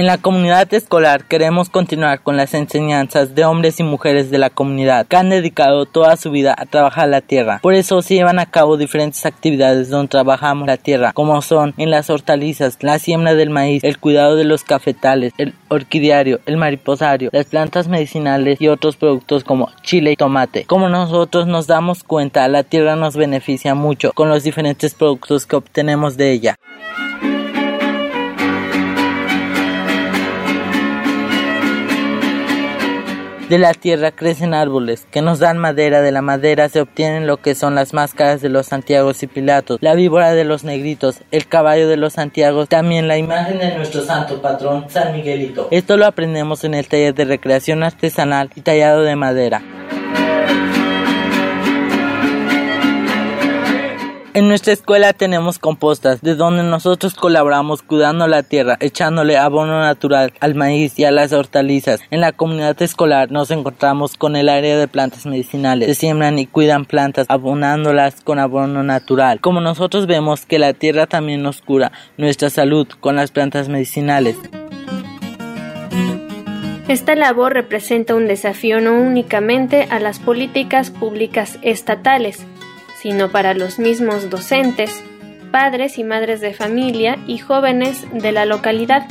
En 0.00 0.06
la 0.06 0.16
comunidad 0.16 0.72
escolar 0.72 1.26
queremos 1.26 1.68
continuar 1.68 2.22
con 2.22 2.38
las 2.38 2.54
enseñanzas 2.54 3.34
de 3.34 3.44
hombres 3.44 3.80
y 3.80 3.82
mujeres 3.82 4.30
de 4.30 4.38
la 4.38 4.48
comunidad 4.48 5.06
que 5.06 5.16
han 5.18 5.28
dedicado 5.28 5.84
toda 5.84 6.16
su 6.16 6.30
vida 6.30 6.54
a 6.56 6.64
trabajar 6.64 7.10
la 7.10 7.20
tierra. 7.20 7.58
Por 7.62 7.74
eso 7.74 8.00
se 8.00 8.14
llevan 8.14 8.38
a 8.38 8.46
cabo 8.46 8.78
diferentes 8.78 9.26
actividades 9.26 9.90
donde 9.90 10.08
trabajamos 10.08 10.66
la 10.66 10.78
tierra, 10.78 11.12
como 11.12 11.42
son 11.42 11.74
en 11.76 11.90
las 11.90 12.08
hortalizas, 12.08 12.78
la 12.80 12.98
siembra 12.98 13.34
del 13.34 13.50
maíz, 13.50 13.84
el 13.84 13.98
cuidado 13.98 14.36
de 14.36 14.44
los 14.44 14.64
cafetales, 14.64 15.34
el 15.36 15.52
orquidiario, 15.68 16.40
el 16.46 16.56
mariposario, 16.56 17.28
las 17.30 17.44
plantas 17.44 17.86
medicinales 17.86 18.58
y 18.58 18.68
otros 18.68 18.96
productos 18.96 19.44
como 19.44 19.68
chile 19.82 20.12
y 20.12 20.16
tomate. 20.16 20.64
Como 20.64 20.88
nosotros 20.88 21.46
nos 21.46 21.66
damos 21.66 22.04
cuenta, 22.04 22.48
la 22.48 22.62
tierra 22.62 22.96
nos 22.96 23.16
beneficia 23.16 23.74
mucho 23.74 24.12
con 24.14 24.30
los 24.30 24.44
diferentes 24.44 24.94
productos 24.94 25.44
que 25.44 25.56
obtenemos 25.56 26.16
de 26.16 26.32
ella. 26.32 26.56
De 33.50 33.58
la 33.58 33.74
tierra 33.74 34.12
crecen 34.12 34.54
árboles 34.54 35.08
que 35.10 35.22
nos 35.22 35.40
dan 35.40 35.58
madera, 35.58 36.02
de 36.02 36.12
la 36.12 36.22
madera 36.22 36.68
se 36.68 36.80
obtienen 36.80 37.26
lo 37.26 37.38
que 37.38 37.56
son 37.56 37.74
las 37.74 37.92
máscaras 37.92 38.40
de 38.40 38.48
los 38.48 38.66
Santiagos 38.66 39.24
y 39.24 39.26
Pilatos, 39.26 39.78
la 39.80 39.96
víbora 39.96 40.34
de 40.34 40.44
los 40.44 40.62
negritos, 40.62 41.22
el 41.32 41.48
caballo 41.48 41.88
de 41.88 41.96
los 41.96 42.12
Santiagos, 42.12 42.68
también 42.68 43.08
la 43.08 43.18
imagen 43.18 43.58
de 43.58 43.74
nuestro 43.74 44.02
santo 44.02 44.40
patrón 44.40 44.84
San 44.88 45.12
Miguelito. 45.12 45.66
Esto 45.72 45.96
lo 45.96 46.06
aprendemos 46.06 46.62
en 46.62 46.74
el 46.74 46.86
taller 46.86 47.12
de 47.12 47.24
recreación 47.24 47.82
artesanal 47.82 48.50
y 48.54 48.60
tallado 48.60 49.02
de 49.02 49.16
madera. 49.16 49.60
En 54.32 54.46
nuestra 54.46 54.72
escuela 54.72 55.12
tenemos 55.12 55.58
compostas, 55.58 56.20
de 56.20 56.36
donde 56.36 56.62
nosotros 56.62 57.14
colaboramos 57.14 57.82
cuidando 57.82 58.28
la 58.28 58.44
tierra, 58.44 58.76
echándole 58.78 59.36
abono 59.36 59.80
natural 59.80 60.32
al 60.38 60.54
maíz 60.54 60.96
y 61.00 61.04
a 61.04 61.10
las 61.10 61.32
hortalizas. 61.32 62.00
En 62.12 62.20
la 62.20 62.30
comunidad 62.30 62.80
escolar 62.80 63.32
nos 63.32 63.50
encontramos 63.50 64.16
con 64.16 64.36
el 64.36 64.48
área 64.48 64.78
de 64.78 64.86
plantas 64.86 65.26
medicinales. 65.26 65.88
Se 65.88 65.94
siembran 65.96 66.38
y 66.38 66.46
cuidan 66.46 66.84
plantas, 66.84 67.26
abonándolas 67.28 68.20
con 68.20 68.38
abono 68.38 68.84
natural. 68.84 69.40
Como 69.40 69.60
nosotros 69.60 70.06
vemos 70.06 70.46
que 70.46 70.60
la 70.60 70.74
tierra 70.74 71.08
también 71.08 71.42
nos 71.42 71.60
cura 71.60 71.90
nuestra 72.16 72.50
salud 72.50 72.86
con 73.00 73.16
las 73.16 73.32
plantas 73.32 73.68
medicinales. 73.68 74.36
Esta 76.86 77.16
labor 77.16 77.52
representa 77.52 78.14
un 78.14 78.28
desafío 78.28 78.80
no 78.80 78.94
únicamente 78.94 79.88
a 79.90 79.98
las 79.98 80.18
políticas 80.20 80.90
públicas 80.90 81.58
estatales, 81.62 82.46
sino 83.00 83.30
para 83.30 83.54
los 83.54 83.78
mismos 83.78 84.28
docentes, 84.28 85.02
padres 85.50 85.98
y 85.98 86.04
madres 86.04 86.40
de 86.40 86.52
familia 86.52 87.18
y 87.26 87.38
jóvenes 87.38 88.04
de 88.12 88.30
la 88.30 88.44
localidad, 88.44 89.06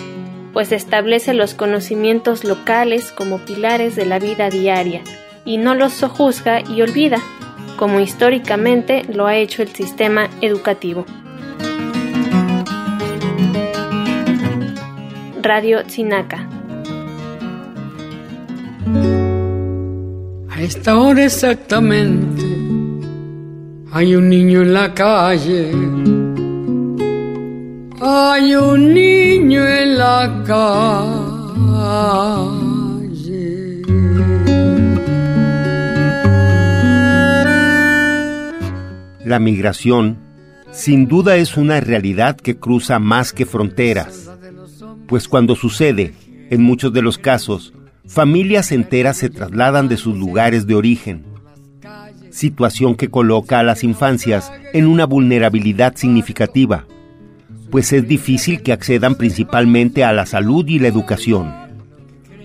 pues 0.53 0.71
establece 0.71 1.33
los 1.33 1.55
conocimientos 1.55 2.43
locales 2.43 3.11
como 3.11 3.39
pilares 3.39 3.95
de 3.95 4.05
la 4.05 4.19
vida 4.19 4.49
diaria 4.49 5.01
y 5.43 5.57
no 5.57 5.73
los 5.73 5.93
sojuzga 5.93 6.61
y 6.61 6.81
olvida, 6.83 7.17
como 7.77 7.99
históricamente 7.99 9.03
lo 9.11 9.25
ha 9.25 9.35
hecho 9.35 9.63
el 9.63 9.69
sistema 9.69 10.29
educativo. 10.41 11.05
Radio 15.41 15.83
Tzinaca. 15.83 16.47
A 20.49 20.61
esta 20.61 20.99
hora 20.99 21.23
exactamente 21.23 22.58
Hay 23.91 24.15
un 24.15 24.29
niño 24.29 24.61
en 24.61 24.73
la 24.73 24.93
calle. 24.93 25.71
Hay 27.99 28.55
un 28.55 28.93
niño 28.93 29.67
en 29.67 29.97
la 29.97 30.43
calle. 30.45 31.39
La 39.25 39.39
migración, 39.39 40.19
sin 40.71 41.07
duda, 41.07 41.37
es 41.37 41.57
una 41.57 41.79
realidad 41.79 42.37
que 42.37 42.57
cruza 42.57 42.99
más 42.99 43.33
que 43.33 43.47
fronteras, 43.47 44.29
pues 45.07 45.27
cuando 45.27 45.55
sucede, 45.55 46.13
en 46.51 46.61
muchos 46.61 46.93
de 46.93 47.01
los 47.01 47.17
casos, 47.17 47.73
familias 48.05 48.71
enteras 48.71 49.17
se 49.17 49.31
trasladan 49.31 49.87
de 49.87 49.97
sus 49.97 50.15
lugares 50.15 50.67
de 50.67 50.75
origen, 50.75 51.28
situación 52.39 52.95
que 52.95 53.09
coloca 53.09 53.59
a 53.59 53.63
las 53.63 53.83
infancias 53.83 54.51
en 54.73 54.87
una 54.87 55.05
vulnerabilidad 55.05 55.95
significativa, 55.95 56.85
pues 57.69 57.93
es 57.93 58.07
difícil 58.07 58.63
que 58.63 58.73
accedan 58.73 59.15
principalmente 59.15 60.03
a 60.03 60.13
la 60.13 60.25
salud 60.25 60.67
y 60.67 60.79
la 60.79 60.87
educación. 60.87 61.53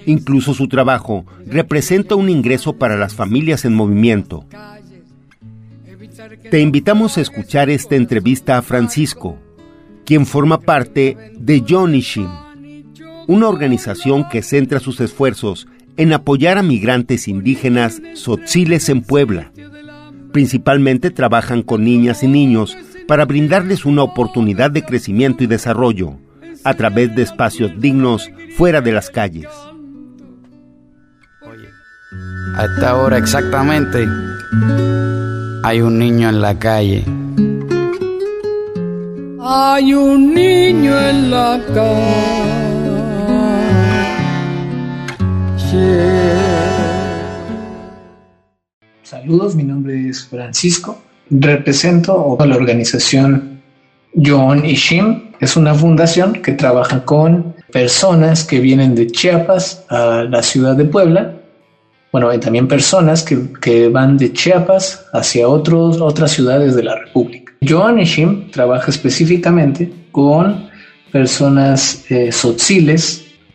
Incluso 0.05 0.53
su 0.53 0.69
trabajo 0.69 1.25
representa 1.47 2.15
un 2.15 2.29
ingreso 2.29 2.75
para 2.75 2.97
las 2.97 3.15
familias 3.15 3.65
en 3.65 3.75
movimiento, 3.75 4.45
te 6.51 6.61
invitamos 6.61 7.19
a 7.19 7.21
escuchar 7.21 7.71
esta 7.71 7.97
entrevista 7.97 8.59
a 8.59 8.63
Francisco, 8.63 9.39
quien 10.05 10.27
forma 10.27 10.61
parte 10.61 11.17
de 11.39 11.61
Shim, 11.61 12.29
una 13.27 13.49
organización 13.49 14.29
que 14.29 14.43
centra 14.43 14.81
sus 14.81 15.01
esfuerzos 15.01 15.67
en 15.97 16.13
apoyar 16.13 16.59
a 16.59 16.63
migrantes 16.63 17.29
indígenas 17.29 18.01
sotziles 18.15 18.89
en 18.89 19.03
Puebla. 19.03 19.53
Principalmente 20.35 21.13
trabajan 21.13 21.63
con 21.63 21.85
niñas 21.85 22.25
y 22.25 22.27
niños 22.27 22.77
para 23.07 23.25
brindarles 23.25 23.85
una 23.85 24.03
oportunidad 24.03 24.73
de 24.73 24.83
crecimiento 24.83 25.45
y 25.45 25.47
desarrollo 25.47 26.19
a 26.65 26.75
través 26.75 27.15
de 27.15 27.23
espacios 27.23 27.71
dignos 27.79 28.29
fuera 28.57 28.81
de 28.81 28.91
las 28.91 29.11
calles. 29.11 29.49
a 32.57 32.65
esta 32.65 32.97
hora 32.97 33.19
exactamente 33.19 34.09
hay 35.63 35.81
un 35.81 36.01
niño 36.01 36.29
en 36.29 36.41
la 36.41 36.59
calle. 36.59 37.05
Hay 39.41 39.95
un 39.95 40.35
niño 40.35 40.99
en 40.99 41.31
la 41.31 41.61
calle. 41.73 42.75
Saludos, 49.15 49.55
mi 49.55 49.63
nombre 49.63 50.09
es 50.09 50.27
Francisco. 50.27 51.01
Represento 51.31 52.37
a 52.39 52.47
la 52.47 52.57
organización 52.57 53.63
John 54.15 54.65
Ishim. 54.65 55.31
Es 55.41 55.57
una 55.57 55.75
fundación 55.75 56.35
que 56.35 56.53
trabaja 56.53 57.05
con 57.05 57.55
personas 57.73 58.45
que 58.45 58.61
vienen 58.61 58.95
de 58.95 59.07
Chiapas 59.07 59.85
a 59.89 60.25
la 60.25 60.43
ciudad 60.43 60.77
de 60.77 60.85
Puebla 60.85 61.35
bueno, 62.15 62.31
hay 62.31 62.39
también 62.39 62.69
personas 62.69 63.25
que, 63.25 63.89
van 63.89 64.17
de 64.17 64.33
Chiapas 64.33 65.05
hacia 65.13 65.49
otros, 65.49 66.01
otras 66.01 66.31
ciudades 66.31 66.77
de 66.77 66.85
la 66.85 66.95
República. 66.95 67.53
Joan 67.69 67.99
Ishim 67.99 68.53
trabaja 68.53 68.89
específicamente 68.93 69.93
con 70.13 70.71
personas 71.11 72.05
eh, 72.13 72.31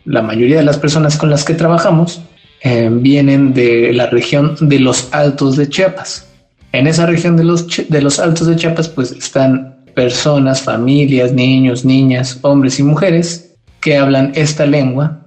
La 0.04 0.20
mayoría 0.20 0.58
de 0.58 0.62
las 0.62 0.76
personas 0.76 1.16
con 1.16 1.30
las 1.30 1.42
que 1.42 1.54
trabajamos 1.54 2.20
eh, 2.62 2.88
vienen 2.92 3.54
de 3.54 3.92
la 3.92 4.06
región 4.06 4.56
de 4.60 4.78
los 4.78 5.08
Altos 5.12 5.56
de 5.56 5.68
Chiapas. 5.68 6.26
En 6.72 6.86
esa 6.86 7.06
región 7.06 7.36
de 7.36 7.44
los, 7.44 7.66
de 7.88 8.02
los 8.02 8.18
Altos 8.18 8.46
de 8.46 8.56
Chiapas, 8.56 8.88
pues 8.88 9.12
están 9.12 9.84
personas, 9.94 10.62
familias, 10.62 11.32
niños, 11.32 11.84
niñas, 11.84 12.38
hombres 12.42 12.78
y 12.78 12.82
mujeres 12.82 13.54
que 13.80 13.96
hablan 13.96 14.32
esta 14.34 14.66
lengua 14.66 15.26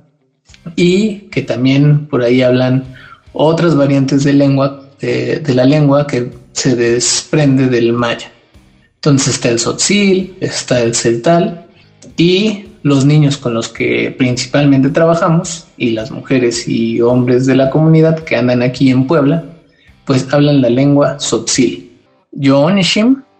y 0.76 1.30
que 1.32 1.42
también 1.42 2.08
por 2.08 2.22
ahí 2.22 2.42
hablan 2.42 2.86
otras 3.34 3.76
variantes 3.76 4.24
de 4.24 4.34
lengua 4.34 4.84
de, 5.00 5.54
la 5.54 5.66
lengua 5.66 6.08
que 6.08 6.32
se 6.54 6.76
desprende 6.76 7.68
del 7.68 7.94
maya. 7.94 8.32
Entonces 8.96 9.36
está 9.36 9.50
el 9.50 9.60
sotzil, 9.60 10.38
está 10.40 10.82
el 10.82 10.96
celtal 10.96 11.66
y 12.16 12.68
los 12.84 13.06
niños 13.06 13.38
con 13.38 13.54
los 13.54 13.70
que 13.70 14.14
principalmente 14.18 14.90
trabajamos 14.90 15.68
y 15.78 15.92
las 15.92 16.12
mujeres 16.12 16.68
y 16.68 17.02
hombres 17.02 17.46
de 17.46 17.56
la 17.56 17.70
comunidad 17.70 18.20
que 18.20 18.36
andan 18.36 18.62
aquí 18.62 18.92
en 18.92 19.08
Puebla, 19.08 19.46
pues 20.06 20.32
hablan 20.34 20.62
la 20.62 20.70
lengua 20.70 21.18
sotzil. 21.20 21.92
Yo 22.34 22.68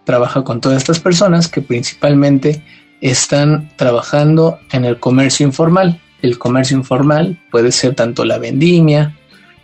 trabaja 0.04 0.42
con 0.44 0.60
todas 0.60 0.78
estas 0.78 0.98
personas 0.98 1.48
que 1.48 1.60
principalmente 1.60 2.64
están 3.00 3.70
trabajando 3.76 4.58
en 4.72 4.86
el 4.86 4.98
comercio 4.98 5.46
informal. 5.46 6.00
El 6.22 6.38
comercio 6.38 6.76
informal 6.76 7.38
puede 7.50 7.70
ser 7.70 7.94
tanto 7.94 8.24
la 8.24 8.38
vendimia, 8.38 9.14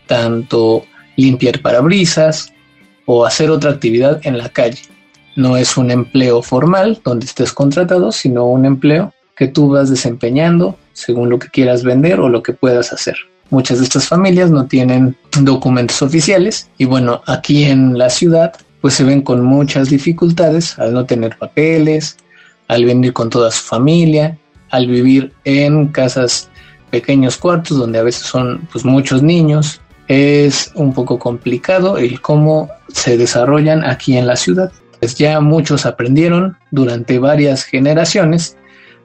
tanto 0.06 0.84
limpiar 1.16 1.60
parabrisas 1.60 2.52
o 3.06 3.24
hacer 3.24 3.50
otra 3.50 3.70
actividad 3.70 4.20
en 4.24 4.36
la 4.36 4.50
calle. 4.50 4.82
No 5.36 5.56
es 5.56 5.78
un 5.78 5.90
empleo 5.90 6.42
formal 6.42 7.00
donde 7.02 7.24
estés 7.24 7.52
contratado, 7.52 8.12
sino 8.12 8.44
un 8.46 8.66
empleo 8.66 9.14
que 9.40 9.48
tú 9.48 9.70
vas 9.70 9.88
desempeñando 9.88 10.76
según 10.92 11.30
lo 11.30 11.38
que 11.38 11.48
quieras 11.48 11.82
vender 11.82 12.20
o 12.20 12.28
lo 12.28 12.42
que 12.42 12.52
puedas 12.52 12.92
hacer. 12.92 13.16
Muchas 13.48 13.78
de 13.78 13.84
estas 13.84 14.06
familias 14.06 14.50
no 14.50 14.66
tienen 14.66 15.16
documentos 15.40 16.02
oficiales 16.02 16.68
y 16.76 16.84
bueno, 16.84 17.22
aquí 17.26 17.64
en 17.64 17.96
la 17.96 18.10
ciudad 18.10 18.52
pues 18.82 18.92
se 18.92 19.04
ven 19.04 19.22
con 19.22 19.42
muchas 19.42 19.88
dificultades 19.88 20.78
al 20.78 20.92
no 20.92 21.06
tener 21.06 21.38
papeles, 21.38 22.18
al 22.68 22.84
venir 22.84 23.14
con 23.14 23.30
toda 23.30 23.50
su 23.50 23.64
familia, 23.64 24.36
al 24.68 24.88
vivir 24.88 25.32
en 25.44 25.88
casas 25.88 26.50
pequeños 26.90 27.38
cuartos 27.38 27.78
donde 27.78 27.98
a 27.98 28.02
veces 28.02 28.24
son 28.26 28.68
pues 28.70 28.84
muchos 28.84 29.22
niños 29.22 29.80
es 30.08 30.70
un 30.74 30.92
poco 30.92 31.18
complicado 31.18 31.96
el 31.96 32.20
cómo 32.20 32.68
se 32.88 33.16
desarrollan 33.16 33.84
aquí 33.86 34.18
en 34.18 34.26
la 34.26 34.36
ciudad. 34.36 34.70
Pues 34.98 35.14
ya 35.14 35.40
muchos 35.40 35.86
aprendieron 35.86 36.58
durante 36.70 37.18
varias 37.18 37.64
generaciones 37.64 38.58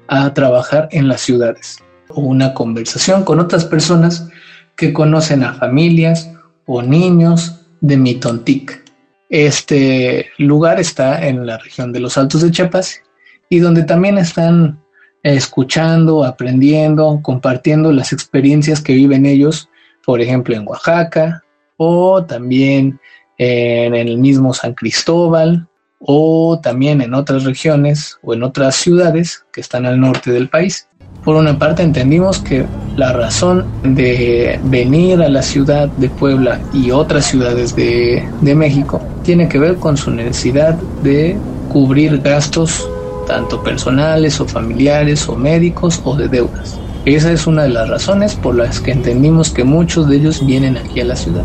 a 0.07 0.33
trabajar 0.33 0.87
en 0.91 1.07
las 1.07 1.21
ciudades. 1.21 1.79
Una 2.09 2.53
conversación 2.53 3.23
con 3.23 3.39
otras 3.39 3.65
personas 3.65 4.29
que 4.75 4.93
conocen 4.93 5.43
a 5.43 5.53
familias 5.53 6.31
o 6.65 6.81
niños 6.81 7.61
de 7.81 7.97
Mitontic. 7.97 8.83
Este 9.29 10.29
lugar 10.37 10.79
está 10.79 11.27
en 11.27 11.45
la 11.45 11.57
región 11.57 11.91
de 11.91 11.99
los 11.99 12.17
Altos 12.17 12.41
de 12.41 12.51
Chiapas 12.51 13.01
y 13.49 13.59
donde 13.59 13.83
también 13.83 14.17
están 14.17 14.81
escuchando, 15.23 16.23
aprendiendo, 16.23 17.19
compartiendo 17.23 17.91
las 17.91 18.13
experiencias 18.13 18.81
que 18.81 18.93
viven 18.93 19.25
ellos 19.25 19.69
por 20.05 20.21
ejemplo 20.21 20.55
en 20.55 20.67
Oaxaca 20.67 21.43
o 21.77 22.23
también 22.23 22.99
en 23.37 23.95
el 23.95 24.17
mismo 24.17 24.53
San 24.53 24.73
Cristóbal 24.73 25.67
o 26.07 26.59
también 26.61 27.01
en 27.01 27.13
otras 27.13 27.43
regiones 27.43 28.17
o 28.21 28.33
en 28.33 28.43
otras 28.43 28.75
ciudades 28.75 29.45
que 29.51 29.61
están 29.61 29.85
al 29.85 29.99
norte 29.99 30.31
del 30.31 30.49
país. 30.49 30.87
Por 31.23 31.35
una 31.35 31.57
parte 31.57 31.81
entendimos 31.81 32.39
que 32.39 32.65
la 32.95 33.11
razón 33.11 33.65
de 33.83 34.59
venir 34.65 35.21
a 35.21 35.29
la 35.29 35.41
ciudad 35.41 35.87
de 35.87 36.09
Puebla 36.09 36.59
y 36.71 36.91
otras 36.91 37.25
ciudades 37.25 37.75
de, 37.75 38.27
de 38.41 38.55
México 38.55 39.01
tiene 39.23 39.49
que 39.49 39.57
ver 39.57 39.77
con 39.77 39.97
su 39.97 40.11
necesidad 40.11 40.75
de 41.01 41.35
cubrir 41.69 42.21
gastos 42.21 42.87
tanto 43.25 43.63
personales 43.63 44.39
o 44.39 44.45
familiares 44.45 45.27
o 45.27 45.35
médicos 45.35 45.99
o 46.03 46.15
de 46.15 46.27
deudas. 46.27 46.79
Esa 47.05 47.31
es 47.31 47.47
una 47.47 47.63
de 47.63 47.69
las 47.69 47.89
razones 47.89 48.35
por 48.35 48.55
las 48.55 48.79
que 48.79 48.91
entendimos 48.91 49.51
que 49.51 49.63
muchos 49.63 50.07
de 50.07 50.17
ellos 50.17 50.45
vienen 50.45 50.77
aquí 50.77 51.01
a 51.01 51.05
la 51.05 51.15
ciudad. 51.15 51.43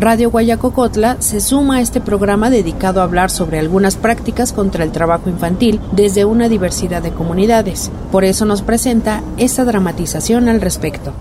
Radio 0.00 0.30
Guayacocotla 0.30 1.16
se 1.20 1.40
suma 1.40 1.78
a 1.78 1.80
este 1.80 2.00
programa 2.00 2.50
dedicado 2.50 3.00
a 3.00 3.04
hablar 3.04 3.30
sobre 3.30 3.58
algunas 3.58 3.96
prácticas 3.96 4.52
contra 4.52 4.84
el 4.84 4.92
trabajo 4.92 5.28
infantil 5.28 5.80
desde 5.90 6.24
una 6.24 6.48
diversidad 6.48 7.02
de 7.02 7.10
comunidades. 7.10 7.90
Por 8.12 8.22
eso 8.22 8.44
nos 8.44 8.62
presenta 8.62 9.22
esta 9.38 9.64
dramatización 9.64 10.48
al 10.48 10.60
respecto. 10.60 11.12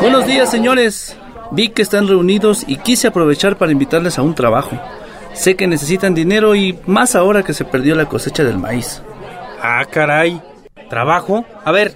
Buenos 0.00 0.26
días, 0.26 0.48
señores. 0.48 1.16
Vi 1.50 1.70
que 1.70 1.82
están 1.82 2.06
reunidos 2.06 2.62
y 2.68 2.76
quise 2.76 3.08
aprovechar 3.08 3.58
para 3.58 3.72
invitarles 3.72 4.16
a 4.16 4.22
un 4.22 4.36
trabajo. 4.36 4.78
Sé 5.34 5.56
que 5.56 5.66
necesitan 5.66 6.14
dinero 6.14 6.54
y 6.54 6.78
más 6.86 7.14
ahora 7.14 7.42
que 7.42 7.54
se 7.54 7.64
perdió 7.64 7.94
la 7.94 8.06
cosecha 8.06 8.44
del 8.44 8.58
maíz. 8.58 9.02
Ah, 9.62 9.84
caray. 9.90 10.40
¿Trabajo? 10.90 11.44
A 11.64 11.72
ver, 11.72 11.94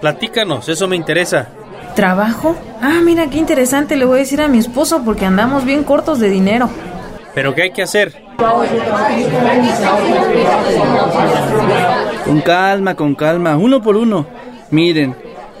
platícanos, 0.00 0.68
eso 0.68 0.88
me 0.88 0.96
interesa. 0.96 1.48
¿Trabajo? 1.94 2.56
Ah, 2.80 3.00
mira 3.04 3.28
qué 3.28 3.38
interesante, 3.38 3.96
le 3.96 4.06
voy 4.06 4.16
a 4.16 4.20
decir 4.20 4.40
a 4.40 4.48
mi 4.48 4.58
esposo 4.58 5.02
porque 5.04 5.26
andamos 5.26 5.64
bien 5.64 5.84
cortos 5.84 6.18
de 6.18 6.30
dinero. 6.30 6.70
¿Pero 7.34 7.54
qué 7.54 7.62
hay 7.62 7.72
que 7.72 7.82
hacer? 7.82 8.14
Con 12.24 12.40
calma, 12.40 12.94
con 12.94 13.14
calma, 13.14 13.56
uno 13.56 13.82
por 13.82 13.96
uno. 13.96 14.26
Miren, 14.70 15.14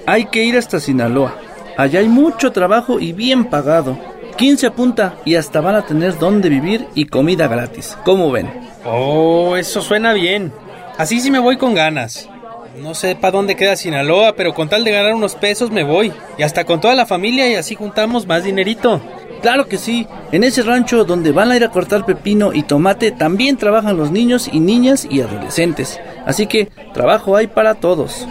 hay 0.06 0.24
que 0.26 0.42
ir 0.42 0.56
hasta 0.56 0.80
Sinaloa. 0.80 1.36
Allá 1.76 2.00
hay 2.00 2.08
mucho 2.08 2.52
trabajo 2.52 2.98
y 2.98 3.12
bien 3.12 3.44
pagado. 3.44 3.98
15 4.42 4.66
apunta 4.66 5.14
y 5.24 5.36
hasta 5.36 5.60
van 5.60 5.76
a 5.76 5.86
tener 5.86 6.18
dónde 6.18 6.48
vivir 6.48 6.88
y 6.96 7.06
comida 7.06 7.46
gratis. 7.46 7.96
¿Cómo 8.04 8.32
ven? 8.32 8.50
Oh, 8.84 9.54
eso 9.56 9.80
suena 9.82 10.14
bien. 10.14 10.52
Así 10.98 11.20
sí 11.20 11.30
me 11.30 11.38
voy 11.38 11.58
con 11.58 11.76
ganas. 11.76 12.28
No 12.76 12.92
sé 12.96 13.14
para 13.14 13.30
dónde 13.30 13.54
queda 13.54 13.76
Sinaloa, 13.76 14.34
pero 14.34 14.52
con 14.52 14.68
tal 14.68 14.82
de 14.82 14.90
ganar 14.90 15.14
unos 15.14 15.36
pesos 15.36 15.70
me 15.70 15.84
voy. 15.84 16.12
Y 16.38 16.42
hasta 16.42 16.64
con 16.64 16.80
toda 16.80 16.96
la 16.96 17.06
familia 17.06 17.48
y 17.48 17.54
así 17.54 17.76
juntamos 17.76 18.26
más 18.26 18.42
dinerito. 18.42 19.00
Claro 19.42 19.68
que 19.68 19.78
sí. 19.78 20.08
En 20.32 20.42
ese 20.42 20.62
rancho 20.62 21.04
donde 21.04 21.30
van 21.30 21.52
a 21.52 21.56
ir 21.56 21.62
a 21.62 21.70
cortar 21.70 22.04
pepino 22.04 22.52
y 22.52 22.64
tomate 22.64 23.12
también 23.12 23.56
trabajan 23.56 23.96
los 23.96 24.10
niños 24.10 24.50
y 24.52 24.58
niñas 24.58 25.06
y 25.08 25.20
adolescentes. 25.20 26.00
Así 26.26 26.48
que 26.48 26.68
trabajo 26.92 27.36
hay 27.36 27.46
para 27.46 27.76
todos. 27.76 28.26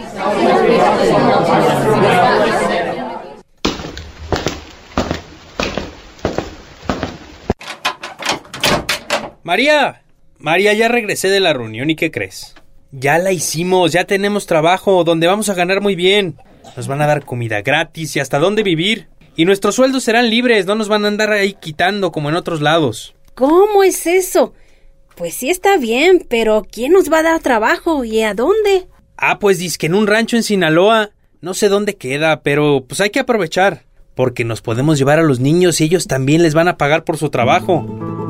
María, 9.44 10.02
María, 10.38 10.72
ya 10.72 10.88
regresé 10.88 11.28
de 11.28 11.40
la 11.40 11.52
reunión 11.52 11.90
y 11.90 11.96
¿qué 11.96 12.10
crees? 12.10 12.54
Ya 12.92 13.18
la 13.18 13.32
hicimos, 13.32 13.92
ya 13.92 14.04
tenemos 14.04 14.46
trabajo, 14.46 15.02
donde 15.02 15.26
vamos 15.26 15.48
a 15.48 15.54
ganar 15.54 15.80
muy 15.80 15.96
bien. 15.96 16.36
Nos 16.76 16.86
van 16.86 17.02
a 17.02 17.06
dar 17.06 17.24
comida 17.24 17.60
gratis 17.62 18.14
y 18.16 18.20
hasta 18.20 18.38
dónde 18.38 18.62
vivir. 18.62 19.08
Y 19.34 19.44
nuestros 19.44 19.74
sueldos 19.74 20.04
serán 20.04 20.30
libres, 20.30 20.66
no 20.66 20.74
nos 20.74 20.88
van 20.88 21.04
a 21.04 21.08
andar 21.08 21.32
ahí 21.32 21.54
quitando 21.54 22.12
como 22.12 22.28
en 22.28 22.36
otros 22.36 22.60
lados. 22.60 23.14
¿Cómo 23.34 23.82
es 23.82 24.06
eso? 24.06 24.52
Pues 25.16 25.34
sí 25.34 25.50
está 25.50 25.76
bien, 25.76 26.26
pero 26.28 26.66
¿quién 26.70 26.92
nos 26.92 27.10
va 27.10 27.18
a 27.18 27.22
dar 27.22 27.40
trabajo 27.40 28.04
y 28.04 28.22
a 28.22 28.34
dónde? 28.34 28.86
Ah, 29.16 29.38
pues 29.38 29.58
dice 29.58 29.78
que 29.78 29.86
en 29.86 29.94
un 29.94 30.06
rancho 30.06 30.36
en 30.36 30.42
Sinaloa. 30.42 31.10
No 31.40 31.54
sé 31.54 31.68
dónde 31.68 31.96
queda, 31.96 32.42
pero 32.42 32.84
pues 32.86 33.00
hay 33.00 33.10
que 33.10 33.18
aprovechar. 33.18 33.82
Porque 34.14 34.44
nos 34.44 34.60
podemos 34.60 34.98
llevar 34.98 35.18
a 35.18 35.22
los 35.24 35.40
niños 35.40 35.80
y 35.80 35.84
ellos 35.84 36.06
también 36.06 36.42
les 36.42 36.54
van 36.54 36.68
a 36.68 36.76
pagar 36.76 37.02
por 37.02 37.16
su 37.16 37.30
trabajo. 37.30 38.21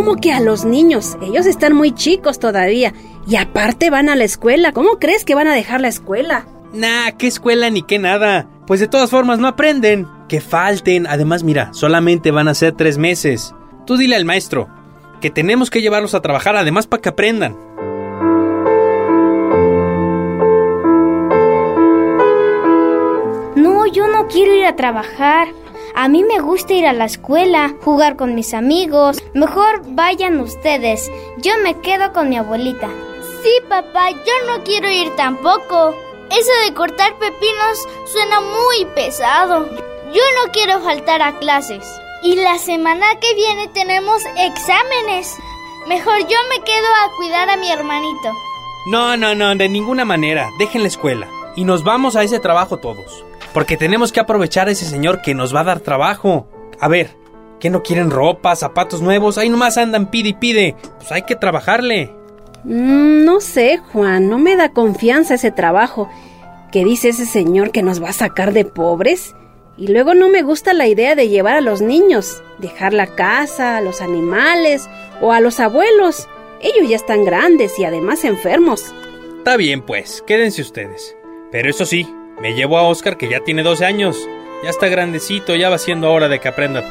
¿Cómo, 0.00 0.16
que 0.16 0.32
a 0.32 0.40
los 0.40 0.64
niños? 0.64 1.18
Ellos 1.20 1.44
están 1.44 1.74
muy 1.74 1.92
chicos 1.92 2.38
todavía. 2.38 2.94
Y 3.26 3.36
aparte 3.36 3.90
van 3.90 4.08
a 4.08 4.16
la 4.16 4.24
escuela. 4.24 4.72
¿Cómo 4.72 4.98
crees 4.98 5.26
que 5.26 5.34
van 5.34 5.46
a 5.46 5.54
dejar 5.54 5.82
la 5.82 5.88
escuela? 5.88 6.46
Nah, 6.72 7.10
qué 7.18 7.26
escuela 7.26 7.68
ni 7.68 7.82
qué 7.82 7.98
nada. 7.98 8.48
Pues 8.66 8.80
de 8.80 8.88
todas 8.88 9.10
formas 9.10 9.40
no 9.40 9.46
aprenden. 9.46 10.08
Que 10.26 10.40
falten. 10.40 11.06
Además, 11.06 11.42
mira, 11.42 11.74
solamente 11.74 12.30
van 12.30 12.48
a 12.48 12.54
ser 12.54 12.72
tres 12.72 12.96
meses. 12.96 13.54
Tú 13.86 13.98
dile 13.98 14.16
al 14.16 14.24
maestro 14.24 14.70
que 15.20 15.28
tenemos 15.28 15.68
que 15.68 15.82
llevarlos 15.82 16.14
a 16.14 16.22
trabajar 16.22 16.56
además 16.56 16.86
para 16.86 17.02
que 17.02 17.10
aprendan. 17.10 17.58
No, 23.54 23.86
yo 23.92 24.06
no 24.06 24.28
quiero 24.28 24.54
ir 24.54 24.64
a 24.64 24.76
trabajar. 24.76 25.48
A 25.94 26.08
mí 26.08 26.24
me 26.24 26.40
gusta 26.40 26.72
ir 26.72 26.86
a 26.86 26.92
la 26.92 27.04
escuela, 27.04 27.74
jugar 27.82 28.16
con 28.16 28.34
mis 28.34 28.54
amigos. 28.54 29.18
Mejor 29.34 29.82
vayan 29.88 30.40
ustedes. 30.40 31.10
Yo 31.38 31.52
me 31.62 31.78
quedo 31.80 32.12
con 32.12 32.28
mi 32.28 32.36
abuelita. 32.36 32.88
Sí, 33.42 33.50
papá, 33.68 34.10
yo 34.10 34.32
no 34.46 34.62
quiero 34.64 34.90
ir 34.90 35.14
tampoco. 35.16 35.94
Eso 36.30 36.50
de 36.64 36.74
cortar 36.74 37.18
pepinos 37.18 37.88
suena 38.06 38.40
muy 38.40 38.84
pesado. 38.94 39.66
Yo 40.12 40.22
no 40.36 40.52
quiero 40.52 40.80
faltar 40.80 41.22
a 41.22 41.38
clases. 41.38 41.84
Y 42.22 42.36
la 42.36 42.58
semana 42.58 43.18
que 43.20 43.34
viene 43.34 43.68
tenemos 43.68 44.22
exámenes. 44.36 45.36
Mejor 45.88 46.18
yo 46.20 46.36
me 46.50 46.62
quedo 46.62 46.86
a 47.04 47.16
cuidar 47.16 47.50
a 47.50 47.56
mi 47.56 47.70
hermanito. 47.70 48.32
No, 48.86 49.16
no, 49.16 49.34
no, 49.34 49.54
de 49.56 49.68
ninguna 49.68 50.04
manera. 50.04 50.50
Dejen 50.58 50.82
la 50.82 50.88
escuela. 50.88 51.28
Y 51.56 51.64
nos 51.64 51.82
vamos 51.82 52.16
a 52.16 52.22
ese 52.22 52.38
trabajo 52.38 52.78
todos. 52.78 53.24
Porque 53.52 53.76
tenemos 53.76 54.12
que 54.12 54.20
aprovechar 54.20 54.68
a 54.68 54.70
ese 54.70 54.84
señor 54.84 55.22
que 55.22 55.34
nos 55.34 55.54
va 55.54 55.60
a 55.60 55.64
dar 55.64 55.80
trabajo. 55.80 56.46
A 56.78 56.88
ver, 56.88 57.16
¿qué 57.58 57.70
no 57.70 57.82
quieren 57.82 58.10
ropa, 58.10 58.54
zapatos 58.54 59.02
nuevos? 59.02 59.38
Ahí 59.38 59.48
nomás 59.48 59.76
andan 59.76 60.10
pide 60.10 60.30
y 60.30 60.34
pide. 60.34 60.76
Pues 60.98 61.10
hay 61.12 61.22
que 61.22 61.36
trabajarle. 61.36 62.12
Mm, 62.64 63.24
no 63.24 63.40
sé, 63.40 63.78
Juan, 63.92 64.28
no 64.28 64.38
me 64.38 64.56
da 64.56 64.72
confianza 64.72 65.34
ese 65.34 65.50
trabajo. 65.50 66.08
¿Qué 66.70 66.84
dice 66.84 67.08
ese 67.08 67.26
señor 67.26 67.72
que 67.72 67.82
nos 67.82 68.02
va 68.02 68.10
a 68.10 68.14
sacar 68.14 68.52
de 68.52 68.64
pobres? 68.64 69.34
Y 69.76 69.88
luego 69.88 70.14
no 70.14 70.28
me 70.28 70.42
gusta 70.42 70.72
la 70.72 70.86
idea 70.86 71.14
de 71.14 71.28
llevar 71.28 71.56
a 71.56 71.60
los 71.60 71.80
niños, 71.80 72.42
dejar 72.58 72.92
la 72.92 73.06
casa, 73.06 73.78
a 73.78 73.80
los 73.80 74.00
animales 74.02 74.88
o 75.20 75.32
a 75.32 75.40
los 75.40 75.58
abuelos. 75.58 76.28
Ellos 76.60 76.88
ya 76.88 76.96
están 76.96 77.24
grandes 77.24 77.78
y 77.78 77.84
además 77.84 78.24
enfermos. 78.24 78.94
Está 79.38 79.56
bien, 79.56 79.80
pues, 79.80 80.22
quédense 80.26 80.60
ustedes. 80.60 81.16
Pero 81.50 81.70
eso 81.70 81.86
sí, 81.86 82.06
me 82.40 82.54
llevo 82.54 82.78
a 82.78 82.82
Oscar 82.82 83.16
que 83.16 83.28
ya 83.28 83.40
tiene 83.40 83.62
12 83.62 83.84
años. 83.84 84.16
Ya 84.62 84.70
está 84.70 84.88
grandecito, 84.88 85.54
ya 85.54 85.70
va 85.70 85.78
siendo 85.78 86.10
hora 86.12 86.28
de 86.28 86.38
que 86.38 86.48
aprenda. 86.48 86.84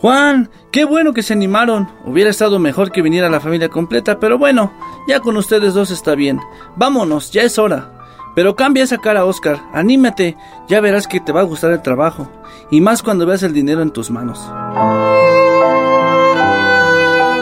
Juan, 0.00 0.50
qué 0.72 0.84
bueno 0.84 1.12
que 1.12 1.22
se 1.22 1.32
animaron. 1.32 1.88
Hubiera 2.04 2.30
estado 2.30 2.58
mejor 2.58 2.90
que 2.90 3.02
viniera 3.02 3.30
la 3.30 3.40
familia 3.40 3.68
completa, 3.68 4.18
pero 4.18 4.36
bueno, 4.36 4.72
ya 5.06 5.20
con 5.20 5.36
ustedes 5.36 5.74
dos 5.74 5.90
está 5.90 6.14
bien. 6.14 6.40
Vámonos, 6.76 7.30
ya 7.30 7.42
es 7.42 7.58
hora. 7.58 7.92
Pero 8.34 8.56
cambia 8.56 8.84
esa 8.84 8.98
cara, 8.98 9.24
Oscar. 9.24 9.60
Anímate, 9.72 10.36
ya 10.66 10.80
verás 10.80 11.06
que 11.06 11.20
te 11.20 11.32
va 11.32 11.40
a 11.40 11.44
gustar 11.44 11.70
el 11.70 11.82
trabajo. 11.82 12.28
Y 12.70 12.80
más 12.80 13.02
cuando 13.02 13.26
veas 13.26 13.42
el 13.42 13.52
dinero 13.52 13.82
en 13.82 13.90
tus 13.90 14.10
manos. 14.10 14.40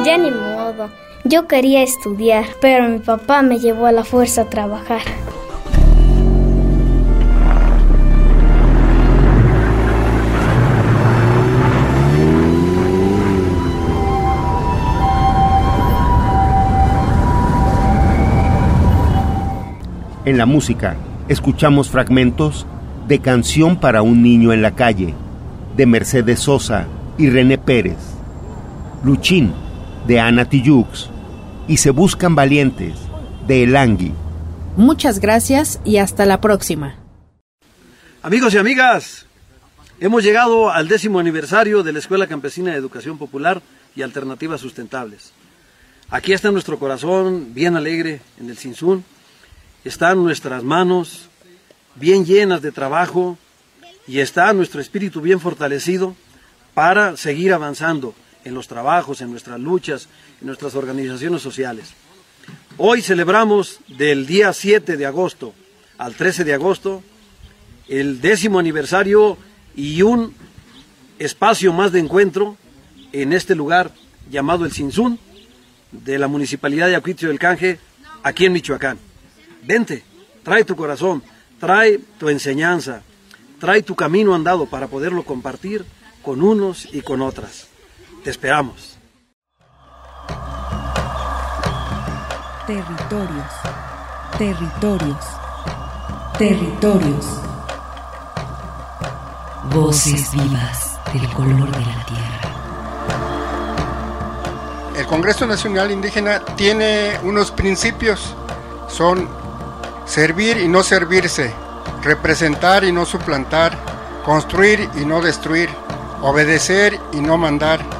Ya 0.04 0.18
ni. 0.18 0.49
Yo 1.24 1.46
quería 1.46 1.82
estudiar, 1.82 2.46
pero 2.62 2.88
mi 2.88 2.98
papá 2.98 3.42
me 3.42 3.58
llevó 3.58 3.84
a 3.84 3.92
la 3.92 4.04
fuerza 4.04 4.42
a 4.42 4.44
trabajar. 4.48 5.02
En 20.24 20.38
la 20.38 20.46
música, 20.46 20.96
escuchamos 21.28 21.90
fragmentos 21.90 22.66
de 23.08 23.18
Canción 23.18 23.76
para 23.76 24.00
un 24.00 24.22
niño 24.22 24.52
en 24.52 24.62
la 24.62 24.70
calle, 24.70 25.14
de 25.76 25.84
Mercedes 25.84 26.40
Sosa 26.40 26.86
y 27.18 27.28
René 27.28 27.58
Pérez, 27.58 27.98
Luchín, 29.02 29.52
de 30.10 30.18
Ana 30.18 30.48
Tijux, 30.48 31.08
y 31.68 31.76
Se 31.76 31.90
Buscan 31.90 32.34
Valientes, 32.34 32.96
de 33.46 33.62
Elangui. 33.62 34.12
Muchas 34.76 35.20
gracias 35.20 35.80
y 35.84 35.98
hasta 35.98 36.26
la 36.26 36.40
próxima. 36.40 36.96
Amigos 38.20 38.52
y 38.54 38.58
amigas, 38.58 39.26
hemos 40.00 40.24
llegado 40.24 40.72
al 40.72 40.88
décimo 40.88 41.20
aniversario 41.20 41.84
de 41.84 41.92
la 41.92 42.00
Escuela 42.00 42.26
Campesina 42.26 42.72
de 42.72 42.78
Educación 42.78 43.18
Popular 43.18 43.62
y 43.94 44.02
Alternativas 44.02 44.60
Sustentables. 44.60 45.30
Aquí 46.08 46.32
está 46.32 46.50
nuestro 46.50 46.80
corazón 46.80 47.54
bien 47.54 47.76
alegre 47.76 48.20
en 48.40 48.50
el 48.50 48.58
Sinsun 48.58 49.04
están 49.84 50.24
nuestras 50.24 50.64
manos 50.64 51.28
bien 51.94 52.26
llenas 52.26 52.62
de 52.62 52.72
trabajo 52.72 53.38
y 54.08 54.18
está 54.18 54.52
nuestro 54.54 54.80
espíritu 54.80 55.20
bien 55.20 55.38
fortalecido 55.38 56.16
para 56.74 57.16
seguir 57.16 57.52
avanzando 57.52 58.12
en 58.44 58.54
los 58.54 58.68
trabajos, 58.68 59.20
en 59.20 59.30
nuestras 59.30 59.60
luchas, 59.60 60.08
en 60.40 60.46
nuestras 60.46 60.74
organizaciones 60.74 61.42
sociales. 61.42 61.92
Hoy 62.76 63.02
celebramos 63.02 63.80
del 63.88 64.26
día 64.26 64.52
7 64.52 64.96
de 64.96 65.06
agosto 65.06 65.54
al 65.98 66.14
13 66.14 66.44
de 66.44 66.54
agosto 66.54 67.02
el 67.88 68.20
décimo 68.20 68.58
aniversario 68.58 69.36
y 69.76 70.02
un 70.02 70.34
espacio 71.18 71.72
más 71.72 71.92
de 71.92 71.98
encuentro 71.98 72.56
en 73.12 73.32
este 73.32 73.54
lugar 73.54 73.92
llamado 74.30 74.64
el 74.64 74.72
Sinsun 74.72 75.18
de 75.92 76.18
la 76.18 76.28
Municipalidad 76.28 76.86
de 76.86 76.96
Acuitio 76.96 77.28
del 77.28 77.38
Canje, 77.38 77.78
aquí 78.22 78.46
en 78.46 78.52
Michoacán. 78.52 78.98
Vente, 79.62 80.04
trae 80.42 80.64
tu 80.64 80.76
corazón, 80.76 81.22
trae 81.58 81.98
tu 82.18 82.28
enseñanza, 82.28 83.02
trae 83.58 83.82
tu 83.82 83.94
camino 83.96 84.34
andado 84.34 84.66
para 84.66 84.86
poderlo 84.86 85.24
compartir 85.24 85.84
con 86.22 86.42
unos 86.42 86.88
y 86.92 87.02
con 87.02 87.20
otras. 87.22 87.69
Te 88.22 88.28
esperamos. 88.28 88.98
Territorios, 92.66 93.52
territorios, 94.36 95.24
territorios. 96.36 97.26
Voces 99.72 100.30
vivas 100.32 100.98
del 101.14 101.26
color 101.30 101.70
de 101.70 101.80
la 101.80 102.04
tierra. 102.04 102.40
El 104.98 105.06
Congreso 105.06 105.46
Nacional 105.46 105.90
Indígena 105.90 106.44
tiene 106.56 107.18
unos 107.22 107.50
principios. 107.50 108.34
Son 108.88 109.30
servir 110.04 110.58
y 110.58 110.68
no 110.68 110.82
servirse, 110.82 111.54
representar 112.02 112.84
y 112.84 112.92
no 112.92 113.06
suplantar, 113.06 113.78
construir 114.26 114.90
y 115.00 115.06
no 115.06 115.22
destruir, 115.22 115.70
obedecer 116.20 117.00
y 117.12 117.20
no 117.20 117.38
mandar, 117.38 117.99